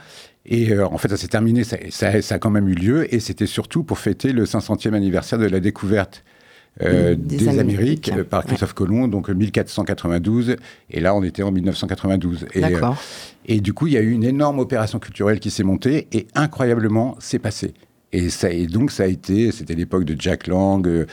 Et 0.48 0.72
euh, 0.72 0.88
en 0.88 0.98
fait, 0.98 1.10
ça 1.10 1.18
s'est 1.18 1.28
terminé, 1.28 1.64
ça, 1.64 1.78
ça- 1.90 2.22
ça 2.22 2.36
a 2.36 2.40
quand 2.40 2.50
même 2.52 2.68
eu 2.70 2.74
lieu, 2.74 3.14
et 3.14 3.20
c'était 3.20 3.48
surtout 3.48 3.84
pour 3.84 4.00
fêter 4.00 4.32
le 4.32 4.46
500e 4.46 4.94
anniversaire 4.94 5.40
de 5.40 5.46
la 5.46 5.60
découverte 5.60 6.24
euh, 6.84 7.16
Des 7.16 7.38
des, 7.38 7.48
Amériques, 7.50 8.10
Amériques 8.10 8.12
euh, 8.16 8.24
par 8.24 8.42
ouais. 8.42 8.48
Christophe 8.48 8.74
Colomb, 8.74 9.08
donc 9.08 9.30
euh, 9.30 9.34
1492, 9.34 10.56
et 10.92 11.00
là 11.00 11.16
on 11.16 11.24
était 11.24 11.42
en 11.44 11.52
1992. 11.52 12.46
Et, 12.54 12.64
euh, 12.64 12.80
et 13.46 13.62
du 13.62 13.74
coup, 13.74 13.88
il 13.88 13.94
y 13.94 13.98
a 13.98 14.02
eu 14.02 14.12
une 14.12 14.24
énorme 14.24 14.60
opération 14.60 15.00
culturelle 15.00 15.40
qui 15.40 15.50
s'est 15.50 15.64
montée 15.64 16.08
et 16.12 16.28
incroyablement, 16.36 17.16
c'est 17.20 17.40
passé. 17.40 17.74
Et, 18.14 18.68
donc, 18.68 18.92
ça 18.92 19.04
a 19.04 19.08
été, 19.08 19.52
c'était 19.52 19.76
l'époque 19.76 20.06
de 20.06 20.16
Jack 20.20 20.48
Lang, 20.48 20.88
euh, 20.88 21.06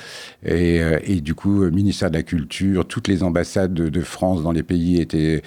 et, 0.44 0.80
euh, 0.80 0.98
et 1.04 1.20
du 1.20 1.34
coup, 1.34 1.64
euh, 1.64 1.70
ministère 1.70 2.08
de 2.08 2.16
la 2.16 2.22
Culture, 2.22 2.86
toutes 2.86 3.08
les 3.08 3.24
ambassades 3.24 3.74
de, 3.74 4.00
France 4.00 4.42
dans 4.42 4.52
les 4.52 4.62
pays 4.62 5.00
étaient, 5.00 5.42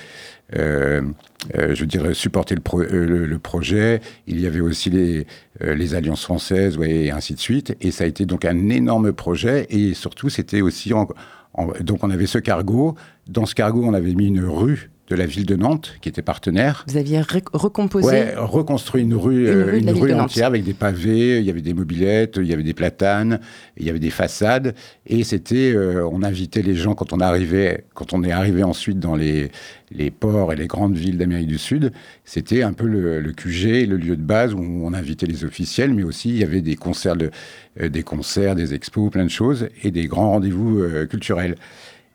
je 0.54 1.86
dire, 1.86 2.16
supportaient 2.16 2.56
le, 2.56 3.26
le, 3.26 3.40
projet. 3.40 4.02
Il 4.28 4.42
y 4.42 4.46
avait 4.46 4.60
aussi 4.60 4.90
les, 4.90 5.96
alliances 5.96 6.24
françaises, 6.24 6.78
et 6.84 7.12
ainsi 7.12 7.34
de 7.34 7.40
suite. 7.40 7.76
Et 7.80 7.92
ça 7.92 8.04
a 8.04 8.08
été 8.08 8.26
donc 8.26 8.44
un 8.44 8.70
énorme 8.70 9.14
projet. 9.14 9.68
Et 9.70 9.94
surtout, 9.94 10.30
c'était 10.30 10.62
aussi. 10.62 10.90
donc, 10.90 12.04
on 12.04 12.10
avait 12.10 12.28
ce 12.28 12.40
cargo. 12.40 12.96
Dans 13.28 13.46
ce 13.46 13.56
cargo, 13.56 13.84
on 13.86 13.94
avait 13.94 14.16
mis 14.16 14.28
une 14.28 14.44
rue 14.44 14.90
de 15.10 15.16
la 15.16 15.26
ville 15.26 15.46
de 15.46 15.56
Nantes, 15.56 15.96
qui 16.02 16.10
était 16.10 16.22
partenaire. 16.22 16.84
Vous 16.88 16.98
aviez 16.98 17.22
ré- 17.22 17.42
recomposé. 17.54 18.08
Ouais, 18.08 18.34
reconstruit 18.36 19.04
une 19.04 19.14
rue, 19.16 19.44
Une 19.44 19.58
euh, 19.58 19.94
rue 19.94 20.10
une 20.10 20.16
Nantes. 20.18 20.26
entière 20.26 20.48
avec 20.48 20.64
des 20.66 20.74
pavés, 20.74 21.40
il 21.40 21.46
y 21.46 21.50
avait 21.50 21.62
des 21.62 21.74
mobilettes, 21.74 22.36
il 22.42 22.46
y 22.48 22.54
avait 22.54 22.64
des 22.64 22.74
platanes, 22.74 23.40
il 23.78 23.86
y 23.86 23.90
avait 23.90 24.00
des 24.00 24.10
façades, 24.10 24.76
et 25.06 25.24
c'était, 25.24 25.72
euh, 25.74 26.06
on 26.12 26.24
invitait 26.24 26.62
les 26.62 26.76
gens 26.76 26.94
quand 26.94 27.14
on 27.14 27.20
arrivait, 27.22 27.86
quand 27.94 28.12
on 28.14 28.24
est 28.24 28.32
arrivé 28.32 28.64
ensuite 28.64 29.00
dans 29.00 29.16
les, 29.16 29.50
les 29.92 30.12
ports 30.12 30.52
et 30.52 30.58
les 30.58 30.68
grandes 30.68 30.98
villes 30.98 31.18
d'Amérique 31.18 31.48
du 31.48 31.58
Sud, 31.58 31.94
c'était 32.26 32.62
un 32.64 32.74
peu 32.74 32.86
le, 32.86 33.22
le 33.22 33.32
QG, 33.32 33.88
le 33.88 33.96
lieu 33.96 34.18
de 34.18 34.22
base 34.22 34.54
où 34.54 34.60
on 34.60 34.94
invitait 34.94 35.26
les 35.26 35.46
officiels, 35.46 35.94
mais 35.94 36.04
aussi 36.04 36.30
il 36.30 36.38
y 36.38 36.44
avait 36.44 36.62
des 36.62 36.76
concerts, 36.76 37.16
de- 37.16 37.32
euh, 37.80 37.88
des 37.88 38.04
concerts, 38.04 38.56
des 38.56 38.74
expos, 38.74 39.10
plein 39.10 39.24
de 39.24 39.30
choses, 39.30 39.70
et 39.84 39.92
des 39.92 40.06
grands 40.08 40.32
rendez-vous 40.32 40.80
euh, 40.80 41.06
culturels. 41.06 41.56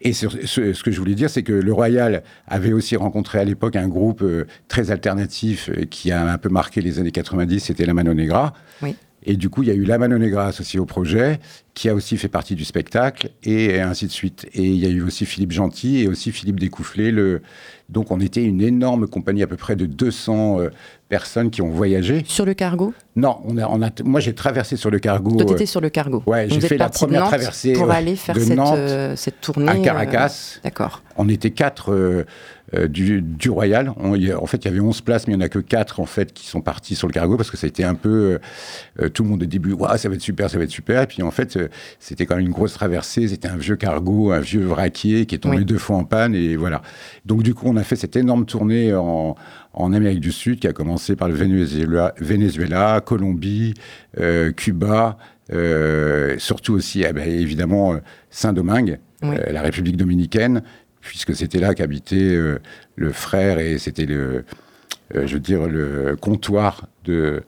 Et 0.05 0.12
ce, 0.12 0.28
ce 0.46 0.82
que 0.82 0.90
je 0.90 0.98
voulais 0.98 1.14
dire, 1.14 1.30
c'est 1.30 1.44
que 1.44 1.53
le 1.53 1.72
Royal 1.72 2.24
avait 2.48 2.72
aussi 2.72 2.96
rencontré 2.96 3.38
à 3.38 3.44
l'époque 3.44 3.76
un 3.76 3.86
groupe 3.86 4.22
euh, 4.22 4.46
très 4.66 4.90
alternatif 4.90 5.70
euh, 5.70 5.84
qui 5.84 6.11
a 6.11 6.28
un 6.28 6.38
peu 6.38 6.48
marqué 6.48 6.80
les 6.80 6.98
années 6.98 7.12
90, 7.12 7.61
c'était 7.61 7.86
la 7.86 7.94
Mano 7.94 8.12
Negra. 8.12 8.53
Oui. 8.82 8.96
Et 9.24 9.36
du 9.36 9.48
coup, 9.48 9.62
il 9.62 9.68
y 9.68 9.70
a 9.70 9.74
eu 9.74 9.84
la 9.84 9.98
Mano 9.98 10.18
Negra 10.18 10.46
associée 10.46 10.80
au 10.80 10.86
projet. 10.86 11.38
qui 11.74 11.88
a 11.88 11.94
aussi 11.94 12.18
fait 12.18 12.28
partie 12.28 12.55
du 12.55 12.64
spectacle, 12.64 13.30
et 13.44 13.80
ainsi 13.80 14.07
de 14.07 14.11
suite. 14.11 14.46
Et 14.53 14.64
il 14.64 14.76
y 14.76 14.84
a 14.84 14.90
eu 14.90 15.00
aussi 15.00 15.24
Philippe 15.24 15.53
Gentil 15.53 16.00
et 16.00 16.09
aussi 16.09 16.32
Philippe 16.32 16.61
Découfflé. 16.61 17.11
Le... 17.11 17.40
Donc 17.88 18.11
on 18.11 18.20
était 18.20 18.44
une 18.44 18.61
énorme 18.61 19.07
compagnie, 19.07 19.42
à 19.42 19.46
peu 19.46 19.57
près 19.57 19.76
de 19.76 19.86
200 19.86 20.61
euh, 20.61 20.68
personnes 21.13 21.51
qui 21.51 21.61
ont 21.61 21.69
voyagé. 21.69 22.23
Sur 22.27 22.47
le 22.47 22.55
cargo? 22.55 22.95
Non, 23.17 23.41
on 23.45 23.59
a, 23.59 23.67
on 23.69 23.83
a, 23.83 23.91
moi 24.03 24.19
j'ai 24.21 24.35
traversé 24.35 24.77
sur 24.79 24.91
le 24.91 24.99
cargo. 24.99 25.31
Toi, 25.37 25.45
tu 25.45 25.53
euh, 25.53 25.57
étais 25.57 25.67
sur 25.67 25.83
le 25.83 25.91
cargo. 25.91 26.23
ouais, 26.27 26.47
j'ai 26.49 26.59
fait 26.63 26.79
la 26.79 26.89
première 26.89 27.21
Nantes 27.21 27.29
traversée, 27.29 27.75
Pour 27.75 27.89
ouais, 27.89 27.97
aller 27.97 28.17
faire 28.17 28.35
de 28.35 28.41
cette, 28.41 28.57
Nantes 28.57 28.79
euh, 28.79 29.15
cette 29.15 29.43
tournée. 29.43 29.69
à 29.69 29.75
euh, 29.75 29.83
Caracas. 29.83 30.59
D'accord. 30.65 31.03
On 31.19 31.29
était 31.29 31.51
quatre 31.51 31.93
euh, 31.93 32.25
euh, 32.75 32.89
du, 32.89 33.21
du 33.21 33.51
Royal. 33.51 33.93
On- 33.99 34.15
y 34.15 34.33
en 34.33 34.47
fait, 34.47 34.65
il 34.65 34.69
y 34.69 34.71
avait 34.71 34.81
11 34.81 35.03
places, 35.03 35.27
mais 35.27 35.35
il 35.35 35.37
n'y 35.37 35.43
en 35.43 35.45
a 35.45 35.51
que 35.51 35.59
quatre 35.59 36.01
en 36.01 36.07
fait 36.07 36.33
qui 36.33 36.47
sont 36.47 36.63
partis 36.63 36.95
sur 36.95 37.07
le 37.07 37.13
cargo 37.13 37.37
parce 37.37 37.51
que 37.51 37.59
ça 37.59 37.67
a 37.67 37.69
été 37.69 37.85
un 37.85 37.95
peu 37.95 38.09
euh, 38.09 39.05
euh, 39.05 39.09
tout 39.11 39.23
le 39.25 39.29
monde 39.29 39.43
au 39.43 39.47
début. 39.47 39.75
Waouh, 39.75 39.99
ça 39.99 40.09
va 40.09 40.15
être 40.15 40.23
super, 40.23 40.49
ça 40.49 40.57
va 40.57 40.65
être 40.65 40.71
super. 40.71 41.03
Et 41.03 41.07
puis 41.07 41.23
en 41.23 41.31
fait, 41.31 41.59
euh, 41.59 41.69
c'était 42.01 42.25
quand 42.25 42.37
même 42.37 42.47
une 42.47 42.53
grosse 42.53 42.73
traversée. 42.73 43.29
C'était 43.29 43.49
un 43.49 43.57
vieux 43.59 43.77
cargo, 43.77 44.31
un 44.33 44.41
vieux 44.41 44.65
vraquier 44.65 45.27
qui 45.27 45.35
est 45.35 45.39
tombé 45.39 45.59
Oui. 45.59 45.65
deux 45.67 45.77
fois 45.77 45.97
en 45.97 46.05
panne 46.05 46.35
et 46.35 46.57
voilà. 46.57 46.81
Donc 47.27 47.43
du 47.43 47.53
coup, 47.53 47.67
on 47.69 47.77
a 47.77 47.83
fait 47.83 47.97
cette 47.97 48.17
énorme 48.17 48.47
tournée 48.47 48.95
en 48.95 49.37
en 49.75 49.93
Amérique 49.93 50.20
du 50.20 50.33
Sud, 50.33 50.59
qui 50.61 50.68
a 50.68 50.73
commencé 50.73 51.16
par 51.16 51.29
le 51.29 51.35
Venezuela, 51.35 52.14
Venezuela 52.18 53.01
Colombie, 53.05 53.75
euh, 54.18 54.53
Cuba, 54.53 55.16
euh, 55.53 56.37
surtout 56.39 56.75
aussi, 56.75 57.05
eh 57.09 57.12
ben, 57.12 57.29
évidemment, 57.29 57.95
euh, 57.95 57.99
Saint-Domingue, 58.31 58.99
Oui. 59.23 59.37
euh, 59.39 59.53
la 59.53 59.62
République 59.62 59.97
dominicaine, 59.97 60.62
puisque 61.01 61.35
c'était 61.35 61.59
là 61.59 61.75
qu'habitait 61.75 62.37
le 62.97 63.12
frère 63.12 63.59
et 63.59 63.79
c'était 63.79 64.07
le, 64.07 64.45
je 65.12 65.35
veux 65.35 65.41
dire, 65.41 65.66
le 65.66 66.14
comptoir 66.16 66.87
de 67.05 67.43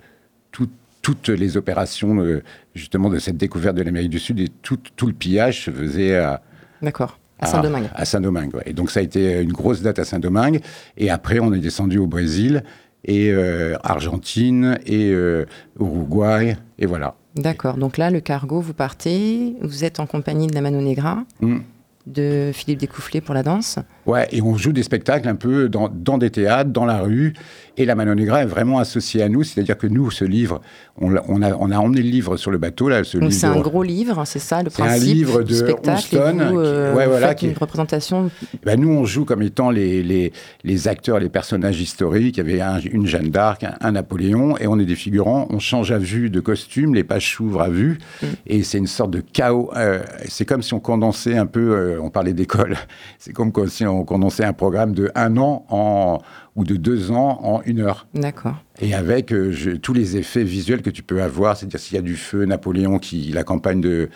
tout- 0.51 0.69
toutes 1.03 1.29
les 1.29 1.57
opérations, 1.57 2.41
justement, 2.75 3.11
de 3.11 3.19
cette 3.21 3.37
découverte 3.37 3.77
de 3.77 3.83
l'Amérique 3.83 4.11
du 4.11 4.19
Sud 4.19 4.41
et 4.41 4.49
tout, 4.63 4.79
tout 4.97 5.07
le 5.07 5.13
pillage 5.13 5.67
se 5.67 5.71
faisait 5.71 6.17
à, 6.17 6.43
D'accord. 6.83 7.19
À 7.39 7.47
Saint-Domingue. 7.47 7.87
À 7.95 8.05
Saint-Domingue, 8.05 8.55
ouais. 8.55 8.63
Et 8.67 8.73
donc 8.73 8.91
ça 8.91 9.01
a 9.01 9.03
été 9.03 9.41
une 9.43 9.53
grosse 9.53 9.83
date 9.83 9.99
à 9.99 10.05
Saint-Domingue. 10.05 10.61
Et 10.97 11.11
après, 11.11 11.41
on 11.41 11.53
est 11.53 11.59
descendu 11.59 11.99
au 11.99 12.07
Brésil 12.07 12.63
et 13.05 13.31
euh, 13.33 13.77
Argentine 13.83 14.79
et 14.87 15.11
euh, 15.11 15.45
Uruguay. 15.79 16.57
Et 16.79 16.87
voilà. 16.87 17.17
D'accord. 17.37 17.77
Donc 17.77 17.99
là, 17.99 18.11
le 18.11 18.21
cargo, 18.21 18.61
vous 18.61 18.75
partez, 18.75 19.57
vous 19.61 19.85
êtes 19.85 19.99
en 20.01 20.07
compagnie 20.07 20.47
de 20.47 20.55
la 20.55 20.61
Mano 20.61 20.81
Negra, 20.81 21.25
Mm. 21.41 21.59
De 22.07 22.51
Philippe 22.53 22.81
Découfflé 22.81 23.21
pour 23.21 23.35
la 23.35 23.43
danse. 23.43 23.79
Ouais, 24.07 24.29
et 24.31 24.43
on 24.43 24.57
joue 24.57 24.73
des 24.73 24.83
spectacles 24.83 25.27
un 25.29 25.35
peu 25.37 25.69
dans, 25.71 25.89
dans 25.89 26.19
des 26.19 26.31
théâtres, 26.31 26.71
dans 26.71 26.85
la 26.85 26.99
rue. 27.01 27.33
Et 27.77 27.87
la 27.87 27.95
Mano 27.95 28.15
Negra 28.15 28.43
est 28.43 28.47
vraiment 28.47 28.79
associée 28.79 29.23
à 29.23 29.29
nous. 29.29 29.43
C'est-à-dire 29.43 29.79
que 29.79 29.87
nous, 29.87 30.11
ce 30.11 30.25
livre, 30.25 30.61
on, 31.01 31.17
a, 31.17 31.23
on 31.29 31.71
a 31.71 31.79
emmené 31.79 32.03
le 32.03 32.11
livre 32.11 32.37
sur 32.37 32.51
le 32.51 32.59
bateau. 32.59 32.89
Là, 32.91 33.03
ce 33.05 33.17
Donc 33.19 33.33
c'est 33.33 33.47
un 33.47 33.59
gros 33.59 33.83
livre, 33.83 34.23
c'est 34.27 34.39
ça 34.39 34.63
le 34.63 34.69
C'est 34.71 34.83
un 34.83 34.87
principe 34.87 35.15
livre 35.15 35.43
de 35.43 35.55
spectacle. 35.55 35.99
Houston, 35.99 36.39
et 36.41 36.45
vous, 36.45 36.51
qui- 36.51 36.57
euh, 36.59 36.95
ouais, 36.95 37.05
vous 37.07 37.11
voilà, 37.13 37.29
faites 37.29 37.39
qui 37.39 37.47
une 37.49 37.57
représentation. 37.59 38.31
Ben, 38.65 38.79
nous, 38.79 38.91
on 38.91 39.05
joue 39.07 39.25
comme 39.25 39.43
étant 39.43 39.71
les, 39.71 40.03
les, 40.03 40.33
les 40.63 40.89
acteurs, 40.89 41.19
les 41.19 41.31
personnages 41.31 41.81
historiques. 41.81 42.37
Il 42.37 42.47
y 42.47 42.53
avait 42.53 42.61
un- 42.61 42.79
une 42.81 43.07
Jeanne 43.07 43.31
d'Arc, 43.31 43.65
un, 43.65 43.75
un 43.81 43.93
Napoléon, 43.93 44.57
et 44.59 44.67
on 44.67 44.79
est 44.79 44.85
des 44.85 44.95
figurants. 44.95 45.47
On 45.51 45.59
change 45.59 45.91
à 45.91 45.99
vue 45.99 46.29
de 46.31 46.41
costume, 46.41 46.95
les 46.95 47.05
pages 47.05 47.33
s'ouvrent 47.35 47.63
à 47.63 47.71
vue, 47.71 47.99
Mm. 48.23 48.27
et 48.47 48.63
c'est 48.63 48.79
une 48.79 48.87
sorte 48.87 49.11
de 49.11 49.21
chaos. 49.21 49.71
euh, 49.75 50.01
c'est 50.29 50.45
comme 50.45 50.63
si 50.63 50.75
on 50.75 50.81
condensait 50.81 51.37
un 51.37 51.47
peu, 51.47 51.73
euh, 51.75 51.94
on 52.01 52.11
parlait 52.11 52.33
d'école, 52.33 52.77
c'est 53.19 53.33
comme 53.33 53.53
si 53.69 53.85
on 53.87 54.05
condensait 54.05 54.45
un 54.45 54.53
programme 54.53 54.93
de 54.95 55.11
un 55.15 55.37
an 55.37 55.65
en, 55.69 56.19
ou 56.57 56.65
de 56.65 56.77
deux 56.77 57.11
ans 57.11 57.41
en 57.43 57.63
une 57.63 57.81
heure. 57.81 58.07
D'accord. 58.15 58.57
Et 58.81 58.95
avec 58.95 59.33
euh, 59.33 59.51
je- 59.53 59.71
tous 59.73 59.93
les 59.93 60.17
effets 60.17 60.45
visuels 60.45 60.83
que 60.83 60.91
tu 60.91 61.03
peux 61.03 61.23
avoir, 61.23 61.57
c'est-à-dire 61.57 61.81
s'il 61.81 61.95
y 61.97 61.99
a 61.99 62.03
du 62.03 62.17
feu, 62.17 62.45
Napoléon, 62.45 62.99
qui, 62.99 63.31
la 63.33 63.45
campagne 63.45 63.81
de, 63.81 64.09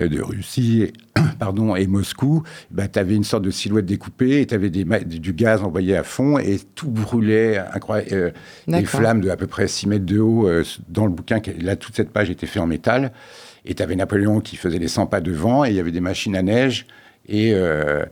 euh, 0.00 0.08
de 0.08 0.20
Russie 0.20 0.82
et, 0.82 0.92
pardon, 1.38 1.74
et 1.76 1.86
Moscou, 1.86 2.42
bah, 2.70 2.88
tu 2.88 2.98
avais 2.98 3.14
une 3.14 3.24
sorte 3.24 3.42
de 3.44 3.50
silhouette 3.50 3.86
découpée, 3.86 4.40
et 4.40 4.46
tu 4.46 4.54
avais 4.54 4.70
des, 4.70 4.84
du 4.84 5.32
gaz 5.32 5.62
envoyé 5.62 5.96
à 5.96 6.02
fond, 6.02 6.38
et 6.38 6.58
tout 6.74 6.90
brûlait, 6.90 7.58
incroyable, 7.58 8.08
euh, 8.12 8.30
des 8.80 8.84
flammes 8.98 9.20
de 9.20 9.30
à 9.30 9.36
peu 9.36 9.46
près 9.46 9.68
6 9.68 9.86
mètres 9.88 10.06
de 10.06 10.18
haut 10.18 10.48
euh, 10.48 10.64
dans 10.88 11.06
le 11.06 11.12
bouquin. 11.12 11.40
qui- 11.40 11.52
Là, 11.54 11.76
toute 11.76 11.96
cette 11.96 12.10
page 12.10 12.30
était 12.30 12.46
faite 12.46 12.62
en 12.62 12.66
métal. 12.66 13.12
Et 13.68 13.74
tu 13.74 13.82
avais 13.82 13.96
Napoléon 13.96 14.40
qui 14.40 14.56
faisait 14.56 14.78
les 14.78 14.86
100 14.88 15.06
pas 15.06 15.20
devant, 15.20 15.64
et 15.64 15.70
il 15.70 15.74
y 15.76 15.80
avait 15.80 15.90
des 15.90 16.00
machines 16.00 16.36
à 16.36 16.42
neige. 16.42 16.86
Et, 17.28 17.52
euh, 17.52 18.04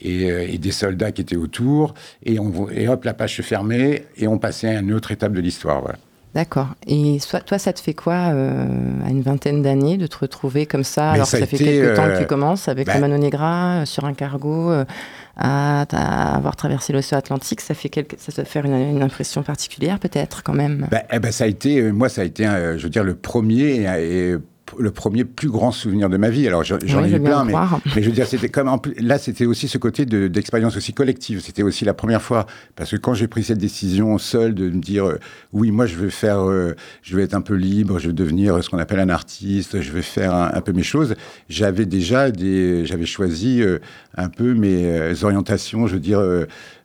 et, 0.00 0.30
euh, 0.30 0.46
et 0.48 0.58
des 0.58 0.70
soldats 0.70 1.12
qui 1.12 1.22
étaient 1.22 1.36
autour, 1.36 1.94
et, 2.24 2.38
on, 2.38 2.68
et 2.70 2.88
hop, 2.88 3.04
la 3.04 3.14
page 3.14 3.36
se 3.36 3.42
fermait, 3.42 4.04
et 4.16 4.28
on 4.28 4.38
passait 4.38 4.68
à 4.68 4.80
une 4.80 4.92
autre 4.92 5.10
étape 5.10 5.32
de 5.32 5.40
l'histoire. 5.40 5.80
Voilà. 5.80 5.98
D'accord. 6.34 6.68
Et 6.86 7.18
toi, 7.46 7.58
ça 7.58 7.72
te 7.72 7.80
fait 7.80 7.94
quoi 7.94 8.14
euh, 8.32 8.66
à 9.04 9.10
une 9.10 9.22
vingtaine 9.22 9.62
d'années 9.62 9.96
de 9.96 10.06
te 10.06 10.18
retrouver 10.18 10.66
comme 10.66 10.84
ça 10.84 11.08
Mais 11.08 11.14
Alors 11.14 11.26
ça 11.26 11.38
ça, 11.38 11.46
fait 11.46 11.56
été, 11.56 11.64
quelques 11.64 11.96
temps 11.96 12.06
que 12.06 12.18
tu 12.18 12.26
commences 12.26 12.68
avec 12.68 12.86
bah- 12.86 12.94
la 12.94 13.00
Mano 13.00 13.16
Negra 13.16 13.86
sur 13.86 14.04
un 14.04 14.12
cargo, 14.12 14.70
à, 14.70 15.86
à 15.90 16.34
avoir 16.36 16.54
traversé 16.54 16.92
l'océan 16.92 17.18
Atlantique. 17.18 17.60
Ça 17.60 17.74
fait 17.74 17.88
quelque, 17.88 18.16
ça 18.18 18.30
doit 18.30 18.44
faire 18.44 18.66
une, 18.66 18.74
une 18.74 19.02
impression 19.02 19.42
particulière 19.42 19.98
peut-être 19.98 20.42
quand 20.42 20.52
même. 20.52 20.86
Ben, 20.90 21.02
eh 21.10 21.18
ben, 21.18 21.32
ça 21.32 21.44
a 21.44 21.46
été, 21.46 21.90
moi, 21.92 22.08
ça 22.08 22.20
a 22.20 22.24
été, 22.24 22.46
euh, 22.46 22.76
je 22.76 22.84
veux 22.84 22.90
dire, 22.90 23.04
le 23.04 23.14
premier 23.14 23.86
et, 23.86 24.30
et 24.32 24.36
le 24.78 24.90
premier 24.90 25.24
plus 25.24 25.48
grand 25.48 25.70
souvenir 25.72 26.08
de 26.08 26.16
ma 26.16 26.30
vie. 26.30 26.46
Alors, 26.46 26.64
j'en 26.64 26.76
Oui, 26.76 27.12
ai 27.12 27.16
eu 27.16 27.20
plein, 27.20 27.44
le 27.44 27.52
mais, 27.52 27.58
mais 27.96 28.02
je 28.02 28.06
veux 28.08 28.14
dire, 28.14 28.26
c'était 28.26 28.48
comme 28.48 28.70
là, 28.98 29.18
c'était 29.18 29.46
aussi 29.46 29.68
ce 29.68 29.78
côté 29.78 30.04
de- 30.06 30.26
d'expérience 30.28 30.76
aussi 30.76 30.92
collective. 30.92 31.40
C'était 31.40 31.62
aussi 31.62 31.84
la 31.84 31.94
première 31.94 32.22
fois 32.22 32.46
parce 32.76 32.90
que 32.90 32.96
quand 32.96 33.14
j'ai 33.14 33.28
pris 33.28 33.44
cette 33.44 33.58
décision 33.58 34.18
seule 34.18 34.54
de 34.54 34.68
me 34.70 34.80
dire, 34.80 35.06
euh, 35.06 35.18
oui, 35.52 35.70
moi, 35.70 35.86
je 35.86 35.96
veux 35.96 36.10
faire, 36.10 36.40
euh, 36.48 36.74
je 37.02 37.16
veux 37.16 37.22
être 37.22 37.34
un 37.34 37.40
peu 37.40 37.54
libre, 37.54 37.98
je 37.98 38.08
veux 38.08 38.12
devenir 38.12 38.56
euh, 38.56 38.62
ce 38.62 38.68
qu'on 38.70 38.78
appelle 38.78 39.00
un 39.00 39.08
artiste, 39.08 39.80
je 39.80 39.90
veux 39.92 40.02
faire 40.02 40.34
un, 40.34 40.50
un 40.52 40.60
peu 40.60 40.72
mes 40.72 40.82
choses. 40.82 41.14
J'avais 41.48 41.86
déjà 41.86 42.30
des, 42.30 42.84
j'avais 42.86 43.06
choisi 43.06 43.62
euh, 43.62 43.78
un 44.16 44.28
peu 44.28 44.54
mes 44.54 45.12
orientations, 45.22 45.86
je 45.86 45.94
veux 45.94 46.00
dire. 46.00 46.20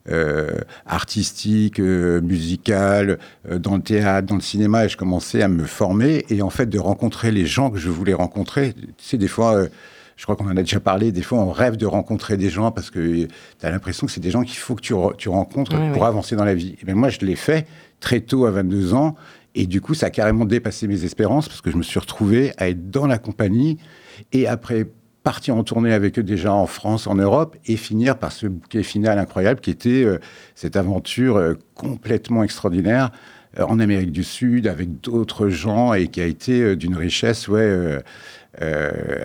Euh, 0.09 0.51
artistique, 0.85 1.79
euh, 1.79 2.21
musicale, 2.21 3.19
euh, 3.49 3.57
dans 3.59 3.75
le 3.75 3.81
théâtre, 3.81 4.27
dans 4.27 4.35
le 4.35 4.41
cinéma, 4.41 4.85
et 4.85 4.89
je 4.89 4.97
commençais 4.97 5.41
à 5.41 5.47
me 5.47 5.63
former 5.65 6.25
et 6.29 6.41
en 6.41 6.49
fait 6.49 6.67
de 6.67 6.79
rencontrer 6.79 7.31
les 7.31 7.45
gens 7.45 7.69
que 7.71 7.77
je 7.79 7.89
voulais 7.89 8.13
rencontrer. 8.13 8.73
Tu 8.73 8.83
sais, 8.97 9.17
des 9.17 9.27
fois, 9.27 9.63
je 10.15 10.23
crois 10.23 10.35
qu'on 10.35 10.45
en 10.47 10.51
a 10.57 10.61
déjà 10.61 10.79
parlé, 10.79 11.11
des 11.11 11.21
fois 11.23 11.39
on 11.39 11.51
rêve 11.51 11.75
de 11.77 11.85
rencontrer 11.85 12.37
des 12.37 12.49
gens 12.49 12.71
parce 12.71 12.89
que 12.91 12.99
tu 13.25 13.27
as 13.65 13.71
l'impression 13.71 14.05
que 14.07 14.13
c'est 14.13 14.19
des 14.21 14.29
gens 14.31 14.43
qu'il 14.43 14.57
faut 14.57 14.75
que 14.75 14.81
tu, 14.81 14.93
re- 14.93 15.15
tu 15.15 15.29
rencontres 15.29 15.75
pour 15.93 16.05
avancer 16.05 16.35
dans 16.35 16.45
la 16.45 16.53
vie. 16.55 16.75
Bien 16.83 16.95
moi, 16.95 17.09
je 17.09 17.19
l'ai 17.21 17.35
fait 17.35 17.65
très 17.99 18.19
tôt, 18.19 18.45
à 18.45 18.51
22 18.51 18.93
ans, 18.93 19.15
et 19.55 19.65
du 19.67 19.81
coup, 19.81 19.93
ça 19.93 20.07
a 20.07 20.09
carrément 20.09 20.45
dépassé 20.45 20.87
mes 20.87 21.03
espérances 21.05 21.47
parce 21.47 21.61
que 21.61 21.71
je 21.71 21.77
me 21.77 21.83
suis 21.83 21.99
retrouvé 21.99 22.51
à 22.57 22.69
être 22.69 22.89
dans 22.91 23.07
la 23.07 23.17
compagnie 23.19 23.77
et 24.31 24.47
après 24.47 24.87
partir 25.23 25.55
en 25.55 25.63
tournée 25.63 25.93
avec 25.93 26.19
eux 26.19 26.23
déjà 26.23 26.53
en 26.53 26.67
France, 26.67 27.07
en 27.07 27.15
Europe, 27.15 27.55
et 27.65 27.77
finir 27.77 28.17
par 28.17 28.31
ce 28.31 28.47
bouquet 28.47 28.83
final 28.83 29.17
incroyable 29.17 29.61
qui 29.61 29.71
était 29.71 30.03
euh, 30.03 30.19
cette 30.53 30.75
aventure 30.75 31.37
euh, 31.37 31.53
complètement 31.75 32.43
extraordinaire 32.43 33.11
euh, 33.57 33.63
en 33.63 33.79
Amérique 33.79 34.11
du 34.11 34.23
Sud 34.23 34.67
avec 34.67 34.99
d'autres 34.99 35.47
gens 35.47 35.93
et 35.93 36.09
qui 36.09 36.21
a 36.21 36.25
été 36.25 36.75
d'une 36.75 36.95
richesse 36.95 37.47
ouais, 37.47 38.01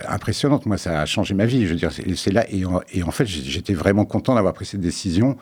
impressionnante. 0.07 0.65
Moi, 0.65 0.77
ça 0.77 1.01
a 1.01 1.05
changé 1.05 1.33
ma 1.33 1.45
vie. 1.45 1.65
Je 1.65 1.71
veux 1.71 1.79
dire, 1.79 1.91
c'est 1.91 2.31
là. 2.31 2.45
Et 2.49 2.63
en, 2.65 3.11
fait, 3.11 3.25
j'étais 3.25 3.73
vraiment 3.73 4.05
content 4.05 4.35
d'avoir 4.35 4.53
pris 4.53 4.65
cette 4.65 4.81
décision. 4.81 5.37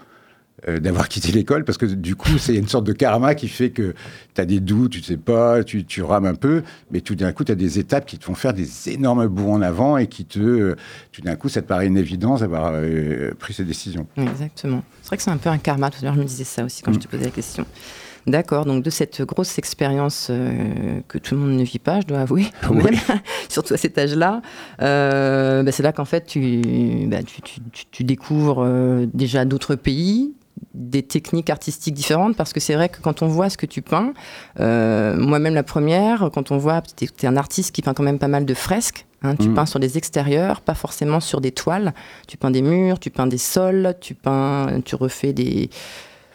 Euh, 0.68 0.80
d'avoir 0.80 1.08
quitté 1.08 1.32
l'école 1.32 1.64
parce 1.66 1.78
que 1.78 1.86
du 1.86 2.16
coup 2.16 2.38
c'est 2.40 2.56
une 2.56 2.68
sorte 2.68 2.86
de 2.86 2.94
karma 2.94 3.36
qui 3.36 3.48
fait 3.48 3.70
que 3.70 3.94
tu 4.34 4.42
as 4.42 4.46
des 4.46 4.60
doutes, 4.60 4.92
tu 4.92 5.04
sais 5.04 5.18
pas, 5.18 5.64
tu, 5.64 5.86
tu 5.86 6.02
rames 6.02 6.26
un 6.26 6.34
peu, 6.36 6.64
mais 6.92 7.02
tout 7.02 7.14
d'un 7.16 7.32
coup 7.32 7.44
tu 7.44 7.52
as 7.52 7.56
des 7.56 7.78
étapes 7.78 8.06
qui 8.08 8.18
te 8.18 8.24
font 8.26 8.34
faire 8.34 8.54
des 8.54 8.90
énormes 8.90 9.28
bouts 9.28 9.52
en 9.52 9.62
avant 9.62 9.98
et 9.98 10.08
qui 10.08 10.26
te, 10.26 10.40
euh, 10.40 10.76
tout 11.12 11.22
d'un 11.22 11.36
coup 11.36 11.48
ça 11.50 11.62
te 11.62 11.68
paraît 11.68 11.86
une 11.88 11.98
évidence 11.98 12.40
d'avoir 12.40 12.72
euh, 12.74 13.32
pris 13.38 13.54
cette 13.54 13.68
décision. 13.68 14.08
Oui, 14.18 14.24
exactement. 14.24 14.84
C'est 15.04 15.08
vrai 15.10 15.18
que 15.18 15.24
c'est 15.24 15.32
un 15.32 15.38
peu 15.38 15.50
un 15.50 15.58
karma. 15.60 15.90
Tout 15.92 16.00
à 16.02 16.06
l'heure, 16.06 16.16
je 16.16 16.20
me 16.22 16.26
disais 16.26 16.44
ça 16.44 16.64
aussi 16.66 16.82
quand 16.82 16.92
Mm. 16.92 16.96
je 16.96 17.00
te 17.00 17.08
posais 17.08 17.26
la 17.26 17.32
question. 17.32 17.66
D'accord, 18.26 18.66
donc 18.66 18.84
de 18.84 18.90
cette 18.90 19.22
grosse 19.22 19.58
expérience 19.58 20.28
euh, 20.30 21.00
que 21.08 21.18
tout 21.18 21.34
le 21.36 21.40
monde 21.42 21.56
ne 21.58 21.64
vit 21.64 21.80
pas, 21.80 22.02
je 22.02 22.08
dois 22.08 22.20
avouer, 22.20 22.48
quand 22.62 22.76
Oui. 22.76 22.84
même, 22.84 22.96
surtout 23.48 23.74
à 23.76 23.78
cet 23.78 23.98
âge-là, 23.98 24.42
euh, 24.82 25.64
bah, 25.64 25.72
c'est 25.72 25.84
là 25.84 25.94
qu'en 25.94 26.04
fait 26.04 26.26
tu, 26.26 27.06
bah, 27.08 27.24
tu, 27.24 27.42
tu- 27.42 27.62
tu- 27.72 27.86
tu 27.90 28.04
découvres 28.04 28.64
euh, 28.66 29.06
déjà 29.14 29.46
d'autres 29.46 29.76
pays, 29.76 30.34
des 30.74 31.04
techniques 31.04 31.50
artistiques 31.50 31.94
différentes, 31.94 32.36
parce 32.36 32.54
que 32.54 32.60
c'est 32.60 32.76
vrai 32.76 32.90
que 32.90 33.00
quand 33.02 33.22
on 33.22 33.28
voit 33.28 33.50
ce 33.50 33.58
que 33.58 33.66
tu 33.66 33.82
peins, 33.82 34.14
euh, 34.60 35.16
moi-même 35.18 35.54
la 35.56 35.64
première, 35.64 36.30
quand 36.34 36.52
on 36.52 36.58
voit, 36.58 36.82
tu 36.82 37.06
es, 37.06 37.26
un 37.28 37.38
artiste 37.38 37.72
qui 37.74 37.82
peint 37.82 37.94
quand 37.94 38.04
même 38.04 38.20
pas 38.20 38.28
mal 38.28 38.46
de 38.46 38.54
fresques, 38.54 39.06
hein, 39.24 39.36
tu 39.36 39.50
Mm. 39.50 39.54
peins 39.56 39.66
sur 39.66 39.80
des 39.80 39.98
extérieurs, 39.98 40.62
pas 40.62 40.74
forcément 40.76 41.20
sur 41.20 41.42
des 41.42 41.52
toiles, 41.52 41.94
tu 42.28 42.38
peins 42.38 42.52
des 42.52 42.62
murs, 42.62 43.00
tu 43.00 43.10
peins 43.10 43.28
des 43.28 43.38
sols, 43.38 43.96
tu 44.02 44.14
peins, 44.14 44.82
tu 44.86 44.96
refais 44.96 45.34
des 45.34 45.70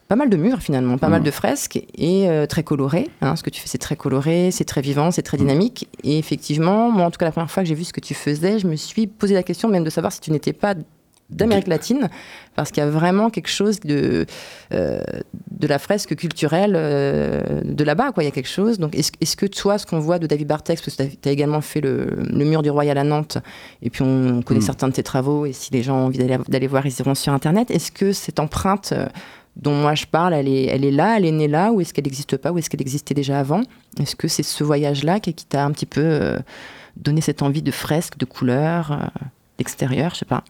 pas 0.08 0.16
mal 0.16 0.28
de 0.28 0.36
murs 0.36 0.60
finalement, 0.60 0.98
pas 0.98 1.08
Mm. 1.08 1.12
mal 1.12 1.22
de 1.22 1.30
fresques 1.30 1.82
et 1.96 2.28
euh, 2.28 2.44
très 2.46 2.62
coloré. 2.62 3.08
hein. 3.22 3.34
ce 3.34 3.42
que 3.42 3.48
tu 3.50 3.62
fais, 3.62 3.68
c'est 3.68 3.78
très 3.78 3.96
coloré, 3.96 4.50
c'est 4.50 4.64
très 4.64 4.82
vivant, 4.82 5.10
c'est 5.10 5.22
très 5.22 5.38
dynamique. 5.38 5.88
Et 6.04 6.18
effectivement, 6.18 6.90
moi, 6.90 7.06
en 7.06 7.10
tout 7.10 7.16
cas, 7.18 7.24
la 7.24 7.32
première 7.32 7.50
fois 7.50 7.62
que 7.62 7.68
j'ai 7.68 7.74
vu 7.74 7.84
ce 7.84 7.94
que 7.94 8.00
tu 8.00 8.12
faisais, 8.12 8.58
je 8.58 8.66
me 8.66 8.76
suis 8.76 9.06
posé 9.06 9.32
la 9.32 9.42
question 9.42 9.68
même 9.70 9.84
de 9.84 9.90
savoir 9.90 10.12
si 10.12 10.20
tu 10.20 10.30
n'étais 10.30 10.52
pas 10.52 10.74
d'Amérique 11.36 11.66
latine, 11.66 12.08
parce 12.54 12.70
qu'il 12.70 12.82
y 12.82 12.86
a 12.86 12.90
vraiment 12.90 13.30
quelque 13.30 13.48
chose 13.48 13.80
de, 13.80 14.26
euh, 14.72 15.02
de 15.50 15.66
la 15.66 15.78
fresque 15.78 16.14
culturelle 16.16 16.74
euh, 16.76 17.60
de 17.64 17.84
là-bas. 17.84 18.12
Quoi. 18.12 18.22
Il 18.22 18.26
y 18.26 18.28
a 18.28 18.32
quelque 18.32 18.48
chose. 18.48 18.78
Donc, 18.78 18.94
est-ce, 18.94 19.36
que 19.36 19.46
toi, 19.46 19.78
ce 19.78 19.86
qu'on 19.86 19.98
voit 20.00 20.18
de 20.18 20.26
David 20.26 20.46
Bartex, 20.46 20.82
parce 20.82 20.96
que 20.96 21.02
tu 21.02 21.28
as 21.28 21.32
également 21.32 21.60
fait 21.60 21.80
le, 21.80 22.06
le 22.16 22.44
mur 22.44 22.62
du 22.62 22.70
Royal 22.70 22.96
à 22.98 23.04
Nantes, 23.04 23.38
et 23.82 23.90
puis 23.90 24.02
on 24.02 24.42
connaît 24.42 24.60
Mm. 24.60 24.66
certains 24.66 24.88
de 24.88 24.92
tes 24.94 25.02
travaux, 25.02 25.46
et 25.46 25.52
si 25.52 25.72
les 25.72 25.82
gens 25.82 25.96
ont 25.96 26.06
envie 26.06 26.18
d'aller, 26.18 26.38
d'aller 26.48 26.66
voir, 26.66 26.86
ils 26.86 26.98
iront 27.00 27.14
sur 27.14 27.32
Internet. 27.32 27.70
Est-ce 27.70 27.92
que 27.92 28.12
cette 28.12 28.40
empreinte 28.40 28.92
euh, 28.92 29.06
dont 29.56 29.74
moi 29.74 29.94
je 29.94 30.06
parle, 30.06 30.32
elle 30.34 30.48
est, 30.48 30.66
elle 30.66 30.84
est 30.84 30.90
là, 30.90 31.16
elle 31.18 31.26
est 31.26 31.32
née 31.32 31.48
là, 31.48 31.72
ou 31.72 31.80
est-ce 31.80 31.92
qu'elle 31.92 32.04
n'existe 32.04 32.36
pas, 32.38 32.52
ou 32.52 32.58
est-ce 32.58 32.70
qu'elle 32.70 32.80
existait 32.80 33.14
déjà 33.14 33.38
avant? 33.38 33.62
Est-ce 34.00 34.16
que 34.16 34.28
c'est 34.28 34.42
ce 34.42 34.64
voyage-là 34.64 35.20
qui, 35.20 35.34
qui 35.34 35.44
t'a 35.44 35.64
un 35.64 35.72
petit 35.72 35.86
peu 35.86 36.38
donné 36.96 37.20
cette 37.20 37.42
envie 37.42 37.62
de 37.62 37.70
fresque, 37.70 38.18
de 38.18 38.24
couleurs, 38.24 38.92
euh, 38.92 39.20
d'extérieur, 39.58 40.12
je 40.14 40.20
sais 40.20 40.24
pas 40.24 40.44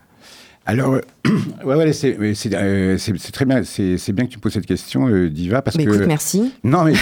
Alors, 0.64 0.94
euh, 0.94 1.00
ouais, 1.64 1.74
ouais, 1.74 1.92
c'est 1.92 2.16
euh, 2.54 2.96
très 3.32 3.44
bien. 3.44 3.62
C'est 3.64 4.12
bien 4.12 4.26
que 4.26 4.30
tu 4.30 4.38
poses 4.38 4.52
cette 4.52 4.66
question, 4.66 5.08
euh, 5.08 5.28
Diva, 5.28 5.60
parce 5.60 5.76
Mais 5.76 5.84
que 5.84 5.90
écoute, 5.94 6.06
merci. 6.06 6.52
non, 6.62 6.84
mais 6.84 6.92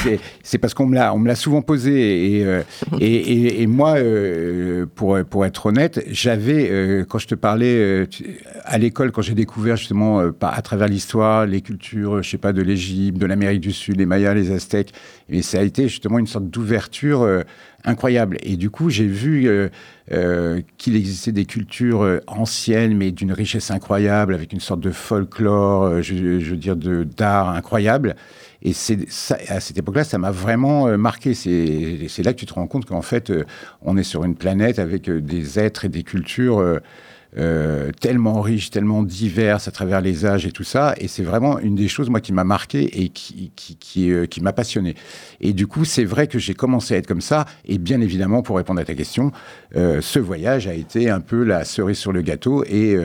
c'est- 0.42 0.58
parce 0.58 0.72
qu'on 0.72 0.86
me 0.86 0.94
l'a 0.94 1.14
on 1.14 1.18
me 1.18 1.28
l'a 1.28 1.34
souvent 1.34 1.60
posé 1.60 2.36
et 2.38 2.44
euh, 2.44 2.62
et, 3.00 3.06
et, 3.06 3.62
et 3.62 3.66
moi, 3.66 3.96
pour 4.94 5.18
pour 5.28 5.44
être 5.44 5.66
honnête, 5.66 6.02
j'avais 6.08 7.04
quand 7.08 7.18
je 7.18 7.26
te 7.28 7.34
parlais 7.34 8.06
à 8.64 8.78
l'école 8.78 9.12
quand 9.12 9.22
j'ai 9.22 9.34
découvert 9.34 9.76
justement 9.76 10.20
à 10.40 10.62
travers 10.62 10.88
l'histoire, 10.88 11.46
les 11.46 11.60
cultures, 11.60 12.22
je 12.22 12.30
sais 12.30 12.38
pas, 12.38 12.52
de 12.54 12.62
l'Égypte, 12.62 13.18
de 13.18 13.26
l'Amérique 13.26 13.60
du 13.60 13.72
Sud, 13.72 13.98
les 13.98 14.06
Mayas, 14.06 14.32
les 14.34 14.52
Aztèques, 14.52 14.92
et 15.28 15.42
ça 15.42 15.60
a 15.60 15.62
été 15.62 15.88
justement 15.88 16.18
une 16.18 16.26
sorte 16.26 16.48
d'ouverture. 16.48 17.28
Incroyable. 17.84 18.38
Et 18.42 18.56
du 18.56 18.70
coup, 18.70 18.90
j'ai 18.90 19.06
vu 19.06 19.46
euh, 19.46 19.68
euh, 20.12 20.60
qu'il 20.78 20.96
existait 20.96 21.32
des 21.32 21.44
cultures 21.44 22.02
euh, 22.02 22.20
anciennes, 22.26 22.96
mais 22.96 23.10
d'une 23.10 23.32
richesse 23.32 23.70
incroyable, 23.70 24.34
avec 24.34 24.52
une 24.52 24.60
sorte 24.60 24.80
de 24.80 24.90
folklore, 24.90 26.02
je, 26.02 26.14
veux 26.14 26.56
dire, 26.56 26.76
d'art 26.76 27.50
incroyable. 27.50 28.16
Et 28.62 28.70
à 28.70 29.60
cette 29.60 29.78
époque-là, 29.78 30.04
ça 30.04 30.18
m'a 30.18 30.30
vraiment 30.30 30.98
marqué. 30.98 31.32
C'est 31.32 32.22
là 32.22 32.34
que 32.34 32.38
tu 32.38 32.46
te 32.46 32.52
rends 32.52 32.66
compte 32.66 32.84
qu'en 32.84 33.00
fait, 33.00 33.32
on 33.80 33.96
est 33.96 34.02
sur 34.02 34.24
une 34.24 34.34
planète 34.34 34.78
avec 34.78 35.10
des 35.10 35.58
êtres 35.58 35.86
et 35.86 35.88
des 35.88 36.02
cultures 36.02 36.78
euh, 37.38 37.92
tellement 38.00 38.40
riches, 38.40 38.70
tellement 38.70 39.02
diverses 39.02 39.68
à 39.68 39.70
travers 39.70 40.00
les 40.00 40.26
âges 40.26 40.46
et 40.46 40.52
tout 40.52 40.64
ça. 40.64 40.94
Et 40.98 41.06
c'est 41.06 41.22
vraiment 41.22 41.58
une 41.58 41.76
des 41.76 41.86
choses, 41.86 42.10
moi, 42.10 42.20
qui 42.20 42.32
m'a 42.32 42.44
marqué 42.44 43.02
et 43.02 43.08
qui, 43.08 43.52
qui, 43.54 44.10
euh, 44.10 44.26
qui 44.26 44.40
m'a 44.40 44.52
passionné. 44.52 44.94
Et 45.40 45.52
du 45.52 45.66
coup, 45.66 45.84
c'est 45.84 46.04
vrai 46.04 46.26
que 46.26 46.38
j'ai 46.38 46.54
commencé 46.54 46.94
à 46.94 46.96
être 46.96 47.06
comme 47.06 47.20
ça. 47.20 47.46
Et 47.64 47.78
bien 47.78 48.00
évidemment, 48.00 48.42
pour 48.42 48.56
répondre 48.56 48.80
à 48.80 48.84
ta 48.84 48.94
question, 48.94 49.30
euh, 49.76 50.00
ce 50.00 50.18
voyage 50.18 50.66
a 50.66 50.74
été 50.74 51.08
un 51.08 51.20
peu 51.20 51.44
la 51.44 51.64
cerise 51.64 51.98
sur 51.98 52.12
le 52.12 52.22
gâteau. 52.22 52.64
Et, 52.64 52.96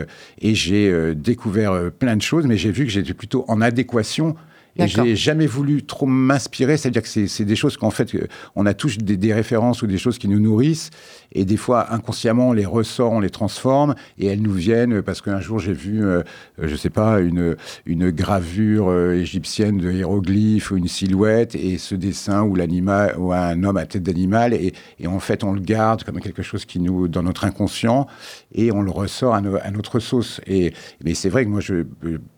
et 0.42 0.56
j'ai 0.56 1.16
découvert 1.16 1.92
plein 1.92 2.16
de 2.16 2.22
choses, 2.22 2.46
mais 2.48 2.58
j'ai 2.58 2.72
vu 2.72 2.86
que 2.86 2.92
j'étais 2.92 3.14
plutôt 3.14 3.46
en 3.48 3.62
adéquation. 3.62 4.36
Et 4.78 4.88
j'ai 5.06 5.16
jamais 5.16 5.48
voulu 5.48 5.84
trop 5.84 6.06
m'inspirer, 6.06 6.76
c'est-à-dire 6.78 7.02
que 7.02 7.08
c'est- 7.08 7.46
des 7.46 7.56
choses 7.56 7.78
qu'en 7.78 7.92
fait, 7.92 8.14
euh, 8.16 8.28
on 8.56 8.66
a 8.66 8.74
tous 8.74 8.98
des, 8.98 9.16
des 9.16 9.34
références 9.34 9.82
ou 9.82 9.88
des 9.88 9.98
choses 9.98 10.18
qui 10.18 10.28
nous 10.28 10.40
nourrissent, 10.40 10.90
et 11.32 11.46
des 11.46 11.56
fois, 11.58 11.94
inconsciemment, 11.94 12.50
on 12.50 12.54
les 12.54 12.66
ressort, 12.66 13.12
on 13.14 13.20
les 13.22 13.30
transforme, 13.30 13.96
et 14.18 14.26
elles 14.28 14.42
nous 14.42 14.52
viennent 14.54 15.02
parce 15.02 15.22
qu'un 15.22 15.40
jour, 15.40 15.60
j'ai 15.60 15.72
vu, 15.74 16.04
euh, 16.04 16.24
euh, 16.62 16.68
je 16.68 16.76
sais 16.76 16.90
pas, 16.90 17.20
une, 17.22 17.56
une 17.86 18.10
gravure 18.12 18.90
euh, 18.90 19.14
égyptienne 19.14 19.78
de 19.78 19.92
hiéroglyphes 19.92 20.72
ou 20.72 20.78
une 20.78 20.88
silhouette, 20.90 21.56
et 21.56 21.78
ce 21.78 21.96
dessin 21.96 22.44
ou 22.44 22.56
l'animal, 22.56 23.16
ou 23.18 23.32
un 23.32 23.64
homme 23.64 23.78
à 23.78 23.86
tête 23.86 24.04
d'animal, 24.04 24.54
et, 24.54 24.74
et 25.00 25.08
en 25.08 25.20
fait, 25.20 25.44
on 25.46 25.54
le 25.54 25.62
garde 25.62 26.04
comme 26.04 26.20
quelque 26.20 26.44
chose 26.44 26.66
qui 26.66 26.80
nous, 26.80 27.08
dans 27.08 27.24
notre 27.24 27.46
inconscient, 27.46 28.08
et 28.54 28.72
on 28.74 28.82
le 28.82 28.92
ressort 28.92 29.36
à, 29.36 29.42
no- 29.42 29.58
à 29.62 29.72
notre 29.72 30.00
sauce. 30.00 30.42
Et, 30.48 30.74
mais 31.04 31.14
c'est 31.14 31.30
vrai 31.30 31.46
que 31.46 31.50
moi, 31.50 31.62
je, 31.62 31.86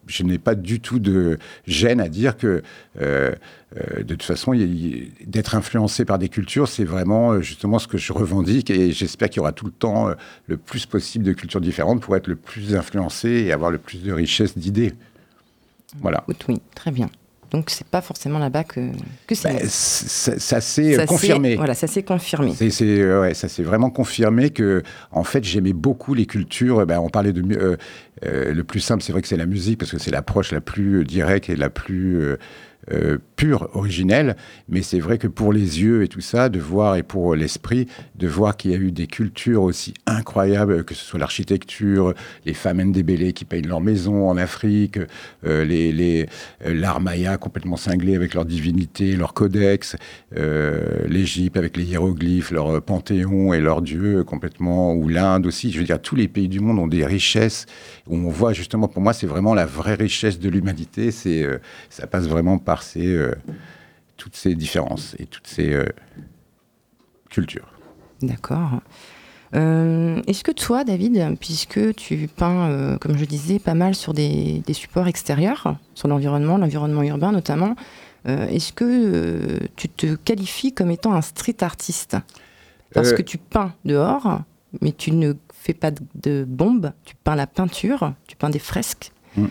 je 0.08 0.24
n'ai 0.24 0.38
pas 0.38 0.56
du 0.56 0.80
tout 0.80 1.00
de 1.00 1.38
gêne 1.66 2.00
à 2.00 2.10
dire 2.10 2.38
que, 2.38 2.64
euh, 3.02 3.34
euh, 3.76 4.04
de 4.04 4.16
toute 4.16 4.24
façon, 4.24 4.54
d'être 5.26 5.56
influencé 5.56 6.06
par 6.06 6.18
des 6.18 6.30
cultures, 6.30 6.68
c'est 6.68 6.84
vraiment 6.84 7.34
euh, 7.34 7.42
justement 7.42 7.80
ce 7.80 7.88
que 7.88 7.98
je 7.98 8.14
revendique, 8.14 8.70
et 8.70 8.92
j'espère 8.92 9.30
qu'il 9.30 9.38
y 9.38 9.42
aura 9.42 9.52
tout 9.52 9.66
le 9.66 9.72
temps 9.72 10.10
le 10.48 10.58
plus 10.58 10.86
possible 10.86 11.26
de 11.26 11.34
cultures 11.34 11.62
différentes 11.62 12.02
pour 12.02 12.16
être 12.16 12.28
le 12.28 12.36
plus 12.36 12.76
influencé 12.76 13.30
et 13.30 13.52
avoir 13.52 13.72
le 13.72 13.78
plus 13.78 14.02
de 14.02 14.12
richesse 14.12 14.58
d'idées. 14.58 14.94
Voilà. 16.02 16.24
Oui, 16.48 16.62
très 16.76 16.92
bien. 16.92 17.10
Donc 17.52 17.70
c'est 17.70 17.88
pas 17.88 18.02
forcément 18.02 18.40
là-bas 18.40 18.64
que, 18.66 18.90
que 19.28 19.34
c'est. 19.36 19.66
C- 19.68 20.06
ça 20.08 20.40
ça 20.40 20.62
s'est 20.62 20.94
Ça 20.96 21.02
euh, 21.02 21.02
s'est- 21.02 21.06
confirmé. 21.08 21.56
Voilà, 21.56 21.74
ça 21.74 21.88
s'est 21.88 22.04
confirmé. 22.04 22.54
C'est, 22.58 22.84
euh, 23.00 23.22
ouais, 23.22 23.34
ça 23.34 23.48
s'est 23.48 23.64
vraiment 23.64 23.90
confirmé 23.90 24.50
que, 24.50 24.84
en 25.12 25.24
fait, 25.24 25.44
j'aimais 25.44 25.74
beaucoup 25.74 26.14
les 26.14 26.26
cultures. 26.26 26.86
Ben, 26.86 27.00
on 27.00 27.10
parlait 27.10 27.34
de 27.34 27.42
euh, 27.58 27.78
euh, 28.26 28.54
le 28.54 28.64
plus 28.64 28.80
simple, 28.82 29.02
c'est 29.04 29.12
vrai 29.14 29.22
que 29.22 29.28
c'est 29.28 29.38
la 29.38 29.46
musique 29.46 29.80
parce 29.80 29.92
que 29.92 29.98
c'est 30.00 30.12
l'approche 30.12 30.52
la 30.52 30.62
plus 30.62 31.06
directe 31.06 31.50
et 31.50 31.56
la 31.56 31.70
plus 31.70 32.36
euh, 32.92 32.98
euh, 33.08 33.18
pure, 33.36 33.70
originelle. 33.74 34.36
Mais 34.68 34.82
c'est 34.82 35.00
vrai 35.00 35.20
que 35.20 35.28
pour 35.28 35.54
les 35.54 35.82
yeux 35.82 36.04
et 36.04 36.08
tout 36.08 36.22
ça, 36.22 36.50
de 36.50 36.60
voir 36.60 36.96
et 36.96 37.04
pour 37.04 37.36
l'esprit, 37.36 37.88
de 38.16 38.28
voir 38.28 38.58
qu'il 38.58 38.72
y 38.72 38.74
a 38.74 38.78
eu 38.78 38.92
des 38.92 39.06
cultures 39.06 39.62
aussi 39.62 39.94
incroyables, 40.08 40.84
que 40.84 40.96
ce 40.96 41.06
soit 41.06 41.20
l'architecture, 41.20 42.16
les 42.46 42.56
femmes 42.56 42.82
ndébélées 42.82 43.34
qui 43.34 43.46
peignent 43.46 43.68
leur 43.68 43.82
maison 43.82 44.28
en 44.28 44.38
Afrique, 44.38 44.98
euh, 45.46 45.64
les, 45.64 46.26
euh, 46.66 46.74
l'art 46.74 47.00
maya 47.00 47.38
complètement 47.38 47.78
cinglé 47.78 48.16
avec 48.16 48.34
leur 48.34 48.46
divinité, 48.46 49.16
leur 49.16 49.36
codex, 49.36 49.96
euh, 50.36 51.06
l'Égypte 51.08 51.58
avec 51.58 51.78
les 51.78 51.84
hiéroglyphes, 51.84 52.52
leur 52.52 52.78
euh, 52.78 52.82
panthéon 52.82 53.54
et 53.54 53.60
leurs 53.60 53.84
dieux 53.84 54.24
complètement, 54.24 54.94
ou 54.94 55.08
l'Inde 55.08 55.46
aussi. 55.46 55.72
Je 55.72 55.78
veux 55.80 55.86
dire, 55.86 56.02
tous 56.02 56.16
les 56.16 56.28
pays 56.28 56.48
du 56.48 56.60
monde 56.60 56.80
ont 56.80 56.88
des 56.88 57.06
richesses 57.06 57.68
où 58.08 58.16
on 58.16 58.30
voit 58.30 58.54
justement, 58.54 58.88
pour 58.88 59.02
moi, 59.02 59.14
c'est 59.14 59.28
vraiment 59.28 59.54
la 59.54 59.66
vraie 59.66 59.96
richesse 59.96 60.40
de 60.40 60.50
l'humanité. 60.50 61.12
C'est, 61.12 61.44
euh, 61.44 61.60
ça 61.90 62.08
passe 62.08 62.28
vraiment 62.28 62.58
par 62.58 62.77
ces, 62.82 63.06
euh, 63.06 63.34
toutes 64.18 64.36
ces 64.36 64.56
différences 64.56 65.16
et 65.20 65.26
toutes 65.26 65.48
ces 65.48 65.74
euh, 65.74 65.86
cultures. 67.30 67.70
D'accord. 68.22 68.82
Euh, 69.56 70.22
Est-ce 70.28 70.44
que 70.44 70.52
toi, 70.52 70.84
David, 70.84 71.38
puisque 71.40 71.96
tu 71.96 72.28
peins, 72.28 72.98
comme 73.00 73.18
je 73.18 73.26
disais, 73.26 73.60
pas 73.60 73.76
mal 73.76 73.96
sur 73.96 74.14
des, 74.14 74.62
des 74.66 74.74
supports 74.74 75.08
extérieurs, 75.08 75.76
sur 75.94 76.08
l'environnement, 76.08 76.58
l'environnement 76.58 77.04
urbain 77.04 77.32
notamment, 77.32 77.76
est-ce 78.26 78.74
que 78.74 79.60
tu 79.78 79.88
te 79.88 80.16
qualifies 80.16 80.74
comme 80.74 80.92
étant 80.92 81.14
un 81.14 81.22
street 81.22 81.58
artiste? 81.62 82.18
Parce 82.94 83.14
que 83.14 83.22
tu 83.22 83.38
peins 83.38 83.74
dehors, 83.86 84.42
mais 84.82 84.92
tu 84.92 85.12
ne 85.12 85.34
fais 85.54 85.74
pas 85.74 85.92
de, 85.92 86.02
de 86.16 86.46
bombes, 86.46 86.92
tu 87.06 87.16
peins 87.16 87.36
la 87.36 87.48
peinture, 87.48 88.14
tu 88.28 88.36
peins 88.36 88.50
des 88.50 88.60
fresques. 88.60 89.12
Mm. 89.38 89.46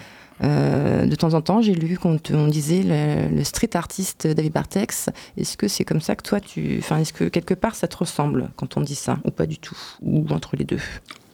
Euh, 0.44 1.06
de 1.06 1.14
temps 1.14 1.34
en 1.34 1.40
temps, 1.40 1.62
j'ai 1.62 1.74
lu 1.74 1.98
qu'on 1.98 2.18
on 2.32 2.46
disait 2.48 2.82
le, 2.82 3.34
le 3.34 3.44
street 3.44 3.70
artiste 3.74 4.26
David 4.26 4.52
Bartex. 4.52 5.08
Est-ce 5.36 5.56
que 5.56 5.68
c'est 5.68 5.84
comme 5.84 6.00
ça 6.00 6.14
que 6.16 6.22
toi, 6.22 6.40
tu, 6.40 6.76
enfin, 6.78 6.98
est-ce 6.98 7.12
que 7.12 7.24
quelque 7.24 7.54
part 7.54 7.74
ça 7.74 7.88
te 7.88 7.96
ressemble 7.96 8.50
quand 8.56 8.76
on 8.76 8.80
dit 8.80 8.94
ça, 8.94 9.18
ou 9.24 9.30
pas 9.30 9.46
du 9.46 9.58
tout, 9.58 9.78
ou 10.02 10.26
entre 10.30 10.56
les 10.56 10.64
deux? 10.64 10.80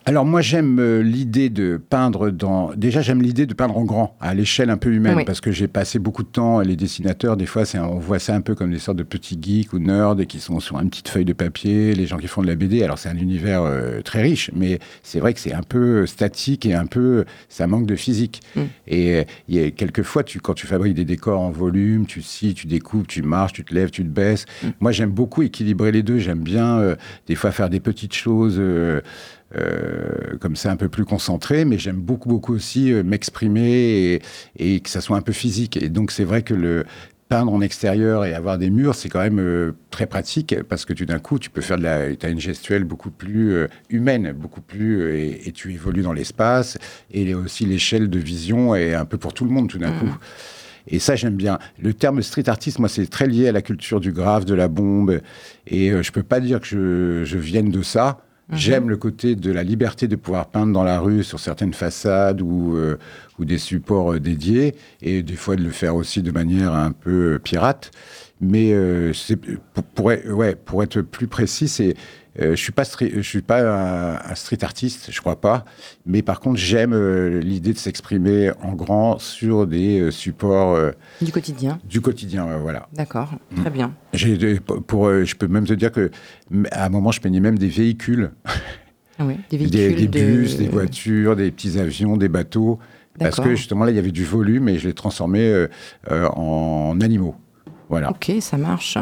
Alors 0.04 0.24
moi 0.24 0.40
j'aime 0.40 0.80
euh, 0.80 1.00
l'idée 1.00 1.48
de 1.48 1.76
peindre 1.76 2.30
dans... 2.30 2.72
Déjà 2.74 3.02
j'aime 3.02 3.22
l'idée 3.22 3.46
de 3.46 3.54
peindre 3.54 3.76
en 3.78 3.84
grand, 3.84 4.16
à 4.20 4.34
l'échelle 4.34 4.68
un 4.70 4.76
peu 4.76 4.92
humaine, 4.92 5.18
Oui. 5.18 5.24
parce 5.24 5.40
que 5.40 5.52
j'ai 5.52 5.68
passé 5.68 6.00
beaucoup 6.00 6.24
de 6.24 6.28
temps, 6.28 6.58
les 6.60 6.74
dessinateurs, 6.74 7.36
des 7.36 7.46
fois 7.46 7.64
c'est 7.64 7.78
un- 7.78 7.84
on 7.86 8.00
voit 8.00 8.18
ça 8.18 8.34
un 8.34 8.40
peu 8.40 8.56
comme 8.56 8.72
des 8.72 8.80
sortes 8.80 8.98
de 8.98 9.04
petits 9.04 9.38
geeks 9.40 9.72
ou 9.72 9.78
nerds 9.78 10.16
qui 10.28 10.40
sont 10.40 10.58
sur 10.58 10.80
une 10.80 10.90
petite 10.90 11.08
feuille 11.08 11.24
de 11.24 11.32
papier, 11.32 11.94
les 11.94 12.06
gens 12.06 12.16
qui 12.18 12.26
font 12.26 12.42
de 12.42 12.48
la 12.48 12.56
BD, 12.56 12.82
alors 12.82 12.98
c'est 12.98 13.10
un 13.10 13.16
univers 13.16 13.62
euh, 13.62 14.00
très 14.02 14.22
riche, 14.22 14.50
mais 14.56 14.80
c'est 15.04 15.20
vrai 15.20 15.34
que 15.34 15.40
c'est 15.40 15.52
un 15.54 15.62
peu 15.62 16.04
statique 16.06 16.66
et 16.66 16.74
un 16.74 16.86
peu... 16.86 17.24
ça 17.48 17.68
manque 17.68 17.86
de 17.86 17.94
physique. 17.94 18.40
Mm. 18.56 18.60
Et 18.88 19.24
il 19.48 19.54
y 19.54 19.62
a 19.64 19.70
quelquefois, 19.70 20.24
tu, 20.24 20.40
quand 20.40 20.54
tu 20.54 20.66
fabriques 20.66 20.94
des 20.94 21.04
décors 21.04 21.40
en 21.40 21.52
volume, 21.52 22.06
tu 22.06 22.22
scies, 22.22 22.54
tu 22.54 22.66
découpes, 22.66 23.06
tu 23.06 23.22
marches, 23.22 23.52
tu 23.52 23.64
te 23.64 23.72
lèves, 23.72 23.90
tu 23.90 24.02
te 24.02 24.08
baisses. 24.08 24.46
Moi 24.80 24.90
j'aime 24.90 25.10
beaucoup 25.10 25.42
équilibrer 25.42 25.92
les 25.92 26.02
deux, 26.02 26.18
j'aime 26.18 26.40
bien 26.40 26.78
euh, 26.80 26.96
des 27.28 27.36
fois 27.36 27.52
faire 27.52 27.70
des 27.70 27.78
petites 27.80 28.14
choses... 28.14 28.56
euh, 28.58 29.00
euh, 29.56 30.36
comme 30.40 30.56
ça 30.56 30.70
un 30.70 30.76
peu 30.76 30.88
plus 30.88 31.04
concentré, 31.04 31.64
mais 31.64 31.78
j'aime 31.78 32.00
beaucoup 32.00 32.28
beaucoup 32.28 32.54
aussi 32.54 32.92
euh, 32.92 33.02
m'exprimer 33.02 33.70
et, 34.14 34.22
et 34.56 34.80
que 34.80 34.88
ça 34.88 35.00
soit 35.00 35.16
un 35.16 35.22
peu 35.22 35.32
physique. 35.32 35.76
Et 35.76 35.88
donc 35.88 36.10
c'est 36.10 36.24
vrai 36.24 36.42
que 36.42 36.54
le 36.54 36.84
peindre 37.28 37.52
en 37.52 37.60
extérieur 37.60 38.24
et 38.24 38.34
avoir 38.34 38.58
des 38.58 38.70
murs, 38.70 38.94
c'est 38.94 39.08
quand 39.08 39.20
même 39.20 39.40
euh, 39.40 39.72
très 39.90 40.06
pratique 40.06 40.54
parce 40.68 40.84
que 40.84 40.92
tout 40.92 41.04
d'un 41.06 41.18
coup, 41.18 41.38
tu 41.38 41.50
peux 41.50 41.60
faire 41.60 41.78
de 41.78 41.82
la, 41.82 42.14
tu 42.14 42.26
as 42.26 42.28
une 42.28 42.40
gestuelle 42.40 42.84
beaucoup 42.84 43.10
plus 43.10 43.66
humaine, 43.90 44.32
beaucoup 44.32 44.60
plus, 44.60 45.10
et, 45.14 45.48
et 45.48 45.52
tu 45.52 45.72
évolues 45.72 46.02
dans 46.02 46.12
l'espace 46.12 46.78
et 47.10 47.34
aussi 47.34 47.64
l'échelle 47.64 48.08
de 48.10 48.18
vision 48.18 48.74
est 48.74 48.94
un 48.94 49.04
peu 49.04 49.18
pour 49.18 49.34
tout 49.34 49.44
le 49.44 49.50
monde 49.50 49.68
tout 49.68 49.78
d'un 49.78 49.92
coup. 49.92 50.14
Et 50.88 50.98
ça, 50.98 51.14
j'aime 51.14 51.36
bien. 51.36 51.58
Le 51.80 51.94
terme 51.94 52.22
street 52.22 52.48
artist, 52.48 52.78
moi, 52.80 52.88
c'est 52.88 53.06
très 53.06 53.28
lié 53.28 53.48
à 53.48 53.52
la 53.52 53.62
culture 53.62 54.00
du 54.00 54.12
graphe, 54.12 54.44
de 54.44 54.54
la 54.54 54.66
bombe. 54.66 55.20
Et 55.68 55.90
je 56.02 56.10
peux 56.10 56.24
pas 56.24 56.40
dire 56.40 56.60
que 56.60 56.66
je, 56.66 57.24
je 57.24 57.38
vienne 57.38 57.70
de 57.70 57.82
ça. 57.82 58.18
J'aime 58.52 58.90
le 58.90 58.96
côté 58.96 59.34
de 59.34 59.50
la 59.50 59.62
liberté 59.62 60.08
de 60.08 60.16
pouvoir 60.16 60.46
peindre 60.46 60.72
dans 60.72 60.84
la 60.84 61.00
rue, 61.00 61.24
sur 61.24 61.40
certaines 61.40 61.72
façades 61.72 62.42
ou, 62.42 62.76
euh, 62.76 62.98
ou 63.38 63.44
des 63.44 63.58
supports 63.58 64.12
euh, 64.14 64.20
dédiés, 64.20 64.74
et 65.00 65.22
des 65.22 65.36
fois 65.36 65.56
de 65.56 65.62
le 65.62 65.70
faire 65.70 65.96
aussi 65.96 66.22
de 66.22 66.30
manière 66.30 66.74
un 66.74 66.92
peu 66.92 67.34
euh, 67.34 67.38
pirate. 67.38 67.90
Mais 68.40 68.72
euh, 68.72 69.12
pour, 69.94 70.06
ouais, 70.06 70.56
pour 70.56 70.82
être 70.82 71.00
plus 71.00 71.28
précis, 71.28 71.68
c'est 71.68 71.94
euh, 72.40 72.50
je 72.56 72.62
suis 72.62 72.72
pas 72.72 72.84
je 72.84 73.20
suis 73.20 73.42
pas 73.42 73.60
un, 73.60 74.30
un 74.30 74.34
street 74.34 74.62
artiste, 74.64 75.08
je 75.10 75.20
crois 75.20 75.40
pas. 75.40 75.64
Mais 76.06 76.22
par 76.22 76.40
contre, 76.40 76.58
j'aime 76.58 76.92
euh, 76.94 77.40
l'idée 77.40 77.72
de 77.72 77.78
s'exprimer 77.78 78.50
en 78.62 78.72
grand 78.72 79.18
sur 79.18 79.66
des 79.66 80.00
euh, 80.00 80.10
supports 80.10 80.78
Du 81.20 81.30
quotidien. 81.32 81.78
du 81.88 82.00
quotidien. 82.00 82.46
voilà. 82.58 82.88
D'accord, 82.94 83.30
Mm. 83.50 83.60
très 83.60 83.70
bien. 83.70 83.94
J'ai 84.14 84.60
pour, 84.60 85.10
je 85.10 85.34
peux 85.36 85.48
même 85.48 85.66
te 85.66 85.74
dire 85.74 85.92
que 85.92 86.10
à 86.70 86.86
un 86.86 86.88
moment, 86.88 87.12
je 87.12 87.20
peignais 87.20 87.40
même 87.40 87.58
des 87.58 87.68
véhicules, 87.68 88.30
Ah 89.18 89.24
oui, 89.26 89.36
des 89.50 89.58
véhicules. 89.58 89.94
des 89.96 90.06
de- 90.08 90.24
bus, 90.36 90.56
des 90.56 90.68
voitures, 90.68 91.36
des 91.36 91.50
petits 91.50 91.78
avions, 91.78 92.16
des 92.16 92.28
bateaux, 92.28 92.78
parce 93.18 93.40
que 93.40 93.54
justement 93.54 93.84
là, 93.84 93.90
il 93.90 93.96
y 93.96 93.98
avait 94.00 94.10
du 94.10 94.24
volume 94.24 94.68
et 94.70 94.78
je 94.78 94.88
euh, 94.88 95.68
euh, 96.10 96.26
en 96.28 96.98
animaux. 97.02 97.34
Voilà. 97.88 98.10
Ok, 98.10 98.32
ça 98.40 98.56
marche. 98.56 98.96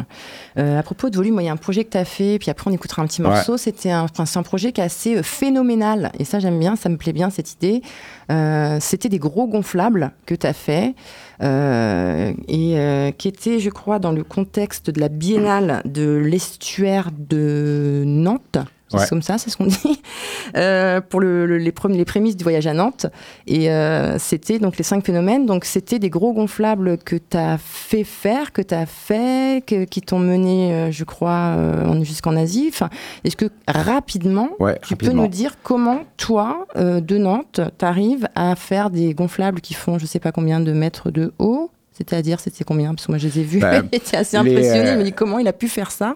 Euh, 0.58 0.78
à 0.78 0.82
propos 0.82 1.10
de 1.10 1.16
volume, 1.16 1.38
il 1.40 1.46
y 1.46 1.48
a 1.48 1.52
un 1.52 1.56
projet 1.56 1.84
que 1.84 1.90
tu 1.90 1.98
as 1.98 2.04
fait, 2.04 2.38
puis 2.38 2.50
après 2.50 2.68
on 2.70 2.74
écoutera 2.74 3.02
un 3.02 3.06
petit 3.06 3.22
morceau. 3.22 3.56
C'était 3.56 3.90
un, 3.90 4.02
enfin, 4.02 4.26
c'est 4.26 4.38
un 4.38 4.42
projet 4.42 4.72
qui 4.72 4.80
est 4.80 4.84
assez 4.84 5.16
euh, 5.16 5.22
phénoménal. 5.22 6.10
Et 6.18 6.24
ça, 6.24 6.40
j'aime 6.40 6.58
bien, 6.58 6.74
ça 6.76 6.88
me 6.88 6.96
plaît 6.96 7.12
bien 7.12 7.30
cette 7.30 7.52
idée. 7.52 7.82
Euh, 8.30 8.78
C'était 8.80 9.08
des 9.08 9.18
gros 9.18 9.46
gonflables 9.46 10.12
que 10.26 10.34
tu 10.34 10.46
as 10.46 10.52
fait 10.52 10.94
euh, 11.42 12.32
et 12.48 13.14
qui 13.16 13.28
étaient, 13.28 13.60
je 13.60 13.70
crois, 13.70 13.98
dans 13.98 14.12
le 14.12 14.24
contexte 14.24 14.90
de 14.90 15.00
la 15.00 15.08
biennale 15.08 15.82
de 15.84 16.16
l'estuaire 16.16 17.10
de 17.16 18.02
Nantes. 18.06 18.58
Ouais. 18.98 19.06
comme 19.08 19.22
ça, 19.22 19.38
c'est 19.38 19.50
ce 19.50 19.56
qu'on 19.56 19.66
dit, 19.66 20.00
euh, 20.56 21.00
pour 21.00 21.20
le- 21.20 21.46
le- 21.46 21.58
les, 21.58 21.72
prémices 22.04 22.36
du 22.36 22.42
voyage 22.42 22.66
à 22.66 22.74
Nantes. 22.74 23.06
Et 23.46 23.70
euh, 23.70 24.18
c'était 24.18 24.58
donc 24.58 24.76
les 24.78 24.84
cinq 24.84 25.04
phénomènes. 25.04 25.46
Donc 25.46 25.64
c'était 25.64 25.98
des 25.98 26.10
gros 26.10 26.32
gonflables 26.32 26.98
que 26.98 27.16
tu 27.16 27.36
as 27.36 27.56
fait 27.58 28.04
faire, 28.04 28.52
que 28.52 28.62
tu 28.62 28.74
as 28.74 28.86
fait, 28.86 29.64
que- 29.66 29.84
qui 29.84 30.00
t'ont 30.00 30.18
mené, 30.18 30.72
euh, 30.72 30.90
je 30.90 31.04
crois, 31.04 31.56
en- 31.86 32.02
jusqu'en 32.04 32.36
Asie. 32.36 32.66
Enfin, 32.72 32.88
Est-ce 33.24 33.36
que 33.36 33.46
rapidement, 33.68 34.48
Ouais, 34.58 34.78
tu 34.86 34.96
peux 34.96 35.10
nous 35.12 35.28
dire 35.28 35.56
comment 35.62 36.00
toi, 36.16 36.66
de 36.76 37.18
Nantes, 37.18 37.60
tu 37.78 37.84
arrives 37.84 38.28
à 38.34 38.56
faire 38.56 38.90
des 38.90 39.14
gonflables 39.14 39.60
qui 39.60 39.74
font 39.74 39.98
je 39.98 40.06
sais 40.06 40.18
pas 40.20 40.32
combien 40.32 40.60
de 40.60 40.72
mètres 40.72 41.10
de 41.10 41.32
haut? 41.38 41.70
C'est-à-dire, 41.92 42.40
c'était 42.40 42.64
combien? 42.64 42.94
Parce 42.94 43.06
que 43.06 43.12
moi, 43.12 43.18
je 43.18 43.28
les 43.28 43.40
ai 43.40 43.42
vus, 43.44 43.58
Bah, 43.60 43.82
j'étais 43.92 44.16
assez 44.16 44.38
les, 44.42 44.50
impressionné. 44.52 44.88
euh, 44.90 44.92
Je 44.94 44.98
me 44.98 45.04
dis 45.04 45.12
comment 45.12 45.38
il 45.38 45.46
a 45.48 45.52
pu 45.52 45.68
faire 45.68 45.90
ça? 45.90 46.14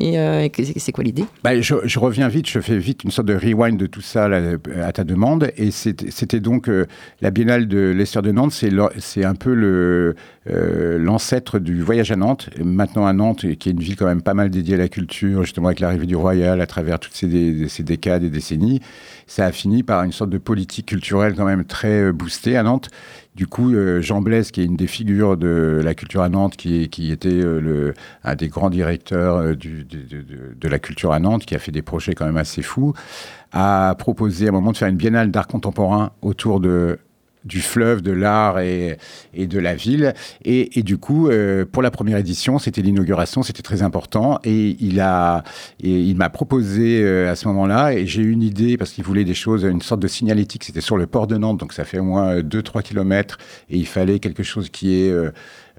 Et, 0.00 0.18
euh, 0.18 0.48
c'est 0.76 0.92
quoi 0.92 1.02
l'idée? 1.02 1.24
Bah, 1.42 1.60
je, 1.60 1.98
reviens 1.98 2.28
vite, 2.28 2.48
je 2.48 2.60
fais 2.60 2.78
vite 2.78 3.02
une 3.02 3.10
sorte 3.10 3.26
de 3.26 3.34
rewind 3.34 3.76
de 3.76 3.86
tout 3.86 4.00
ça 4.00 4.26
à 4.26 4.92
ta 4.92 5.04
demande. 5.04 5.50
Et 5.56 5.70
c'était 5.72 6.40
donc 6.40 6.68
euh, 6.68 6.86
la 7.20 7.30
Biennale 7.30 7.66
de 7.66 7.92
l'Esther 7.96 8.22
de 8.22 8.30
Nantes, 8.30 8.52
c'est 8.52 9.24
un 9.24 9.34
peu 9.34 9.54
euh, 9.56 10.98
l'ancêtre 10.98 11.58
du 11.58 11.82
voyage 11.82 12.12
à 12.12 12.16
Nantes. 12.16 12.48
Maintenant 12.62 13.06
à 13.06 13.12
Nantes, 13.12 13.44
qui 13.56 13.68
est 13.68 13.72
une 13.72 13.80
ville 13.80 13.96
quand 13.96 14.06
même 14.06 14.22
pas 14.22 14.34
mal 14.34 14.50
dédiée 14.50 14.76
à 14.76 14.78
la 14.78 14.88
culture, 14.88 15.42
justement 15.42 15.66
avec 15.66 15.80
l'arrivée 15.80 16.06
du 16.06 16.16
Royal 16.16 16.60
à 16.60 16.66
travers 16.66 17.00
toutes 17.00 17.14
ces, 17.14 17.68
ces 17.68 17.82
décades 17.82 18.22
et 18.22 18.30
décennies, 18.30 18.80
ça 19.26 19.46
a 19.46 19.52
fini 19.52 19.82
par 19.82 20.04
une 20.04 20.12
sorte 20.12 20.30
de 20.30 20.38
politique 20.38 20.86
culturelle 20.86 21.34
quand 21.36 21.44
même 21.44 21.64
très 21.64 22.12
boostée 22.12 22.56
à 22.56 22.62
Nantes. 22.62 22.88
Du 23.38 23.46
coup, 23.46 23.72
euh, 23.72 24.02
Jean 24.02 24.20
Blaise, 24.20 24.50
qui 24.50 24.62
est 24.62 24.64
une 24.64 24.74
des 24.74 24.88
figures 24.88 25.36
de 25.36 25.80
la 25.84 25.94
culture 25.94 26.22
à 26.22 26.28
Nantes, 26.28 26.56
qui, 26.56 27.12
était 27.12 27.28
euh, 27.28 27.94
un 28.24 28.34
des 28.34 28.48
grands 28.48 28.68
directeurs 28.68 29.36
euh, 29.36 29.54
de 29.54 30.68
la 30.68 30.80
culture 30.80 31.12
à 31.12 31.20
Nantes, 31.20 31.46
qui 31.46 31.54
a 31.54 31.60
fait 31.60 31.70
des 31.70 31.82
projets 31.82 32.16
quand 32.16 32.26
même 32.26 32.36
assez 32.36 32.62
fous, 32.62 32.94
a 33.52 33.94
proposé 33.96 34.46
à 34.46 34.48
un 34.48 34.52
moment 34.52 34.72
de 34.72 34.76
faire 34.76 34.88
une 34.88 34.96
biennale 34.96 35.30
d'art 35.30 35.46
contemporain 35.46 36.10
autour 36.20 36.58
de 36.58 36.98
du 37.48 37.60
fleuve, 37.60 38.02
de 38.02 38.12
l'art 38.12 38.60
et, 38.60 38.98
de 39.34 39.58
la 39.58 39.74
ville. 39.74 40.14
Et, 40.44 40.82
du 40.82 40.98
coup, 40.98 41.28
euh, 41.28 41.64
pour 41.64 41.82
la 41.82 41.90
première 41.90 42.18
édition, 42.18 42.58
c'était 42.58 42.82
l'inauguration, 42.82 43.42
c'était 43.42 43.62
très 43.62 43.82
important. 43.82 44.38
Et 44.44 44.76
il 44.80 45.00
a, 45.00 45.42
et 45.82 46.00
il 46.00 46.16
m'a 46.16 46.28
proposé 46.28 47.02
euh, 47.02 47.30
à 47.30 47.36
ce 47.36 47.48
moment-là, 47.48 47.94
et 47.94 48.06
j'ai 48.06 48.22
eu 48.22 48.30
une 48.30 48.42
idée 48.42 48.76
parce 48.76 48.92
qu'il 48.92 49.04
voulait 49.04 49.24
des 49.24 49.34
choses, 49.34 49.64
une 49.64 49.82
sorte 49.82 50.00
de 50.00 50.08
signalétique. 50.08 50.64
C'était 50.64 50.80
sur 50.80 50.96
le 50.96 51.06
port 51.06 51.26
de 51.26 51.36
Nantes, 51.36 51.58
donc 51.58 51.72
ça 51.72 51.84
fait 51.84 51.98
au 51.98 52.04
moins 52.04 52.40
2-3 52.40 52.82
kilomètres, 52.82 53.38
et 53.70 53.76
il 53.76 53.86
fallait 53.86 54.18
quelque 54.18 54.42
chose 54.42 54.68
qui 54.70 55.00
est 55.02 55.10
euh, 55.10 55.30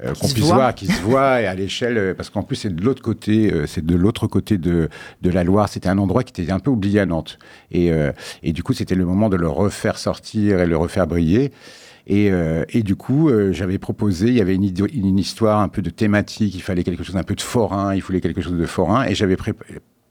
euh, 0.04 0.14
qu'on 0.14 0.28
se 0.28 0.34
puisse 0.34 0.46
voit. 0.46 0.56
voir, 0.56 0.76
qui 0.76 0.88
se 0.88 1.02
voit 1.02 1.42
et 1.42 1.46
à 1.46 1.56
l'échelle, 1.56 1.98
euh, 1.98 2.14
parce 2.14 2.30
qu'en 2.30 2.44
plus 2.44 2.56
c'est 2.56 2.76
de 2.76 2.84
l'autre 2.84 3.02
côté, 3.02 3.52
euh, 3.52 3.66
c'est 3.68 3.86
de 3.86 3.96
l'autre 3.96 4.28
côté 4.28 4.58
de, 4.58 4.90
de 5.22 5.30
la 5.30 5.44
Loire. 5.44 5.70
C'était 5.70 5.90
un 5.90 5.98
endroit 5.98 6.24
qui 6.24 6.42
était 6.42 6.52
un 6.52 6.60
peu 6.60 6.72
oublié 6.72 7.00
à 7.00 7.06
Nantes, 7.06 7.38
et, 7.72 7.92
euh, 7.92 8.12
et 8.44 8.54
du 8.54 8.64
coup 8.64 8.74
c'était 8.74 8.96
le 8.96 9.06
moment 9.06 9.30
de 9.30 9.36
le 9.36 9.48
refaire 9.48 9.98
sortir 9.98 10.60
et 10.60 10.66
le 10.66 10.78
refaire 10.78 11.08
briller. 11.08 11.52
Et, 12.12 12.32
et 12.70 12.82
du 12.82 12.96
coup, 12.96 13.30
j'avais 13.52 13.78
proposé, 13.78 14.30
il 14.30 14.34
y 14.34 14.42
avait 14.42 14.56
une, 14.56 15.20
histoire 15.20 15.60
un 15.60 15.68
peu 15.68 15.84
de 15.84 15.92
thématique, 15.92 16.56
il 16.56 16.62
fallait 16.62 16.84
quelque 16.84 17.04
chose 17.04 17.18
un 17.18 17.24
peu 17.24 17.36
de 17.36 17.42
forain, 17.42 17.94
il 17.94 18.02
voulait 18.02 18.20
quelque 18.20 18.42
chose 18.42 18.58
de 18.58 18.66
forain, 18.66 19.06
et 19.06 19.14
j'avais 19.14 19.36
pré- 19.36 19.54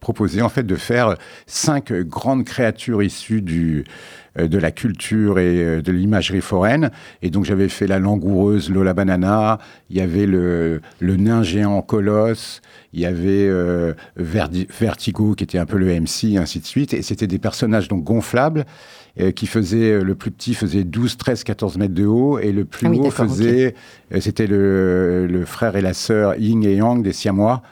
proposé 0.01 0.43
en 0.43 0.49
fait 0.49 0.63
de 0.63 0.77
faire 0.77 1.17
cinq 1.47 1.93
grandes 1.93 2.45
créatures 2.45 3.03
issues 3.03 3.43
du, 3.43 3.85
euh, 4.39 4.49
de 4.49 4.59
la 4.59 4.71
culture 4.71 5.39
et 5.39 5.63
euh, 5.63 5.83
de 5.83 5.93
l'imagerie 5.93 6.41
foraine. 6.41 6.91
Et 7.23 7.31
donc 7.31 7.45
j'avais 7.45 7.69
fait 7.69 7.87
la 7.87 7.99
langoureuse 7.99 8.71
Lola 8.71 8.95
Banana, 8.95 9.59
il 9.91 9.97
y 9.97 10.01
avait 10.01 10.27
le, 10.27 10.81
le 11.01 11.17
nain 11.17 11.43
géant 11.43 11.81
Colosse, 11.83 12.61
il 12.93 13.01
y 13.01 13.07
avait 13.07 13.49
euh, 13.49 13.95
Vertigo 14.17 15.35
qui 15.35 15.45
était 15.45 15.59
un 15.59 15.67
peu 15.67 15.79
le 15.79 15.87
MC, 16.01 16.25
et 16.25 16.39
ainsi 16.39 16.61
de 16.61 16.67
suite. 16.67 16.95
Et 16.95 17.03
c'était 17.03 17.27
des 17.27 17.39
personnages 17.39 17.89
donc 17.89 18.05
gonflables 18.05 18.65
euh, 19.21 19.31
qui 19.31 19.47
faisaient, 19.47 20.01
le 20.01 20.15
plus 20.15 20.31
petit 20.31 20.55
faisait 20.55 20.85
12, 20.85 21.17
13, 21.17 21.45
14 21.45 21.79
mètres 21.79 21.95
de 21.95 22.07
haut 22.07 22.39
et 22.39 22.53
le 22.53 22.65
plus 22.65 22.87
Ah 22.87 22.91
oui, 22.91 23.01
haut 23.01 23.11
faisait, 23.11 23.75
c'était 24.21 24.47
le, 24.47 25.27
le 25.27 25.45
frère 25.45 25.77
et 25.77 25.83
la 25.83 25.95
sœur 25.95 26.37
Ying 26.37 26.67
et 26.67 26.77
Yang 26.77 27.03
des 27.03 27.13
Siamois 27.13 27.63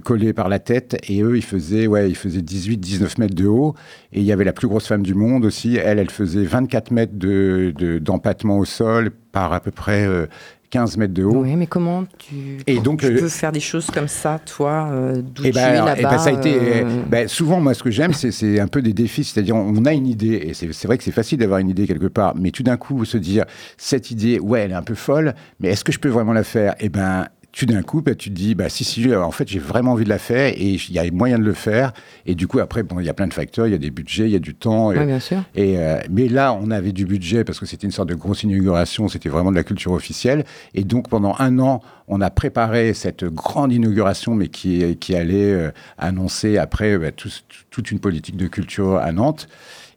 collés 0.00 0.32
par 0.32 0.48
la 0.48 0.58
tête 0.58 0.96
et 1.08 1.22
eux 1.22 1.36
ils 1.36 1.44
faisaient 1.44 1.86
ouais 1.86 2.08
ils 2.08 2.16
faisaient 2.16 2.42
18 2.42 2.78
19 2.78 3.18
mètres 3.18 3.34
de 3.34 3.46
haut 3.46 3.74
et 4.12 4.20
il 4.20 4.24
y 4.26 4.32
avait 4.32 4.44
la 4.44 4.52
plus 4.52 4.66
grosse 4.68 4.86
femme 4.86 5.02
du 5.02 5.14
monde 5.14 5.44
aussi 5.44 5.76
elle 5.76 5.98
elle 5.98 6.10
faisait 6.10 6.44
24 6.44 6.90
mètres 6.90 7.12
de 7.16 7.72
de- 7.76 7.98
d'empattement 7.98 8.58
au 8.58 8.64
sol 8.64 9.10
par 9.32 9.52
à 9.52 9.60
peu 9.60 9.70
près 9.70 10.06
euh, 10.06 10.26
15 10.70 10.96
mètres 10.96 11.12
de 11.12 11.22
haut 11.22 11.42
Oui, 11.42 11.54
mais 11.54 11.66
comment 11.66 12.04
tu, 12.16 12.56
Et 12.66 12.80
donc, 12.80 13.00
tu 13.00 13.06
euh, 13.08 13.18
peux 13.20 13.28
faire 13.28 13.52
des 13.52 13.60
choses 13.60 13.88
comme 13.90 14.08
ça, 14.08 14.38
toi, 14.38 14.88
euh, 14.90 15.20
d'où 15.20 15.44
Et 15.44 15.50
tu 15.52 15.58
es 15.58 15.74
là-bas 15.74 15.96
ben, 15.96 16.16
ça 16.16 16.30
a 16.30 16.32
été. 16.32 16.56
euh, 16.56 17.02
ben, 17.10 17.28
souvent, 17.28 17.60
moi, 17.60 17.74
ce 17.74 17.82
que 17.82 17.90
j'aime, 17.90 18.14
c'est- 18.14 18.30
c'est 18.30 18.58
un 18.58 18.68
peu 18.68 18.80
des 18.80 18.94
défis. 18.94 19.22
C'est-à-dire, 19.24 19.54
on 19.54 19.84
a 19.84 19.92
une 19.92 20.06
idée, 20.06 20.32
et 20.46 20.54
c'est 20.54 20.86
vrai 20.86 20.96
que 20.96 21.04
c'est 21.04 21.10
facile 21.12 21.40
d'avoir 21.40 21.58
une 21.58 21.68
idée 21.68 21.86
quelque 21.86 22.06
part, 22.06 22.34
mais 22.38 22.52
tout 22.52 22.62
d'un 22.62 22.78
coup, 22.78 23.04
se 23.04 23.18
dire, 23.18 23.44
cette 23.76 24.10
idée, 24.10 24.38
ouais, 24.40 24.60
elle 24.60 24.70
est 24.70 24.74
un 24.74 24.82
peu 24.82 24.94
folle, 24.94 25.34
mais 25.60 25.68
est-ce 25.68 25.84
que 25.84 25.92
je 25.92 25.98
peux 25.98 26.08
vraiment 26.08 26.32
la 26.32 26.42
faire? 26.42 26.74
Et 26.80 26.88
ben. 26.88 27.26
Tout 27.52 27.66
d'un 27.66 27.82
coup, 27.82 28.00
ben, 28.00 28.14
tu 28.14 28.30
te 28.30 28.34
dis, 28.34 28.54
bah, 28.54 28.70
si, 28.70 28.82
si, 28.82 29.14
en 29.14 29.30
fait, 29.30 29.46
j'ai 29.46 29.58
vraiment 29.58 29.92
envie 29.92 30.04
de 30.04 30.08
la 30.08 30.18
faire 30.18 30.48
et 30.56 30.70
il 30.74 30.92
y 30.92 30.98
a 30.98 31.10
moyen 31.10 31.38
de 31.38 31.44
le 31.44 31.52
faire. 31.52 31.92
Et 32.24 32.34
du 32.34 32.46
coup, 32.46 32.60
après, 32.60 32.82
bon, 32.82 32.98
il 32.98 33.04
y 33.04 33.10
a 33.10 33.14
plein 33.14 33.26
de 33.26 33.34
facteurs, 33.34 33.66
il 33.66 33.72
y 33.72 33.74
a 33.74 33.78
des 33.78 33.90
budgets, 33.90 34.24
il 34.24 34.30
y 34.32 34.36
a 34.36 34.38
du 34.38 34.54
temps. 34.54 34.90
et- 34.90 34.98
ouais, 34.98 35.04
bien 35.06 35.20
sûr. 35.20 35.42
et, 35.54 35.78
euh, 35.78 35.98
mais 36.10 36.28
là, 36.28 36.54
on 36.54 36.70
avait 36.70 36.92
du 36.92 37.04
budget 37.04 37.44
parce 37.44 37.60
que 37.60 37.66
c'était 37.66 37.86
une 37.86 37.92
sorte 37.92 38.08
de 38.08 38.14
grosse 38.14 38.42
inauguration, 38.42 39.06
c'était 39.08 39.28
vraiment 39.28 39.50
de 39.50 39.56
la 39.56 39.64
culture 39.64 39.92
officielle. 39.92 40.44
Et 40.74 40.84
donc, 40.84 41.08
pendant 41.10 41.34
un 41.38 41.58
an, 41.58 41.82
on 42.08 42.20
a 42.22 42.30
préparé 42.30 42.94
cette 42.94 43.24
grande 43.24 43.72
inauguration, 43.72 44.34
mais 44.34 44.48
qui, 44.48 44.96
qui 44.96 45.14
allait 45.14 45.52
euh, 45.52 45.70
annoncer 45.98 46.56
après 46.58 46.96
bah, 46.98 47.12
tout- 47.12 47.28
toute 47.70 47.90
une 47.90 47.98
politique 48.00 48.36
de 48.36 48.46
culture 48.46 48.96
à 48.96 49.12
Nantes 49.12 49.46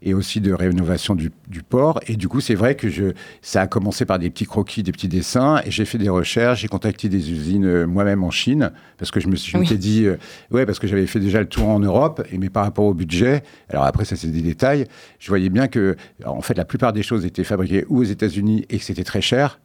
et 0.06 0.14
aussi 0.14 0.40
de 0.40 0.54
rénovation 0.54 1.16
du, 1.16 1.32
du 1.50 1.64
port. 1.64 2.00
Et 2.08 2.16
du 2.16 2.28
coup, 2.30 2.40
c'est 2.40 2.56
vrai 2.56 2.76
que 2.76 2.88
je, 2.88 3.14
ça 3.42 3.62
a 3.62 3.68
commencé 3.68 4.06
par 4.06 4.20
des 4.20 4.30
petits 4.30 4.46
croquis, 4.46 4.84
des 4.84 4.92
petits 4.92 5.08
dessins, 5.10 5.62
et 5.66 5.72
j'ai 5.72 5.84
fait 5.84 5.98
des 5.98 6.10
recherches, 6.10 6.62
j'ai 6.62 6.68
contacté 6.70 7.10
des 7.10 7.32
usines 7.32 7.66
euh, 7.66 7.86
moi-même 7.88 8.24
en 8.24 8.32
Chine, 8.32 8.72
parce 8.98 9.12
que 9.12 9.20
je 9.20 9.28
me 9.28 9.36
suis 9.36 9.52
je 9.52 9.58
Oui. 9.58 9.78
dit, 9.78 10.06
euh, 10.06 10.16
ouais, 10.52 10.66
parce 10.66 10.80
que 10.80 10.88
j'avais 10.88 11.08
fait 11.08 11.20
déjà 11.20 11.40
le 11.42 11.48
tour 11.50 11.68
en 11.68 11.80
Europe, 11.80 12.22
et 12.32 12.38
mais 12.38 12.50
par 12.50 12.64
rapport 12.64 12.86
au 12.86 12.94
budget, 12.94 13.44
alors 13.70 13.84
après, 13.86 14.06
ça 14.06 14.16
c'est 14.16 14.28
des 14.28 14.42
détails, 14.42 14.86
je 15.20 15.28
voyais 15.28 15.50
bien 15.50 15.68
que, 15.68 15.96
en 16.26 16.42
fait, 16.42 16.56
la 16.56 16.66
plupart 16.66 16.94
des 16.94 17.04
choses 17.04 17.26
étaient 17.26 17.44
fabriquées 17.44 17.86
ou 17.90 18.00
aux 18.00 18.04
États-Unis 18.04 18.66
et 18.70 18.78
que 18.78 18.84
c'était 18.84 19.04
très 19.04 19.22
cher. 19.22 19.60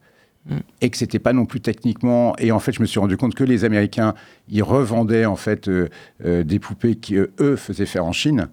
Et 0.81 0.89
que 0.89 0.97
c'était 0.97 1.19
pas 1.19 1.33
non 1.33 1.45
plus 1.45 1.61
techniquement. 1.61 2.35
Et 2.39 2.51
en 2.51 2.59
fait, 2.59 2.71
je 2.71 2.81
me 2.81 2.87
suis 2.87 2.99
rendu 2.99 3.15
compte 3.15 3.35
que 3.35 3.43
les 3.43 3.63
Américains, 3.63 4.15
ils 4.49 4.63
revendaient 4.63 5.25
en 5.25 5.35
fait 5.35 5.67
euh, 5.67 5.87
euh, 6.25 6.43
des 6.43 6.57
poupées 6.57 6.95
qui 6.95 7.15
euh, 7.15 7.31
eux 7.39 7.55
faisaient 7.55 7.85
faire 7.85 8.05
en 8.05 8.11
Chine, 8.11 8.47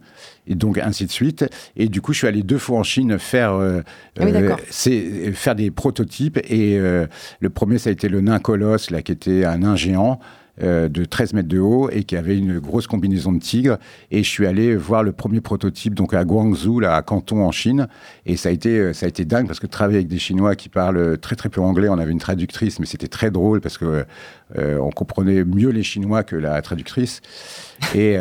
et 0.47 0.55
donc 0.55 0.77
ainsi 0.77 1.07
de 1.07 1.11
suite. 1.11 1.47
Et 1.77 1.89
du 1.89 2.03
coup, 2.03 2.13
je 2.13 2.19
suis 2.19 2.27
allé 2.27 2.43
deux 2.43 2.59
fois 2.59 2.79
en 2.79 2.83
Chine 2.83 3.19
faire 3.19 3.53
Ah 3.53 4.25
oui, 4.25 4.33
d'accord. 4.33 4.61
c'est 4.69 5.33
faire 5.33 5.55
des 5.55 5.71
prototypes. 5.71 6.39
Et 6.51 6.79
le 6.79 7.51
premier, 7.51 7.79
ça 7.79 7.89
a 7.89 7.93
été 7.93 8.09
le 8.09 8.21
nain 8.21 8.39
colosse, 8.39 8.91
là, 8.91 9.01
qui 9.01 9.13
était 9.13 9.45
un 9.45 9.59
nain 9.59 9.77
géant. 9.77 10.21
Euh, 10.63 10.89
de 10.89 11.05
13 11.05 11.35
mètres 11.35 11.49
de 11.49 11.59
haut 11.59 11.89
et 11.91 12.05
qui 12.05 12.17
avait 12.17 12.37
une 12.37 12.59
grosse 12.59 12.87
combinaison 12.87 13.33
de 13.33 13.39
tigre 13.39 13.79
et 14.11 14.23
je 14.23 14.29
suis 14.29 14.47
allé 14.47 14.77
voir 14.77 15.03
le 15.03 15.13
premier 15.13 15.41
prototype 15.41 15.95
donc 15.95 16.15
à 16.15 16.25
Guangzhou 16.25 16.81
là 16.81 16.97
à 16.97 17.03
Canton 17.03 17.45
en 17.45 17.53
Chine. 17.53 17.89
Et 18.27 18.37
ça 18.37 18.49
a 18.49 18.53
été 18.53 18.79
euh, 18.79 18.93
ça 18.93 19.07
a 19.07 19.09
été 19.09 19.25
dingue 19.25 19.47
parce 19.47 19.61
que 19.61 19.67
travailler 19.67 19.99
avec 19.99 20.09
des 20.09 20.19
Chinois 20.19 20.57
qui 20.57 20.69
parlent 20.69 21.19
très 21.19 21.37
très 21.37 21.49
peu 21.49 21.61
anglais 21.61 21.89
on 21.89 21.99
avait 21.99 22.13
une 22.13 22.19
traductrice 22.19 22.81
mais 22.81 22.87
c'était 22.87 23.09
très 23.09 23.31
drôle 23.31 23.61
parce 23.61 23.79
que 23.79 24.05
euh, 24.57 24.79
on 24.79 24.91
comprenait 24.91 25.45
mieux 25.45 25.71
les 25.71 25.83
Chinois 25.83 26.23
que 26.23 26.37
la 26.37 26.61
traductrice. 26.63 27.21
Et 27.95 28.17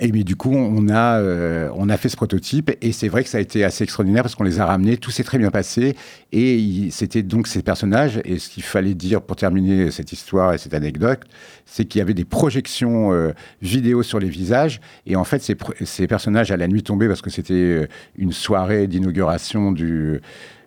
et 0.00 0.10
mais 0.10 0.24
du 0.24 0.36
coup, 0.36 0.54
on 0.54 0.88
a, 0.88 1.20
euh, 1.20 1.68
on 1.74 1.90
a 1.90 1.98
fait 1.98 2.08
ce 2.08 2.16
prototype 2.16 2.70
et 2.80 2.92
c'est 2.92 3.08
vrai 3.08 3.22
que 3.22 3.28
ça 3.28 3.36
a 3.38 3.40
été 3.42 3.62
assez 3.62 3.84
extraordinaire 3.84 4.22
parce 4.22 4.34
qu'on 4.34 4.42
les 4.42 4.58
a 4.58 4.64
ramenés, 4.64 4.96
tout 4.96 5.10
s'est 5.10 5.22
très 5.22 5.36
bien 5.36 5.50
passé 5.50 5.96
et 6.32 6.88
c'était 6.90 7.22
donc 7.22 7.46
ces 7.46 7.62
personnages. 7.62 8.18
Et 8.24 8.38
ce 8.38 8.48
qu'il 8.48 8.62
fallait 8.62 8.94
dire 8.94 9.20
pour 9.20 9.36
terminer 9.36 9.90
cette 9.90 10.12
histoire 10.12 10.54
et 10.54 10.58
cette 10.58 10.72
anecdote, 10.72 11.20
c'est 11.66 11.84
qu'il 11.84 11.98
y 11.98 12.02
avait 12.02 12.14
des 12.14 12.24
projections 12.24 13.12
euh, 13.12 13.32
vidéo 13.60 14.02
sur 14.02 14.18
les 14.18 14.30
visages 14.30 14.80
et 15.06 15.14
en 15.14 15.24
fait, 15.24 15.42
ces, 15.42 15.56
ces 15.84 16.06
personnages 16.06 16.50
à 16.50 16.56
la 16.56 16.68
nuit 16.68 16.82
tombée 16.82 17.06
parce 17.06 17.20
que 17.20 17.30
c'était 17.30 17.52
euh, 17.52 17.86
une 18.16 18.32
soirée 18.32 18.86
d'inauguration 18.86 19.72
du 19.72 20.20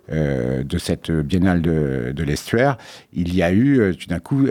de 0.08 0.78
cette 0.78 1.10
biennale 1.10 1.60
de, 1.60 2.12
de 2.14 2.22
l'estuaire, 2.22 2.78
il 3.12 3.34
y 3.34 3.42
a 3.42 3.52
eu 3.52 3.92
tout 3.98 4.06
d'un 4.06 4.20
coup, 4.20 4.46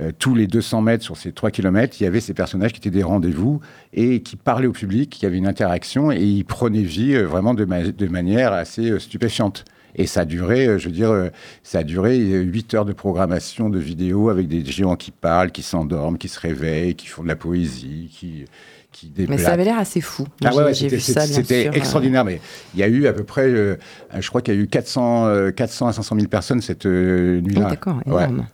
euh, 0.00 0.10
tous 0.18 0.34
les 0.34 0.46
200 0.46 0.82
mètres 0.82 1.04
sur 1.04 1.16
ces 1.16 1.32
3 1.32 1.50
kilomètres, 1.50 1.96
il 2.00 2.04
y 2.04 2.06
avait 2.06 2.20
ces 2.20 2.34
personnages 2.34 2.72
qui 2.72 2.78
étaient 2.78 2.90
des 2.90 3.02
rendez-vous 3.02 3.60
et 3.92 4.20
qui 4.22 4.36
parlaient 4.36 4.66
au 4.68 4.72
public, 4.72 5.10
qui 5.10 5.26
avaient 5.26 5.38
une 5.38 5.46
interaction 5.46 6.12
et 6.12 6.22
ils 6.22 6.44
prenaient 6.44 6.82
vie 6.82 7.14
euh, 7.14 7.24
vraiment 7.26 7.54
de, 7.54 7.64
ma- 7.64 7.82
de 7.82 8.06
manière 8.08 8.52
assez 8.52 8.90
euh, 8.90 8.98
stupéfiante. 8.98 9.64
Et 9.96 10.06
ça 10.06 10.20
a 10.20 10.24
duré, 10.24 10.78
je 10.78 10.84
veux 10.86 10.94
dire, 10.94 11.30
ça 11.64 11.78
a 11.78 11.82
duré 11.82 12.18
8 12.18 12.74
heures 12.74 12.84
de 12.84 12.92
programmation 12.92 13.68
de 13.70 13.78
vidéos 13.78 14.28
avec 14.28 14.46
des 14.46 14.64
géants 14.64 14.94
qui 14.96 15.10
parlent, 15.10 15.50
qui 15.50 15.62
s'endorment, 15.62 16.18
qui 16.18 16.28
se 16.28 16.38
réveillent, 16.38 16.94
qui 16.94 17.06
font 17.06 17.22
de 17.22 17.28
la 17.28 17.34
poésie, 17.36 18.08
qui, 18.12 18.44
qui 18.92 19.10
Mais 19.28 19.38
ça 19.38 19.52
avait 19.52 19.64
l'air 19.64 19.78
assez 19.78 20.00
fou. 20.00 20.26
Ah 20.44 20.54
ouais, 20.54 20.74
c'était 20.74 21.70
extraordinaire. 21.74 22.24
Mais 22.24 22.40
il 22.74 22.80
y 22.80 22.82
a 22.82 22.88
eu 22.88 23.06
à 23.06 23.12
peu 23.12 23.24
près, 23.24 23.48
euh, 23.48 23.76
je 24.16 24.28
crois 24.28 24.42
qu'il 24.42 24.54
y 24.54 24.58
a 24.58 24.60
eu 24.60 24.68
400, 24.68 25.26
euh, 25.26 25.50
400 25.50 25.88
à 25.88 25.92
500 25.92 26.14
000 26.16 26.28
personnes 26.28 26.60
cette 26.60 26.86
euh, 26.86 27.40
nuit-là. 27.40 27.70
d'accord, 27.70 28.00
énorme. 28.06 28.38
Ouais. 28.40 28.44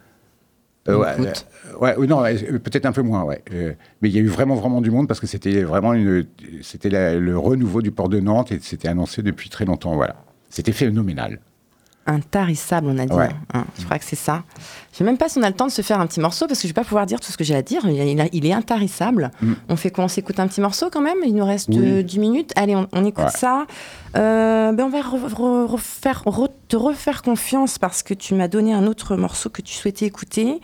Euh, 0.89 0.99
ouais, 1.80 1.95
euh, 1.99 2.07
non, 2.07 2.24
euh, 2.24 2.59
peut-être 2.59 2.87
un 2.87 2.93
peu 2.93 3.03
moins, 3.03 3.24
ouais. 3.24 3.43
Euh, 3.53 3.72
mais 4.03 4.09
il 4.11 4.14
y 4.14 4.18
a 4.18 4.20
eu 4.20 4.26
vraiment, 4.26 4.55
vraiment 4.55 4.80
du 4.80 4.91
monde 4.91 5.09
parce 5.09 5.20
que 5.20 5.26
c'était 5.26 5.62
vraiment 5.62 5.95
une, 5.95 6.26
c'était 6.62 6.91
le 7.18 7.39
renouveau 7.39 7.80
du 7.82 7.91
port 7.91 8.09
de 8.09 8.20
Nantes 8.20 8.53
et 8.53 8.59
c'était 8.61 8.89
annoncé 8.89 9.22
depuis 9.22 9.49
très 9.49 9.64
longtemps, 9.64 9.95
voilà. 9.95 10.16
C'était 10.51 10.72
phénoménal. 10.72 11.41
Intarissable, 12.07 12.87
on 12.89 12.99
a 12.99 13.07
dit. 13.07 13.13
Ouais. 13.15 13.31
hein. 13.55 13.65
Je 13.79 13.85
crois 13.85 13.99
que 13.99 14.05
c'est 14.05 14.15
ça. 14.17 14.43
Je 14.93 14.99
sais 14.99 15.05
même 15.05 15.17
pas 15.17 15.29
si 15.31 15.39
on 15.39 15.43
a 15.43 15.49
le 15.49 15.55
temps 15.57 15.67
de 15.67 15.73
se 15.73 15.81
faire 15.83 16.01
un 16.01 16.07
petit 16.07 16.21
morceau 16.21 16.47
parce 16.47 16.61
que 16.61 16.69
je 16.69 16.73
vais 16.73 16.75
pas 16.75 16.85
pouvoir 16.85 17.07
dire 17.07 17.19
tout 17.19 17.33
ce 17.33 17.37
que 17.39 17.45
j'ai 17.45 17.55
à 17.55 17.63
dire. 17.63 17.81
Il, 17.87 17.95
il 17.97 18.21
a- 18.21 18.29
il 18.33 18.45
est 18.47 18.53
intarissable. 18.53 19.31
Mm. 19.41 19.53
On 19.71 19.77
fait 19.77 19.91
quoi? 19.91 20.05
On 20.05 20.09
s'écoute 20.09 20.39
un 20.39 20.47
petit 20.47 20.61
morceau 20.61 20.91
quand 20.91 21.01
même? 21.01 21.17
Il 21.25 21.35
nous 21.35 21.47
reste 21.47 21.69
Oui. 21.71 21.79
euh, 21.81 22.03
10 22.03 22.19
minutes. 22.19 22.53
Allez, 22.57 22.77
on, 22.77 22.87
on 22.93 23.05
écoute 23.07 23.25
Ouais. 23.25 23.31
ça. 23.31 23.67
Euh, 24.17 24.73
ben 24.73 24.85
on 24.85 24.91
va 24.91 25.01
re- 25.01 25.29
re- 25.33 25.67
refaire, 25.67 26.23
re- 26.27 26.51
te 26.69 26.77
refaire 26.77 27.23
confiance 27.23 27.79
parce 27.79 28.03
que 28.03 28.13
tu 28.15 28.35
m'as 28.35 28.49
donné 28.49 28.75
un 28.75 28.87
autre 28.87 29.17
morceau 29.17 29.49
que 29.49 29.63
tu 29.63 29.73
souhaitais 29.75 30.05
écouter. 30.07 30.61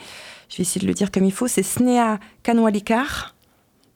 Je 0.51 0.57
vais 0.59 0.62
essayer 0.62 0.80
de 0.82 0.86
le 0.86 0.95
dire 0.95 1.11
comme 1.11 1.24
il 1.24 1.32
faut. 1.32 1.47
C'est 1.49 1.62
Snea 1.62 2.18
Kanwalikar 2.43 3.34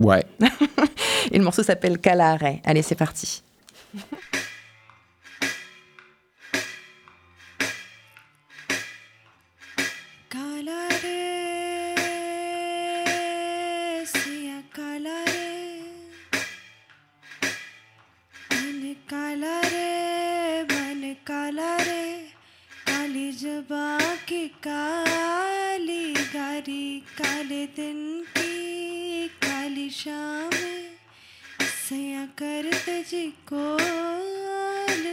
Ouais. 0.00 0.24
et 1.30 1.38
le 1.38 1.44
morceau 1.44 1.62
s'appelle 1.62 1.98
Kalare. 1.98 2.38
Allez, 2.64 2.82
c'est 2.82 2.94
parti. 2.94 3.42
काला 18.94 19.60
रे, 19.60 20.62
मन 20.62 21.14
काला 21.26 21.76
रे, 21.76 22.12
काली 22.86 23.32
जबा 23.32 24.14
की 24.14 24.48
काली, 24.48 26.14
गारी 26.14 27.00
काले 27.00 27.66
दिन 27.66 28.22
की, 28.38 29.28
काली 29.28 29.90
शाम 29.90 30.50
सया 31.88 32.26
कर 32.26 32.70
जी 33.10 33.30
कोल 33.52 35.04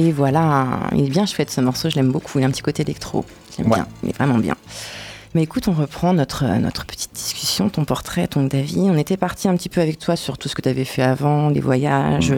Et 0.00 0.12
voilà, 0.12 0.78
il 0.94 1.06
est 1.06 1.10
bien 1.10 1.26
chouette 1.26 1.50
ce 1.50 1.60
morceau, 1.60 1.90
je 1.90 1.96
l'aime 1.96 2.12
beaucoup. 2.12 2.38
Il 2.38 2.44
a 2.44 2.46
un 2.46 2.50
petit 2.52 2.62
côté 2.62 2.82
électro. 2.84 3.24
J'aime 3.56 3.66
Ouais. 3.66 3.78
bien, 3.78 3.88
il 4.04 4.10
est 4.10 4.16
vraiment 4.16 4.38
bien. 4.38 4.54
Mais 5.34 5.42
écoute, 5.42 5.66
on 5.66 5.72
reprend 5.72 6.12
notre, 6.12 6.44
notre 6.60 6.86
petite 6.86 7.10
discussion, 7.12 7.68
ton 7.68 7.84
portrait, 7.84 8.28
ton 8.28 8.44
David. 8.44 8.78
On 8.78 8.96
était 8.96 9.16
parti 9.16 9.48
un 9.48 9.56
petit 9.56 9.68
peu 9.68 9.80
avec 9.80 9.98
toi 9.98 10.14
sur 10.14 10.38
tout 10.38 10.48
ce 10.48 10.54
que 10.54 10.62
tu 10.62 10.68
avais 10.68 10.84
fait 10.84 11.02
avant, 11.02 11.48
les 11.48 11.58
voyages, 11.60 12.32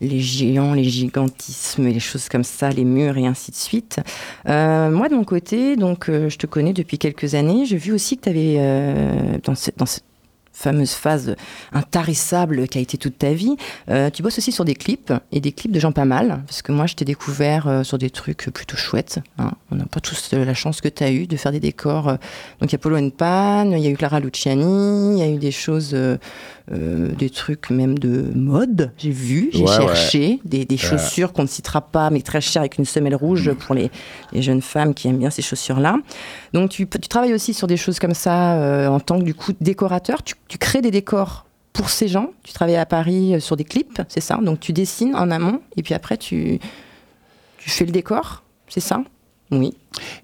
les 0.00 0.20
géants, 0.20 0.74
les 0.74 0.84
gigantismes, 0.84 1.88
les 1.88 1.98
choses 1.98 2.28
comme 2.28 2.44
ça, 2.44 2.70
les 2.70 2.84
murs 2.84 3.18
et 3.18 3.26
ainsi 3.26 3.50
de 3.50 3.56
suite. 3.56 3.98
Euh, 4.48 4.88
moi, 4.88 5.08
de 5.08 5.16
mon 5.16 5.24
côté, 5.24 5.74
donc, 5.74 6.08
euh, 6.08 6.28
je 6.28 6.38
te 6.38 6.46
connais 6.46 6.72
depuis 6.72 6.98
quelques 6.98 7.34
années. 7.34 7.66
J'ai 7.66 7.78
vu 7.78 7.90
aussi 7.92 8.16
que 8.16 8.22
tu 8.22 8.28
avais, 8.28 9.38
dans, 9.42 9.56
ce- 9.56 9.70
dans 9.76 9.86
cette 9.86 10.04
fameuse 10.52 10.92
phase 10.92 11.34
intarissable 11.72 12.68
qui 12.68 12.78
a 12.78 12.80
été 12.80 12.98
toute 12.98 13.18
ta 13.18 13.32
vie, 13.32 13.56
euh, 13.90 14.10
tu 14.10 14.22
bosses 14.22 14.38
aussi 14.38 14.52
sur 14.52 14.64
des 14.64 14.74
clips, 14.74 15.12
et 15.32 15.40
des 15.40 15.52
clips 15.52 15.72
de 15.72 15.80
gens 15.80 15.92
pas 15.92 16.04
mal, 16.04 16.42
parce 16.46 16.62
que 16.62 16.72
moi 16.72 16.86
je 16.86 16.94
t'ai 16.94 17.04
découvert 17.04 17.66
euh, 17.66 17.82
sur 17.82 17.98
des 17.98 18.10
trucs 18.10 18.50
plutôt 18.52 18.76
chouettes. 18.76 19.20
hein. 19.38 19.52
On 19.70 19.76
n'a 19.76 19.86
pas 19.86 20.00
tous 20.00 20.32
la 20.32 20.54
chance 20.54 20.80
que 20.80 20.88
tu 20.88 21.02
as 21.02 21.10
eu 21.10 21.26
de 21.26 21.36
faire 21.36 21.52
des 21.52 21.60
décors. 21.60 22.08
euh. 22.08 22.16
Donc 22.60 22.70
il 22.70 22.72
y 22.72 22.76
a 22.76 22.78
Polo 22.78 22.96
il 22.98 23.78
y 23.78 23.86
a 23.86 23.90
eu 23.90 23.96
Clara 23.96 24.20
Luciani, 24.20 25.14
il 25.14 25.18
y 25.18 25.22
a 25.22 25.28
eu 25.28 25.38
des 25.38 25.50
choses, 25.50 25.92
euh, 25.94 26.16
des 26.70 27.28
trucs 27.30 27.70
même 27.70 27.98
de 27.98 28.30
mode, 28.34 28.92
j'ai 28.98 29.10
vu, 29.10 29.50
j'ai 29.52 29.62
Ouais, 29.64 29.68
ouais. 29.70 29.76
cherché, 29.76 30.40
des, 30.44 30.64
des 30.64 30.76
chaussures 30.76 31.32
qu'on 31.32 31.42
ne 31.42 31.48
citera 31.48 31.80
pas, 31.80 32.10
mais 32.10 32.22
très 32.22 32.40
chères 32.40 32.62
avec 32.62 32.78
une 32.78 32.84
semelle 32.84 33.14
rouge 33.16 33.52
pour 33.52 33.74
les, 33.74 33.90
les 34.32 34.42
jeunes 34.42 34.62
femmes 34.62 34.94
qui 34.94 35.08
aiment 35.08 35.18
bien 35.18 35.30
ces 35.30 35.42
chaussures-là. 35.42 35.96
Donc 36.52 36.70
tu, 36.70 36.86
tu 36.86 37.08
travailles 37.08 37.34
aussi 37.34 37.52
sur 37.52 37.66
des 37.66 37.76
choses 37.76 37.98
comme 37.98 38.14
ça 38.14 38.54
euh, 38.60 38.86
en 38.86 39.00
tant 39.00 39.18
que 39.18 39.24
du 39.24 39.34
coup 39.34 39.52
décorateur. 39.60 40.22
Tu, 40.22 40.34
tu 40.48 40.58
crées 40.58 40.82
des 40.82 40.90
décors 40.92 41.46
pour 41.72 41.90
ces 41.90 42.06
gens. 42.08 42.30
Tu 42.42 42.52
travailles 42.52 42.76
à 42.76 42.86
Paris 42.86 43.34
euh, 43.34 43.40
sur 43.40 43.56
des 43.56 43.64
clips, 43.64 44.00
c'est 44.08 44.20
ça? 44.20 44.36
Donc 44.42 44.60
tu 44.60 44.72
dessines 44.72 45.14
en 45.16 45.30
amont 45.30 45.60
et 45.76 45.82
puis 45.82 45.94
après 45.94 46.16
tu, 46.16 46.58
tu 47.58 47.70
fais 47.70 47.84
le 47.84 47.92
décor, 47.92 48.42
c'est 48.68 48.80
ça? 48.80 49.02
Oui. 49.50 49.74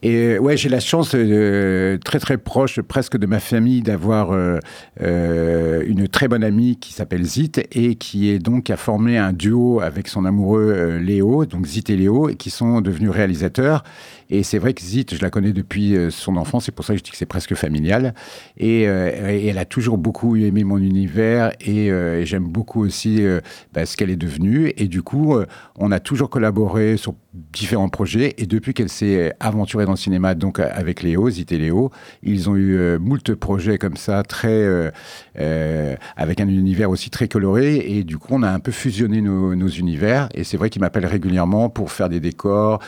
Et 0.02 0.14
euh, 0.14 0.38
ouais, 0.38 0.56
j'ai 0.56 0.68
la 0.68 0.80
chance 0.80 1.10
très 1.10 2.18
très 2.18 2.38
proche, 2.38 2.80
presque 2.80 3.16
de 3.16 3.26
ma 3.26 3.40
famille, 3.40 3.82
d'avoir 3.82 4.32
euh, 4.32 4.58
euh, 5.00 5.82
une 5.86 6.08
très 6.08 6.28
bonne 6.28 6.44
amie 6.44 6.76
qui 6.76 6.92
s'appelle 6.92 7.24
Zit 7.24 7.52
et 7.72 7.96
qui 7.96 8.30
est 8.30 8.38
donc 8.38 8.70
a 8.70 8.76
formé 8.76 9.18
un 9.18 9.32
duo 9.32 9.80
avec 9.80 10.08
son 10.08 10.24
amoureux 10.24 10.98
Léo, 10.98 11.46
donc 11.46 11.66
Zit 11.66 11.84
et 11.88 11.96
Léo, 11.96 12.28
et 12.28 12.36
qui 12.36 12.50
sont 12.50 12.80
devenus 12.80 13.10
réalisateurs. 13.10 13.84
Et 14.30 14.42
c'est 14.42 14.58
vrai 14.58 14.74
que 14.74 14.82
Zit, 14.82 15.06
je 15.10 15.22
la 15.22 15.30
connais 15.30 15.52
depuis 15.52 15.96
son 16.10 16.36
enfance, 16.36 16.66
c'est 16.66 16.72
pour 16.72 16.84
ça 16.84 16.92
que 16.92 16.98
je 16.98 17.04
dis 17.04 17.10
que 17.10 17.16
c'est 17.16 17.24
presque 17.26 17.54
familial. 17.54 18.14
Et, 18.58 18.82
elle 18.82 19.58
a 19.58 19.64
toujours 19.64 19.96
beaucoup 19.96 20.36
aimé 20.36 20.64
mon 20.64 20.78
univers 20.78 21.52
et, 21.60 21.90
j'aime 22.24 22.44
beaucoup 22.44 22.84
aussi 22.84 23.24
bah, 23.72 23.86
ce 23.86 23.96
qu'elle 23.96 24.10
est 24.10 24.16
devenue. 24.16 24.72
Et 24.76 24.86
du 24.86 25.02
coup, 25.02 25.34
on 25.76 25.90
a 25.90 26.00
toujours 26.00 26.28
collaboré 26.28 26.98
sur 26.98 27.14
différents 27.52 27.88
projets. 27.88 28.34
Et 28.38 28.46
depuis 28.46 28.74
qu'elle 28.74 28.88
s'est 28.88 29.32
aventurée 29.58 29.84
dans 29.84 29.92
le 29.92 29.96
cinéma, 29.96 30.34
donc 30.34 30.58
euh, 30.58 30.68
avec 30.72 31.02
Léo, 31.02 31.28
Zit 31.30 31.46
et 31.50 31.58
Léo, 31.58 31.90
ils 32.22 32.48
ont 32.48 32.56
eu 32.56 32.76
euh, 32.76 32.98
moult 32.98 33.34
projets 33.34 33.78
comme 33.78 33.96
ça, 33.96 34.22
très 34.22 34.48
euh, 34.48 34.90
euh, 35.38 35.96
avec 36.16 36.40
un 36.40 36.48
univers 36.48 36.90
aussi 36.90 37.10
très 37.10 37.28
coloré. 37.28 37.76
Et 37.76 38.04
du 38.04 38.18
coup, 38.18 38.28
on 38.32 38.42
a 38.42 38.50
un 38.50 38.60
peu 38.60 38.72
fusionné 38.72 39.20
nos, 39.20 39.68
univers. 39.68 40.28
Et 40.34 40.44
c'est 40.44 40.56
vrai 40.56 40.70
qu'ils 40.70 40.80
m'appellent 40.80 41.06
régulièrement 41.06 41.68
pour 41.68 41.92
faire 41.92 42.08
des 42.08 42.20
décors, 42.20 42.80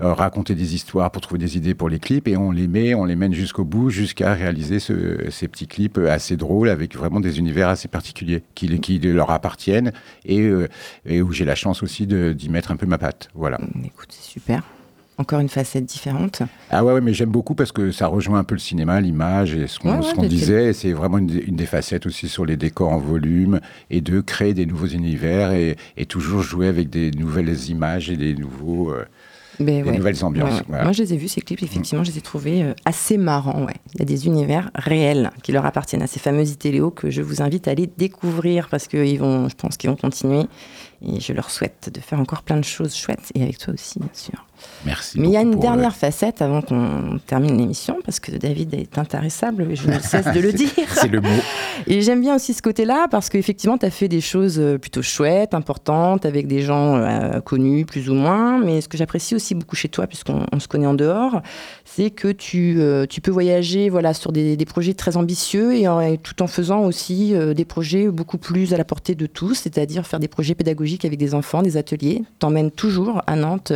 raconter 0.00 0.54
des 0.54 0.74
histoires, 0.74 1.10
pour 1.10 1.22
trouver 1.22 1.38
des 1.38 1.56
idées 1.56 1.74
pour 1.74 1.88
les 1.88 1.98
clips. 1.98 2.26
Et 2.28 2.36
on 2.36 2.50
les 2.50 2.66
met, 2.66 2.94
on 2.94 3.04
les 3.04 3.16
mène 3.16 3.32
jusqu'au 3.32 3.64
bout, 3.64 3.90
jusqu'à 3.90 4.34
réaliser 4.34 4.80
ce- 4.80 5.30
ces 5.30 5.46
petits 5.48 5.66
clips 5.66 5.98
assez 5.98 6.36
drôles 6.36 6.68
avec 6.68 6.96
vraiment 6.96 7.20
des 7.20 7.38
univers 7.38 7.68
assez 7.68 7.88
particuliers 7.88 8.42
qui, 8.54 8.98
leur 8.98 9.30
appartiennent 9.30 9.92
et, 10.24 10.50
et 11.06 11.22
où 11.22 11.32
j'ai 11.32 11.44
la 11.44 11.54
chance 11.54 11.82
aussi 11.82 12.06
d'y 12.06 12.48
mettre 12.48 12.72
un 12.72 12.76
peu 12.76 12.86
ma 12.86 12.98
patte. 12.98 13.28
Voilà. 13.34 13.58
Écoute, 13.84 14.08
c'est 14.10 14.30
super. 14.30 14.62
Encore 15.16 15.38
une 15.40 15.48
facette 15.48 15.84
différente. 15.86 16.42
Ah 16.70 16.84
ouais, 16.84 16.92
ouais, 16.94 17.00
mais 17.00 17.14
j'aime 17.14 17.30
beaucoup 17.30 17.54
parce 17.54 17.70
que 17.70 17.92
ça 17.92 18.08
rejoint 18.08 18.40
un 18.40 18.44
peu 18.44 18.56
le 18.56 18.60
cinéma, 18.60 19.00
l'image 19.00 19.54
et 19.54 19.68
ce 19.68 19.78
qu'on 19.78 20.00
Ouais, 20.00 20.12
ouais, 20.18 20.28
disait. 20.28 20.72
C'est 20.72 20.92
vraiment 20.92 21.18
une, 21.18 21.28
des- 21.28 21.38
une 21.38 21.54
des 21.56 21.66
facettes 21.66 22.06
aussi 22.06 22.28
sur 22.28 22.44
les 22.44 22.56
décors 22.56 22.90
en 22.92 22.98
volume 22.98 23.60
et 23.90 24.00
de 24.00 24.20
créer 24.20 24.54
des 24.54 24.66
nouveaux 24.66 24.86
univers 24.88 25.52
et, 25.52 25.76
et 25.96 26.06
toujours 26.06 26.42
jouer 26.42 26.66
avec 26.66 26.90
des 26.90 27.12
nouvelles 27.12 27.68
images 27.70 28.10
et 28.10 28.16
des 28.16 28.34
nouveaux. 28.34 28.90
euh, 28.90 29.04
Mais 29.60 29.82
Des 29.84 29.92
nouvelles 29.92 30.24
ambiances. 30.24 30.62
Moi, 30.68 30.90
je 30.90 31.04
les 31.04 31.14
ai 31.14 31.16
vus, 31.16 31.28
ces 31.28 31.40
clips, 31.42 31.62
effectivement, 31.62 32.02
je 32.02 32.10
les 32.10 32.18
ai 32.18 32.20
trouvés 32.20 32.64
euh, 32.64 32.74
assez 32.84 33.16
marrants. 33.16 33.64
Ouais. 33.66 33.74
Il 33.94 34.00
y 34.00 34.02
a 34.02 34.06
des 34.06 34.26
univers 34.26 34.72
réels 34.74 35.30
qui 35.44 35.52
leur 35.52 35.64
appartiennent 35.64 36.02
à 36.02 36.08
ces 36.08 36.18
fameux 36.18 36.48
itéléos 36.48 36.90
que 36.90 37.10
je 37.10 37.22
vous 37.22 37.40
invite 37.40 37.68
à 37.68 37.70
aller 37.70 37.88
découvrir 37.98 38.68
parce 38.68 38.88
que 38.88 38.96
ils 38.96 39.18
vont, 39.20 39.48
je 39.48 39.54
pense 39.54 39.76
qu'ils 39.76 39.90
vont 39.90 39.96
continuer. 39.96 40.42
Et 41.06 41.20
je 41.20 41.32
leur 41.32 41.50
souhaite 41.50 41.90
de 41.94 42.00
faire 42.00 42.18
encore 42.18 42.42
plein 42.42 42.56
de 42.56 42.64
choses 42.64 42.96
chouettes 42.96 43.30
et 43.36 43.42
avec 43.44 43.58
toi 43.58 43.74
aussi, 43.74 44.00
bien 44.00 44.08
sûr. 44.12 44.44
Merci. 44.84 45.20
Mais 45.20 45.28
il 45.28 45.32
y 45.32 45.36
a 45.36 45.40
une 45.42 45.58
dernière 45.58 45.94
facette 45.96 46.42
avant 46.42 46.62
qu'on 46.62 47.18
termine 47.26 47.56
l'émission 47.58 47.98
parce 48.04 48.20
que 48.20 48.32
David 48.32 48.74
est 48.74 48.98
intarissable 48.98 49.66
je 49.74 49.88
ne 49.88 49.98
cesse 50.00 50.26
de 50.32 50.40
le 50.40 50.52
dire. 50.52 50.68
C'est 50.94 51.08
le 51.08 51.20
mot. 51.20 51.28
Et 51.86 52.00
j'aime 52.02 52.20
bien 52.20 52.36
aussi 52.36 52.54
ce 52.54 52.62
côté-là 52.62 53.06
parce 53.10 53.28
qu'effectivement, 53.28 53.78
tu 53.78 53.86
as 53.86 53.90
fait 53.90 54.08
des 54.08 54.20
choses 54.20 54.58
euh, 54.58 54.78
plutôt 54.78 55.02
chouettes, 55.02 55.54
importantes, 55.54 56.24
avec 56.26 56.46
des 56.46 56.62
gens 56.62 56.96
euh, 56.96 57.40
connus 57.40 57.84
plus 57.84 58.08
ou 58.10 58.14
moins. 58.14 58.58
Mais 58.58 58.80
ce 58.80 58.88
que 58.88 58.96
j'apprécie 58.96 59.34
aussi 59.34 59.54
beaucoup 59.54 59.76
chez 59.76 59.88
toi, 59.88 60.06
puisqu'on 60.06 60.46
on 60.52 60.60
se 60.60 60.68
connaît 60.68 60.86
en 60.86 60.94
dehors, 60.94 61.40
c'est 61.84 62.10
que 62.10 62.28
tu, 62.28 62.76
euh, 62.78 63.06
tu 63.06 63.20
peux 63.20 63.30
voyager 63.30 63.88
voilà, 63.90 64.14
sur 64.14 64.32
des, 64.32 64.56
des 64.56 64.64
projets 64.64 64.94
très 64.94 65.16
ambitieux 65.16 65.74
et, 65.74 65.88
en- 65.88 66.00
et 66.00 66.18
tout 66.18 66.42
en 66.42 66.46
faisant 66.46 66.80
aussi 66.84 67.34
euh, 67.34 67.54
des 67.54 67.64
projets 67.64 68.08
beaucoup 68.08 68.38
plus 68.38 68.72
à 68.74 68.76
la 68.76 68.84
portée 68.84 69.14
de 69.14 69.26
tous, 69.26 69.54
c'est-à-dire 69.54 70.06
faire 70.06 70.20
des 70.20 70.28
projets 70.28 70.54
pédagogiques 70.54 71.04
avec 71.04 71.18
des 71.18 71.34
enfants, 71.34 71.62
des 71.62 71.76
ateliers. 71.76 72.22
T'emmènes 72.38 72.70
toujours 72.70 73.22
à 73.26 73.36
Nantes. 73.36 73.72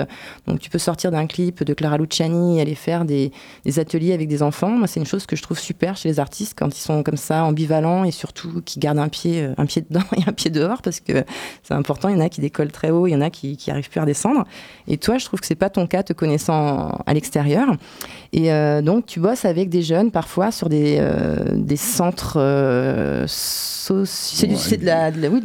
Donc 0.46 0.60
tu 0.60 0.70
peux 0.70 0.77
sortir 0.78 1.10
d'un 1.10 1.26
clip 1.26 1.64
de 1.64 1.74
Clara 1.74 1.98
Luciani 1.98 2.58
et 2.58 2.60
aller 2.60 2.74
faire 2.74 3.04
des, 3.04 3.32
ateliers 3.76 4.12
avec 4.12 4.28
des 4.28 4.42
enfants. 4.42 4.78
C'est 4.86 5.00
une 5.00 5.06
chose 5.06 5.26
que 5.26 5.36
je 5.36 5.42
trouve 5.42 5.58
super 5.58 5.96
chez 5.96 6.08
les 6.08 6.20
artistes 6.20 6.54
quand 6.58 6.76
ils 6.76 6.80
sont 6.80 7.02
comme 7.02 7.16
ça 7.16 7.44
ambivalents 7.44 8.04
et 8.04 8.10
surtout 8.10 8.62
qui 8.64 8.78
gardent 8.78 8.98
un 8.98 9.08
pied, 9.08 9.42
euh, 9.42 9.54
un 9.58 9.66
pied 9.66 9.84
dedans 9.88 10.04
et 10.16 10.28
un 10.28 10.32
pied 10.32 10.50
dehors 10.50 10.82
parce 10.82 11.00
que 11.00 11.24
c'est 11.62 11.74
important. 11.74 12.08
Il 12.08 12.16
y 12.16 12.18
en 12.18 12.24
a 12.24 12.28
qui 12.28 12.40
décollent 12.40 12.72
très 12.72 12.90
haut, 12.90 13.06
il 13.06 13.12
y 13.12 13.16
en 13.16 13.20
a 13.20 13.30
qui, 13.30 13.56
qui 13.56 13.70
arrivent 13.70 13.88
plus 13.90 13.98
à 13.98 14.02
redescendre. 14.02 14.44
Et 14.86 14.96
toi, 14.96 15.18
je 15.18 15.24
trouve 15.24 15.40
que 15.40 15.46
c'est 15.46 15.54
pas 15.54 15.70
ton 15.70 15.86
cas, 15.86 16.02
te 16.02 16.12
connaissant 16.12 16.98
à 17.06 17.14
l'extérieur. 17.14 17.68
Et 18.32 18.52
euh, 18.52 18.82
donc, 18.82 19.06
tu 19.06 19.20
bosses 19.20 19.44
avec 19.44 19.68
des 19.68 19.82
jeunes 19.82 20.10
parfois 20.10 20.50
sur 20.50 20.68
des, 20.68 20.98
euh, 21.00 21.36
des 21.52 21.76
centres 21.76 22.36
euh, 22.36 23.24
c'est 24.04 24.36
de 24.36 25.28
oui, 25.28 25.40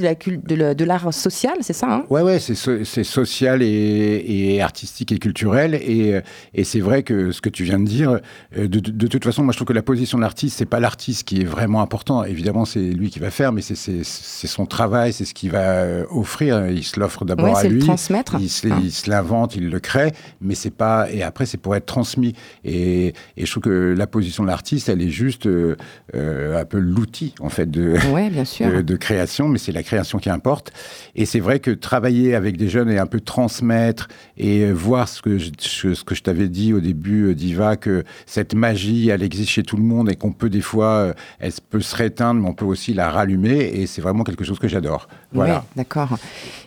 de 0.76 0.86
l'art 0.86 1.14
social, 1.14 1.54
c'est 1.62 1.74
ça 1.74 1.88
hein? 1.90 2.06
Ouais, 2.10 2.22
ouais, 2.22 2.40
c'est 2.40 2.56
so- 2.56 2.84
social 2.84 3.62
et, 3.62 4.26
et 4.28 4.62
artistique 4.62 5.12
et 5.12 5.20
culturel. 5.24 5.74
Et, 5.76 6.14
euh, 6.16 6.22
et 6.54 6.64
c'est 6.66 6.82
vrai 6.82 7.04
que 7.04 7.32
ce 7.32 7.40
que 7.42 7.50
tu 7.50 7.64
viens 7.64 7.80
de 7.80 7.86
dire, 7.86 8.20
euh, 8.58 8.68
de, 8.68 8.80
de- 8.80 8.92
de 8.92 9.08
toute 9.08 9.24
façon, 9.24 9.42
moi 9.44 9.54
je 9.54 9.58
trouve 9.58 9.68
que 9.70 9.74
la 9.74 9.82
position 9.82 10.18
de 10.18 10.24
l'artiste, 10.24 10.58
c'est 10.58 10.66
pas 10.66 10.80
l'artiste 10.82 11.24
qui 11.28 11.42
est 11.42 11.46
vraiment 11.46 11.82
important. 11.82 12.24
Évidemment, 12.26 12.66
c'est 12.66 12.82
lui 12.82 13.10
qui 13.10 13.20
va 13.20 13.32
faire, 13.32 13.52
mais 13.54 13.62
c'est- 13.62 14.04
son 14.04 14.66
travail, 14.66 15.14
c'est 15.14 15.26
ce 15.26 15.34
qu'il 15.34 15.50
va 15.52 15.60
euh, 15.84 16.06
offrir. 16.12 16.68
Il 16.70 16.84
se 16.84 17.00
l'offre 17.00 17.24
d'abord 17.26 17.54
Ouais, 17.54 17.60
à 17.60 17.64
le 17.64 17.70
lui. 17.76 17.80
transmettre. 17.84 18.36
Il 18.40 18.50
se, 18.50 18.68
il 18.68 18.92
l'invente, 19.10 19.56
il 19.56 19.70
le 19.70 19.80
crée, 19.80 20.12
mais 20.42 20.56
c'est 20.56 20.70
pas. 20.76 21.08
Et 21.12 21.24
après, 21.24 21.46
c'est 21.46 21.58
pour 21.58 21.76
être 21.76 21.86
transmis. 21.86 22.34
Et, 22.66 23.14
et 23.38 23.46
je 23.46 23.52
trouve 23.52 23.64
que 23.64 23.96
la 23.98 24.08
position 24.08 24.44
de 24.44 24.50
l'artiste, 24.50 24.90
elle 24.90 25.02
est 25.02 25.10
juste 25.10 25.46
euh, 25.48 25.76
euh, 26.16 26.60
un 26.62 26.66
peu 26.66 26.80
l'outil 26.80 27.34
en 27.40 27.50
fait 27.50 27.70
de, 27.72 27.96
Ouais, 28.12 28.30
bien 28.30 28.46
sûr. 28.46 28.68
de, 28.70 28.82
de 28.82 28.96
création, 28.98 29.48
mais 29.48 29.58
c'est 29.58 29.72
la 29.72 29.84
création 29.84 30.20
qui 30.20 30.30
importe. 30.30 30.72
Et 31.16 31.26
c'est 31.26 31.40
vrai 31.40 31.60
que 31.60 31.72
travailler 31.72 32.36
avec 32.36 32.58
des 32.58 32.68
jeunes 32.70 32.90
et 32.90 32.98
un 33.00 33.06
peu 33.08 33.20
transmettre 33.20 34.08
et 34.38 34.62
euh, 34.66 34.72
voir 35.04 35.10
ce 35.10 35.22
que 35.22 35.38
je, 35.38 35.94
ce 35.94 36.04
que 36.04 36.16
je 36.16 36.24
t'avais 36.24 36.48
dit 36.48 36.74
au 36.74 36.80
début, 36.80 37.28
euh, 37.28 37.36
Diva, 37.36 37.76
que 37.76 38.04
cette 38.26 38.54
magie, 38.54 39.10
elle 39.10 39.24
existe 39.24 39.50
chez 39.50 39.64
tout 39.64 39.78
le 39.78 39.84
monde 39.84 40.10
et 40.10 40.16
qu'on 40.16 40.32
peut 40.32 40.50
des 40.50 40.62
fois, 40.62 40.86
euh, 40.86 41.14
elle 41.40 41.52
peut 41.70 41.82
se 41.82 41.96
réteindre, 41.96 42.42
mais 42.42 42.50
on 42.50 42.54
peut 42.54 42.66
aussi 42.66 42.94
la 42.94 43.10
rallumer. 43.10 43.72
Et 43.74 43.88
c'est 43.88 44.02
vraiment 44.02 44.24
quelque 44.24 44.44
chose 44.44 44.60
que 44.60 44.68
j'adore. 44.68 45.08
Voilà. 45.34 45.56
Ouais, 45.56 45.62
d'accord. 45.76 46.18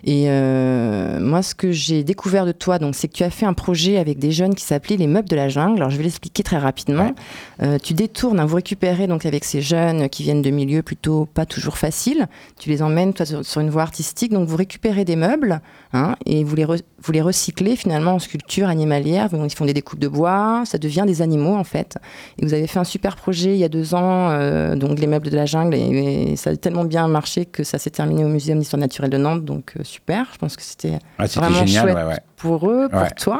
Et 0.03 0.25
euh, 0.27 1.19
moi, 1.19 1.41
ce 1.41 1.55
que 1.55 1.71
j'ai 1.71 2.03
découvert 2.03 2.45
de 2.45 2.51
toi, 2.51 2.79
donc, 2.79 2.95
c'est 2.95 3.07
que 3.07 3.13
tu 3.13 3.23
as 3.23 3.29
fait 3.29 3.45
un 3.45 3.53
projet 3.53 3.97
avec 3.97 4.19
des 4.19 4.31
jeunes 4.31 4.55
qui 4.55 4.63
s'appelait 4.63 4.97
les 4.97 5.07
meubles 5.07 5.29
de 5.29 5.35
la 5.35 5.49
jungle. 5.49 5.77
Alors, 5.77 5.89
je 5.89 5.97
vais 5.97 6.03
l'expliquer 6.03 6.43
très 6.43 6.57
rapidement. 6.57 7.13
Euh, 7.61 7.77
tu 7.81 7.93
détournes, 7.93 8.39
hein, 8.39 8.45
vous 8.45 8.57
récupérez 8.57 9.07
donc 9.07 9.25
avec 9.25 9.43
ces 9.43 9.61
jeunes 9.61 10.09
qui 10.09 10.23
viennent 10.23 10.41
de 10.41 10.49
milieux 10.49 10.83
plutôt 10.83 11.25
pas 11.25 11.45
toujours 11.45 11.77
faciles. 11.77 12.27
Tu 12.59 12.69
les 12.69 12.81
emmènes 12.81 13.13
toi 13.13 13.25
sur 13.25 13.61
une 13.61 13.69
voie 13.69 13.83
artistique. 13.83 14.31
Donc, 14.31 14.47
vous 14.47 14.57
récupérez 14.57 15.05
des 15.05 15.15
meubles 15.15 15.61
hein, 15.97 16.15
et 16.25 16.43
vous 16.43 16.55
les, 16.55 16.65
re- 16.65 16.81
vous 17.01 17.11
les 17.11 17.21
recyclez 17.21 17.75
finalement 17.75 18.13
en 18.15 18.19
sculpture 18.19 18.67
animalière. 18.67 19.27
Ils 19.33 19.49
font 19.55 19.65
des 19.65 19.73
découpes 19.73 19.99
de 19.99 20.07
bois. 20.07 20.63
Ça 20.65 20.77
devient 20.77 21.03
des 21.05 21.21
animaux 21.21 21.55
en 21.55 21.63
fait. 21.63 21.97
Et 22.39 22.45
vous 22.45 22.53
avez 22.53 22.67
fait 22.67 22.79
un 22.79 22.83
super 22.83 23.15
projet 23.15 23.51
il 23.53 23.57
y 23.59 23.63
a 23.63 23.69
deux 23.69 23.93
ans, 23.95 24.29
euh, 24.31 24.75
donc 24.75 24.99
les 24.99 25.07
meubles 25.07 25.29
de 25.29 25.35
la 25.35 25.45
jungle, 25.45 25.75
et, 25.75 26.31
et 26.31 26.35
ça 26.35 26.51
a 26.51 26.55
tellement 26.55 26.85
bien 26.85 27.07
marché 27.07 27.45
que 27.45 27.63
ça 27.63 27.77
s'est 27.79 27.89
terminé 27.89 28.23
au 28.23 28.27
Muséum 28.29 28.59
d'histoire 28.59 28.79
naturelle 28.79 29.09
de 29.09 29.17
Nantes, 29.17 29.43
donc 29.43 29.73
euh, 29.79 29.83
super. 29.83 30.27
Je 30.33 30.37
pense 30.37 30.55
que 30.55 30.63
c'était 30.63 30.99
Ah, 31.17 31.25
vraiment 31.25 31.65
génial. 31.65 31.83
chouette 31.83 31.95
ouais, 31.95 32.03
ouais. 32.03 32.19
pour 32.37 32.69
eux, 32.69 32.87
pour 32.89 33.01
Ouais. 33.01 33.09
toi. 33.19 33.39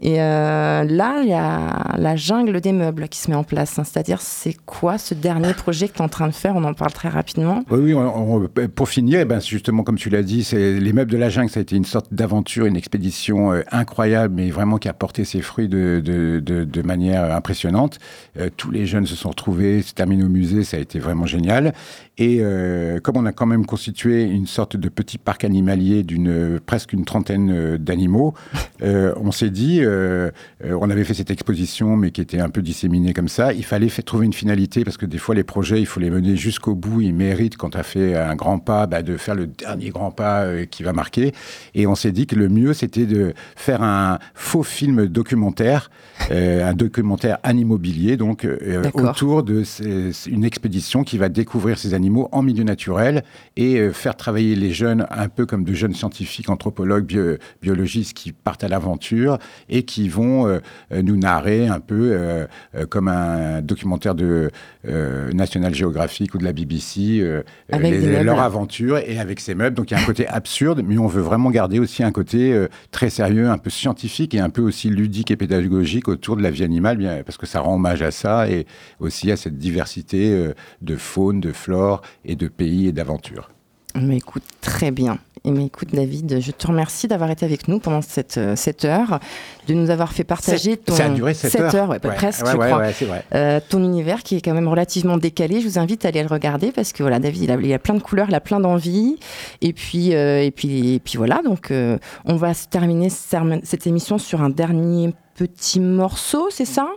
Et 0.00 0.20
euh, 0.22 0.84
là, 0.84 1.20
il 1.22 1.28
y 1.28 1.32
a 1.34 1.96
la 1.96 2.16
jungle 2.16 2.60
des 2.60 2.72
meubles 2.72 3.08
qui 3.08 3.18
se 3.18 3.30
met 3.30 3.36
en 3.36 3.44
place. 3.44 3.78
hein. 3.78 3.84
C'est-à-dire, 3.84 4.20
c'est 4.20 4.56
quoi 4.64 4.96
ce 4.98 5.14
dernier 5.14 5.52
projet 5.54 5.88
que 5.88 5.94
tu 5.94 5.98
es 5.98 6.02
en 6.02 6.08
train 6.08 6.28
de 6.28 6.34
faire? 6.34 6.54
On 6.56 6.64
en 6.64 6.74
parle 6.74 6.92
très 6.92 7.08
rapidement. 7.08 7.64
Oui, 7.70 7.78
oui, 7.80 7.94
on- 7.94 8.48
pour 8.74 8.88
finir, 8.88 9.20
eh 9.20 9.24
ben, 9.24 9.40
justement, 9.40 9.82
comme 9.82 9.96
tu 9.96 10.10
l'as 10.10 10.22
dit, 10.22 10.48
les 10.52 10.92
meubles 10.92 11.10
de 11.10 11.16
la 11.16 11.28
jungle, 11.28 11.50
ça 11.50 11.60
a 11.60 11.62
été 11.62 11.76
une 11.76 11.84
sorte 11.84 12.12
d'aventure, 12.12 12.66
une 12.66 12.76
expédition 12.76 13.52
euh, 13.52 13.62
incroyable, 13.72 14.34
mais 14.34 14.50
vraiment 14.50 14.78
qui 14.78 14.88
a 14.88 14.92
porté 14.92 15.24
ses 15.24 15.40
fruits 15.40 15.68
de, 15.68 16.82
manière 16.84 17.34
impressionnante. 17.34 17.98
Euh, 18.38 18.48
tous 18.56 18.70
les 18.70 18.86
jeunes 18.86 19.06
se 19.06 19.16
sont 19.16 19.30
retrouvés, 19.30 19.82
c'est 19.82 19.94
terminé 19.94 20.22
au 20.24 20.28
musée, 20.28 20.64
ça 20.64 20.76
a 20.76 20.80
été 20.80 20.98
vraiment 20.98 21.26
génial. 21.26 21.72
Et 22.18 22.38
euh, 22.40 22.98
comme 23.00 23.16
on 23.16 23.26
a 23.26 23.32
quand 23.32 23.46
même 23.46 23.64
constitué 23.64 24.24
une 24.24 24.46
sorte 24.46 24.76
de 24.76 24.88
petit 24.88 25.18
parc 25.18 25.44
animalier 25.44 26.02
d'une 26.02 26.58
presque 26.64 26.92
une 26.92 27.04
trentaine 27.04 27.50
euh, 27.52 27.78
d'animaux, 27.78 28.34
euh, 28.82 29.12
on 29.20 29.30
s'est 29.30 29.50
dit, 29.50 29.80
euh, 29.88 30.30
euh, 30.64 30.78
on 30.80 30.90
avait 30.90 31.04
fait 31.04 31.14
cette 31.14 31.30
exposition, 31.30 31.96
mais 31.96 32.10
qui 32.10 32.20
était 32.20 32.40
un 32.40 32.50
peu 32.50 32.62
disséminée 32.62 33.12
comme 33.14 33.28
ça. 33.28 33.52
Il 33.52 33.64
fallait 33.64 33.88
fait 33.88 34.02
trouver 34.02 34.26
une 34.26 34.32
finalité 34.32 34.84
parce 34.84 34.96
que 34.96 35.06
des 35.06 35.18
fois 35.18 35.34
les 35.34 35.44
projets, 35.44 35.80
il 35.80 35.86
faut 35.86 36.00
les 36.00 36.10
mener 36.10 36.36
jusqu'au 36.36 36.74
bout. 36.74 37.00
Ils 37.00 37.14
méritent 37.14 37.56
quand 37.56 37.70
tu 37.70 37.78
as 37.78 37.82
fait 37.82 38.16
un 38.16 38.34
grand 38.36 38.58
pas, 38.58 38.86
bah, 38.86 39.02
de 39.02 39.16
faire 39.16 39.34
le 39.34 39.46
dernier 39.46 39.90
grand 39.90 40.10
pas 40.10 40.42
euh, 40.42 40.64
qui 40.66 40.82
va 40.82 40.92
marquer. 40.92 41.32
Et 41.74 41.86
on 41.86 41.94
s'est 41.94 42.12
dit 42.12 42.26
que 42.26 42.36
le 42.36 42.48
mieux, 42.48 42.74
c'était 42.74 43.06
de 43.06 43.32
faire 43.56 43.82
un 43.82 44.18
faux 44.34 44.62
film 44.62 45.06
documentaire, 45.06 45.90
un 46.30 46.74
documentaire 46.74 47.38
animaubilier, 47.42 48.16
donc 48.16 48.44
autour 49.10 49.42
de 49.42 49.62
ces- 49.64 50.10
une 50.28 50.44
expédition 50.44 51.04
qui 51.04 51.16
va 51.18 51.28
découvrir 51.28 51.78
ces 51.78 51.94
animaux 51.94 52.28
en 52.32 52.42
milieu 52.42 52.64
naturel 52.64 53.22
et 53.56 53.90
faire 53.90 54.16
travailler 54.16 54.54
les 54.54 54.72
jeunes 54.72 55.06
un 55.10 55.28
peu 55.28 55.46
comme 55.46 55.64
de 55.64 55.72
jeunes 55.74 55.94
scientifiques, 55.94 56.50
anthropologues, 56.50 57.06
bio- 57.06 57.36
biologistes 57.62 58.12
qui 58.14 58.32
partent 58.32 58.64
à 58.64 58.68
l'aventure 58.68 59.38
et 59.68 59.77
et 59.78 59.82
qui 59.84 60.08
vont 60.08 60.46
euh, 60.46 60.58
euh, 60.92 61.02
nous 61.02 61.16
narrer 61.16 61.66
un 61.68 61.80
peu 61.80 62.10
euh, 62.12 62.46
comme 62.90 63.08
un 63.08 63.62
documentaire 63.62 64.14
de 64.14 64.50
National 65.32 65.74
Geographic 65.74 66.34
ou 66.34 66.38
de 66.38 66.44
la 66.44 66.52
BBC 66.52 67.20
les- 67.90 68.00
leur 68.24 68.40
aventure 68.40 68.98
et 68.98 69.18
avec 69.18 69.40
ces 69.40 69.54
meubles. 69.54 69.76
Donc 69.76 69.90
il 69.90 69.94
y 69.94 69.96
a 69.96 70.00
un 70.00 70.06
côté 70.06 70.26
absurde, 70.26 70.82
mais 70.86 70.98
on 70.98 71.06
veut 71.06 71.20
vraiment 71.22 71.50
garder 71.50 71.78
aussi 71.78 72.02
un 72.02 72.12
côté 72.12 72.66
très 72.90 73.10
sérieux, 73.10 73.48
un 73.50 73.58
peu 73.58 73.70
scientifique 73.70 74.34
et 74.34 74.40
un 74.40 74.50
peu 74.50 74.62
aussi 74.62 74.88
ludique 74.90 75.30
et 75.30 75.36
pédagogique 75.36 76.08
autour 76.08 76.36
de 76.36 76.42
la 76.42 76.50
vie 76.50 76.64
animale, 76.64 76.96
bien, 76.96 77.22
parce 77.24 77.36
que 77.38 77.46
ça 77.46 77.60
rend 77.60 77.74
hommage 77.74 78.02
à 78.02 78.10
ça 78.10 78.48
et 78.48 78.66
aussi 79.00 79.30
à 79.30 79.36
cette 79.36 79.58
diversité 79.58 80.52
de 80.82 80.96
faune, 80.96 81.40
de 81.40 81.52
flore 81.52 82.02
et 82.24 82.36
de 82.36 82.48
pays 82.48 82.88
et 82.88 82.92
d'aventures. 82.92 83.50
Mais 84.02 84.16
écoute, 84.18 84.42
très 84.60 84.90
bien. 84.90 85.18
Et 85.44 85.52
mais 85.52 85.66
écoute, 85.66 85.90
David, 85.92 86.40
je 86.40 86.50
te 86.50 86.66
remercie 86.66 87.06
d'avoir 87.06 87.30
été 87.30 87.46
avec 87.46 87.68
nous 87.68 87.78
pendant 87.78 88.02
cette, 88.02 88.36
euh, 88.38 88.56
cette 88.56 88.84
heure, 88.84 89.20
de 89.68 89.74
nous 89.74 89.88
avoir 89.88 90.12
fait 90.12 90.24
partager 90.24 90.76
ton. 90.76 90.94
Ça 90.94 91.04
a 91.06 91.08
duré 91.10 91.32
7 91.32 91.52
sept 91.52 91.74
heures. 91.74 91.88
ouais, 91.88 92.00
pas- 92.00 92.08
Ouais, 92.08 92.14
presque, 92.16 92.44
ouais, 92.44 92.52
je 92.52 92.56
ouais, 92.56 92.66
crois. 92.66 92.90
vrai. 93.06 93.24
Euh, 93.34 93.60
ton 93.66 93.82
univers 93.84 94.24
qui 94.24 94.36
est 94.36 94.40
quand 94.40 94.52
même 94.52 94.66
relativement 94.66 95.16
décalé. 95.16 95.60
Je 95.60 95.68
vous 95.68 95.78
invite 95.78 96.04
à 96.04 96.08
aller 96.08 96.22
le 96.22 96.28
regarder 96.28 96.72
parce 96.72 96.92
que 96.92 97.04
voilà, 97.04 97.20
David, 97.20 97.42
il 97.44 97.50
a, 97.52 97.54
il 97.54 97.72
a 97.72 97.78
plein 97.78 97.94
de 97.94 98.02
couleurs, 98.02 98.26
il 98.28 98.34
a 98.34 98.40
plein 98.40 98.58
d'envie. 98.58 99.16
Et 99.62 99.72
puis, 99.72 100.12
euh, 100.14 100.42
et 100.42 100.50
puis, 100.50 100.94
et 100.94 100.98
puis 100.98 101.16
voilà. 101.18 101.40
Donc, 101.44 101.70
euh, 101.70 101.98
on 102.24 102.34
va 102.34 102.52
terminer 102.54 103.08
cette 103.08 103.86
émission 103.86 104.18
sur 104.18 104.42
un 104.42 104.50
dernier 104.50 105.14
petit 105.36 105.78
morceau, 105.78 106.48
c'est 106.50 106.64
ça? 106.64 106.88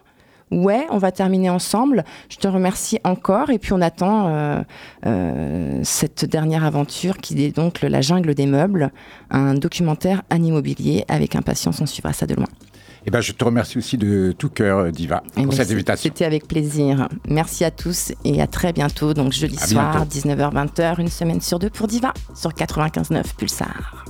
Ouais, 0.51 0.85
on 0.89 0.97
va 0.97 1.11
terminer 1.11 1.49
ensemble. 1.49 2.03
Je 2.29 2.35
te 2.37 2.47
remercie 2.47 2.99
encore 3.03 3.49
et 3.51 3.57
puis 3.59 3.73
on 3.73 3.81
attend 3.81 4.27
euh, 4.27 4.61
euh, 5.05 5.79
cette 5.83 6.25
dernière 6.25 6.65
aventure 6.65 7.17
qui 7.17 7.41
est 7.43 7.55
donc 7.55 7.81
La 7.81 8.01
jungle 8.01 8.35
des 8.35 8.45
meubles, 8.45 8.91
un 9.29 9.53
documentaire 9.53 10.21
animmobilier 10.29 11.05
avec 11.07 11.35
impatience. 11.35 11.79
On 11.81 11.85
suivra 11.85 12.11
ça 12.13 12.25
de 12.25 12.35
loin. 12.35 12.47
Et 13.05 13.09
ben, 13.09 13.19
je 13.21 13.31
te 13.31 13.43
remercie 13.43 13.79
aussi 13.79 13.97
de 13.97 14.31
tout 14.37 14.49
cœur, 14.49 14.91
Diva, 14.91 15.23
Eh 15.35 15.41
pour 15.41 15.51
ben, 15.51 15.57
cette 15.57 15.67
c'est- 15.69 15.73
invitation. 15.73 16.03
C'était 16.13 16.25
avec 16.25 16.47
plaisir. 16.47 17.07
Merci 17.27 17.63
à 17.63 17.71
tous 17.71 18.11
et 18.25 18.41
à 18.41 18.45
très 18.47 18.73
bientôt. 18.73 19.13
Donc 19.15 19.31
jeudi 19.31 19.57
À 19.59 19.65
soir, 19.67 20.05
bientôt. 20.05 20.29
19h-20h, 20.29 20.99
une 21.01 21.07
semaine 21.07 21.41
sur 21.41 21.57
deux 21.57 21.69
pour 21.71 21.87
Diva 21.87 22.13
sur 22.35 22.51
95.9 22.53 23.23
Pulsar. 23.37 24.05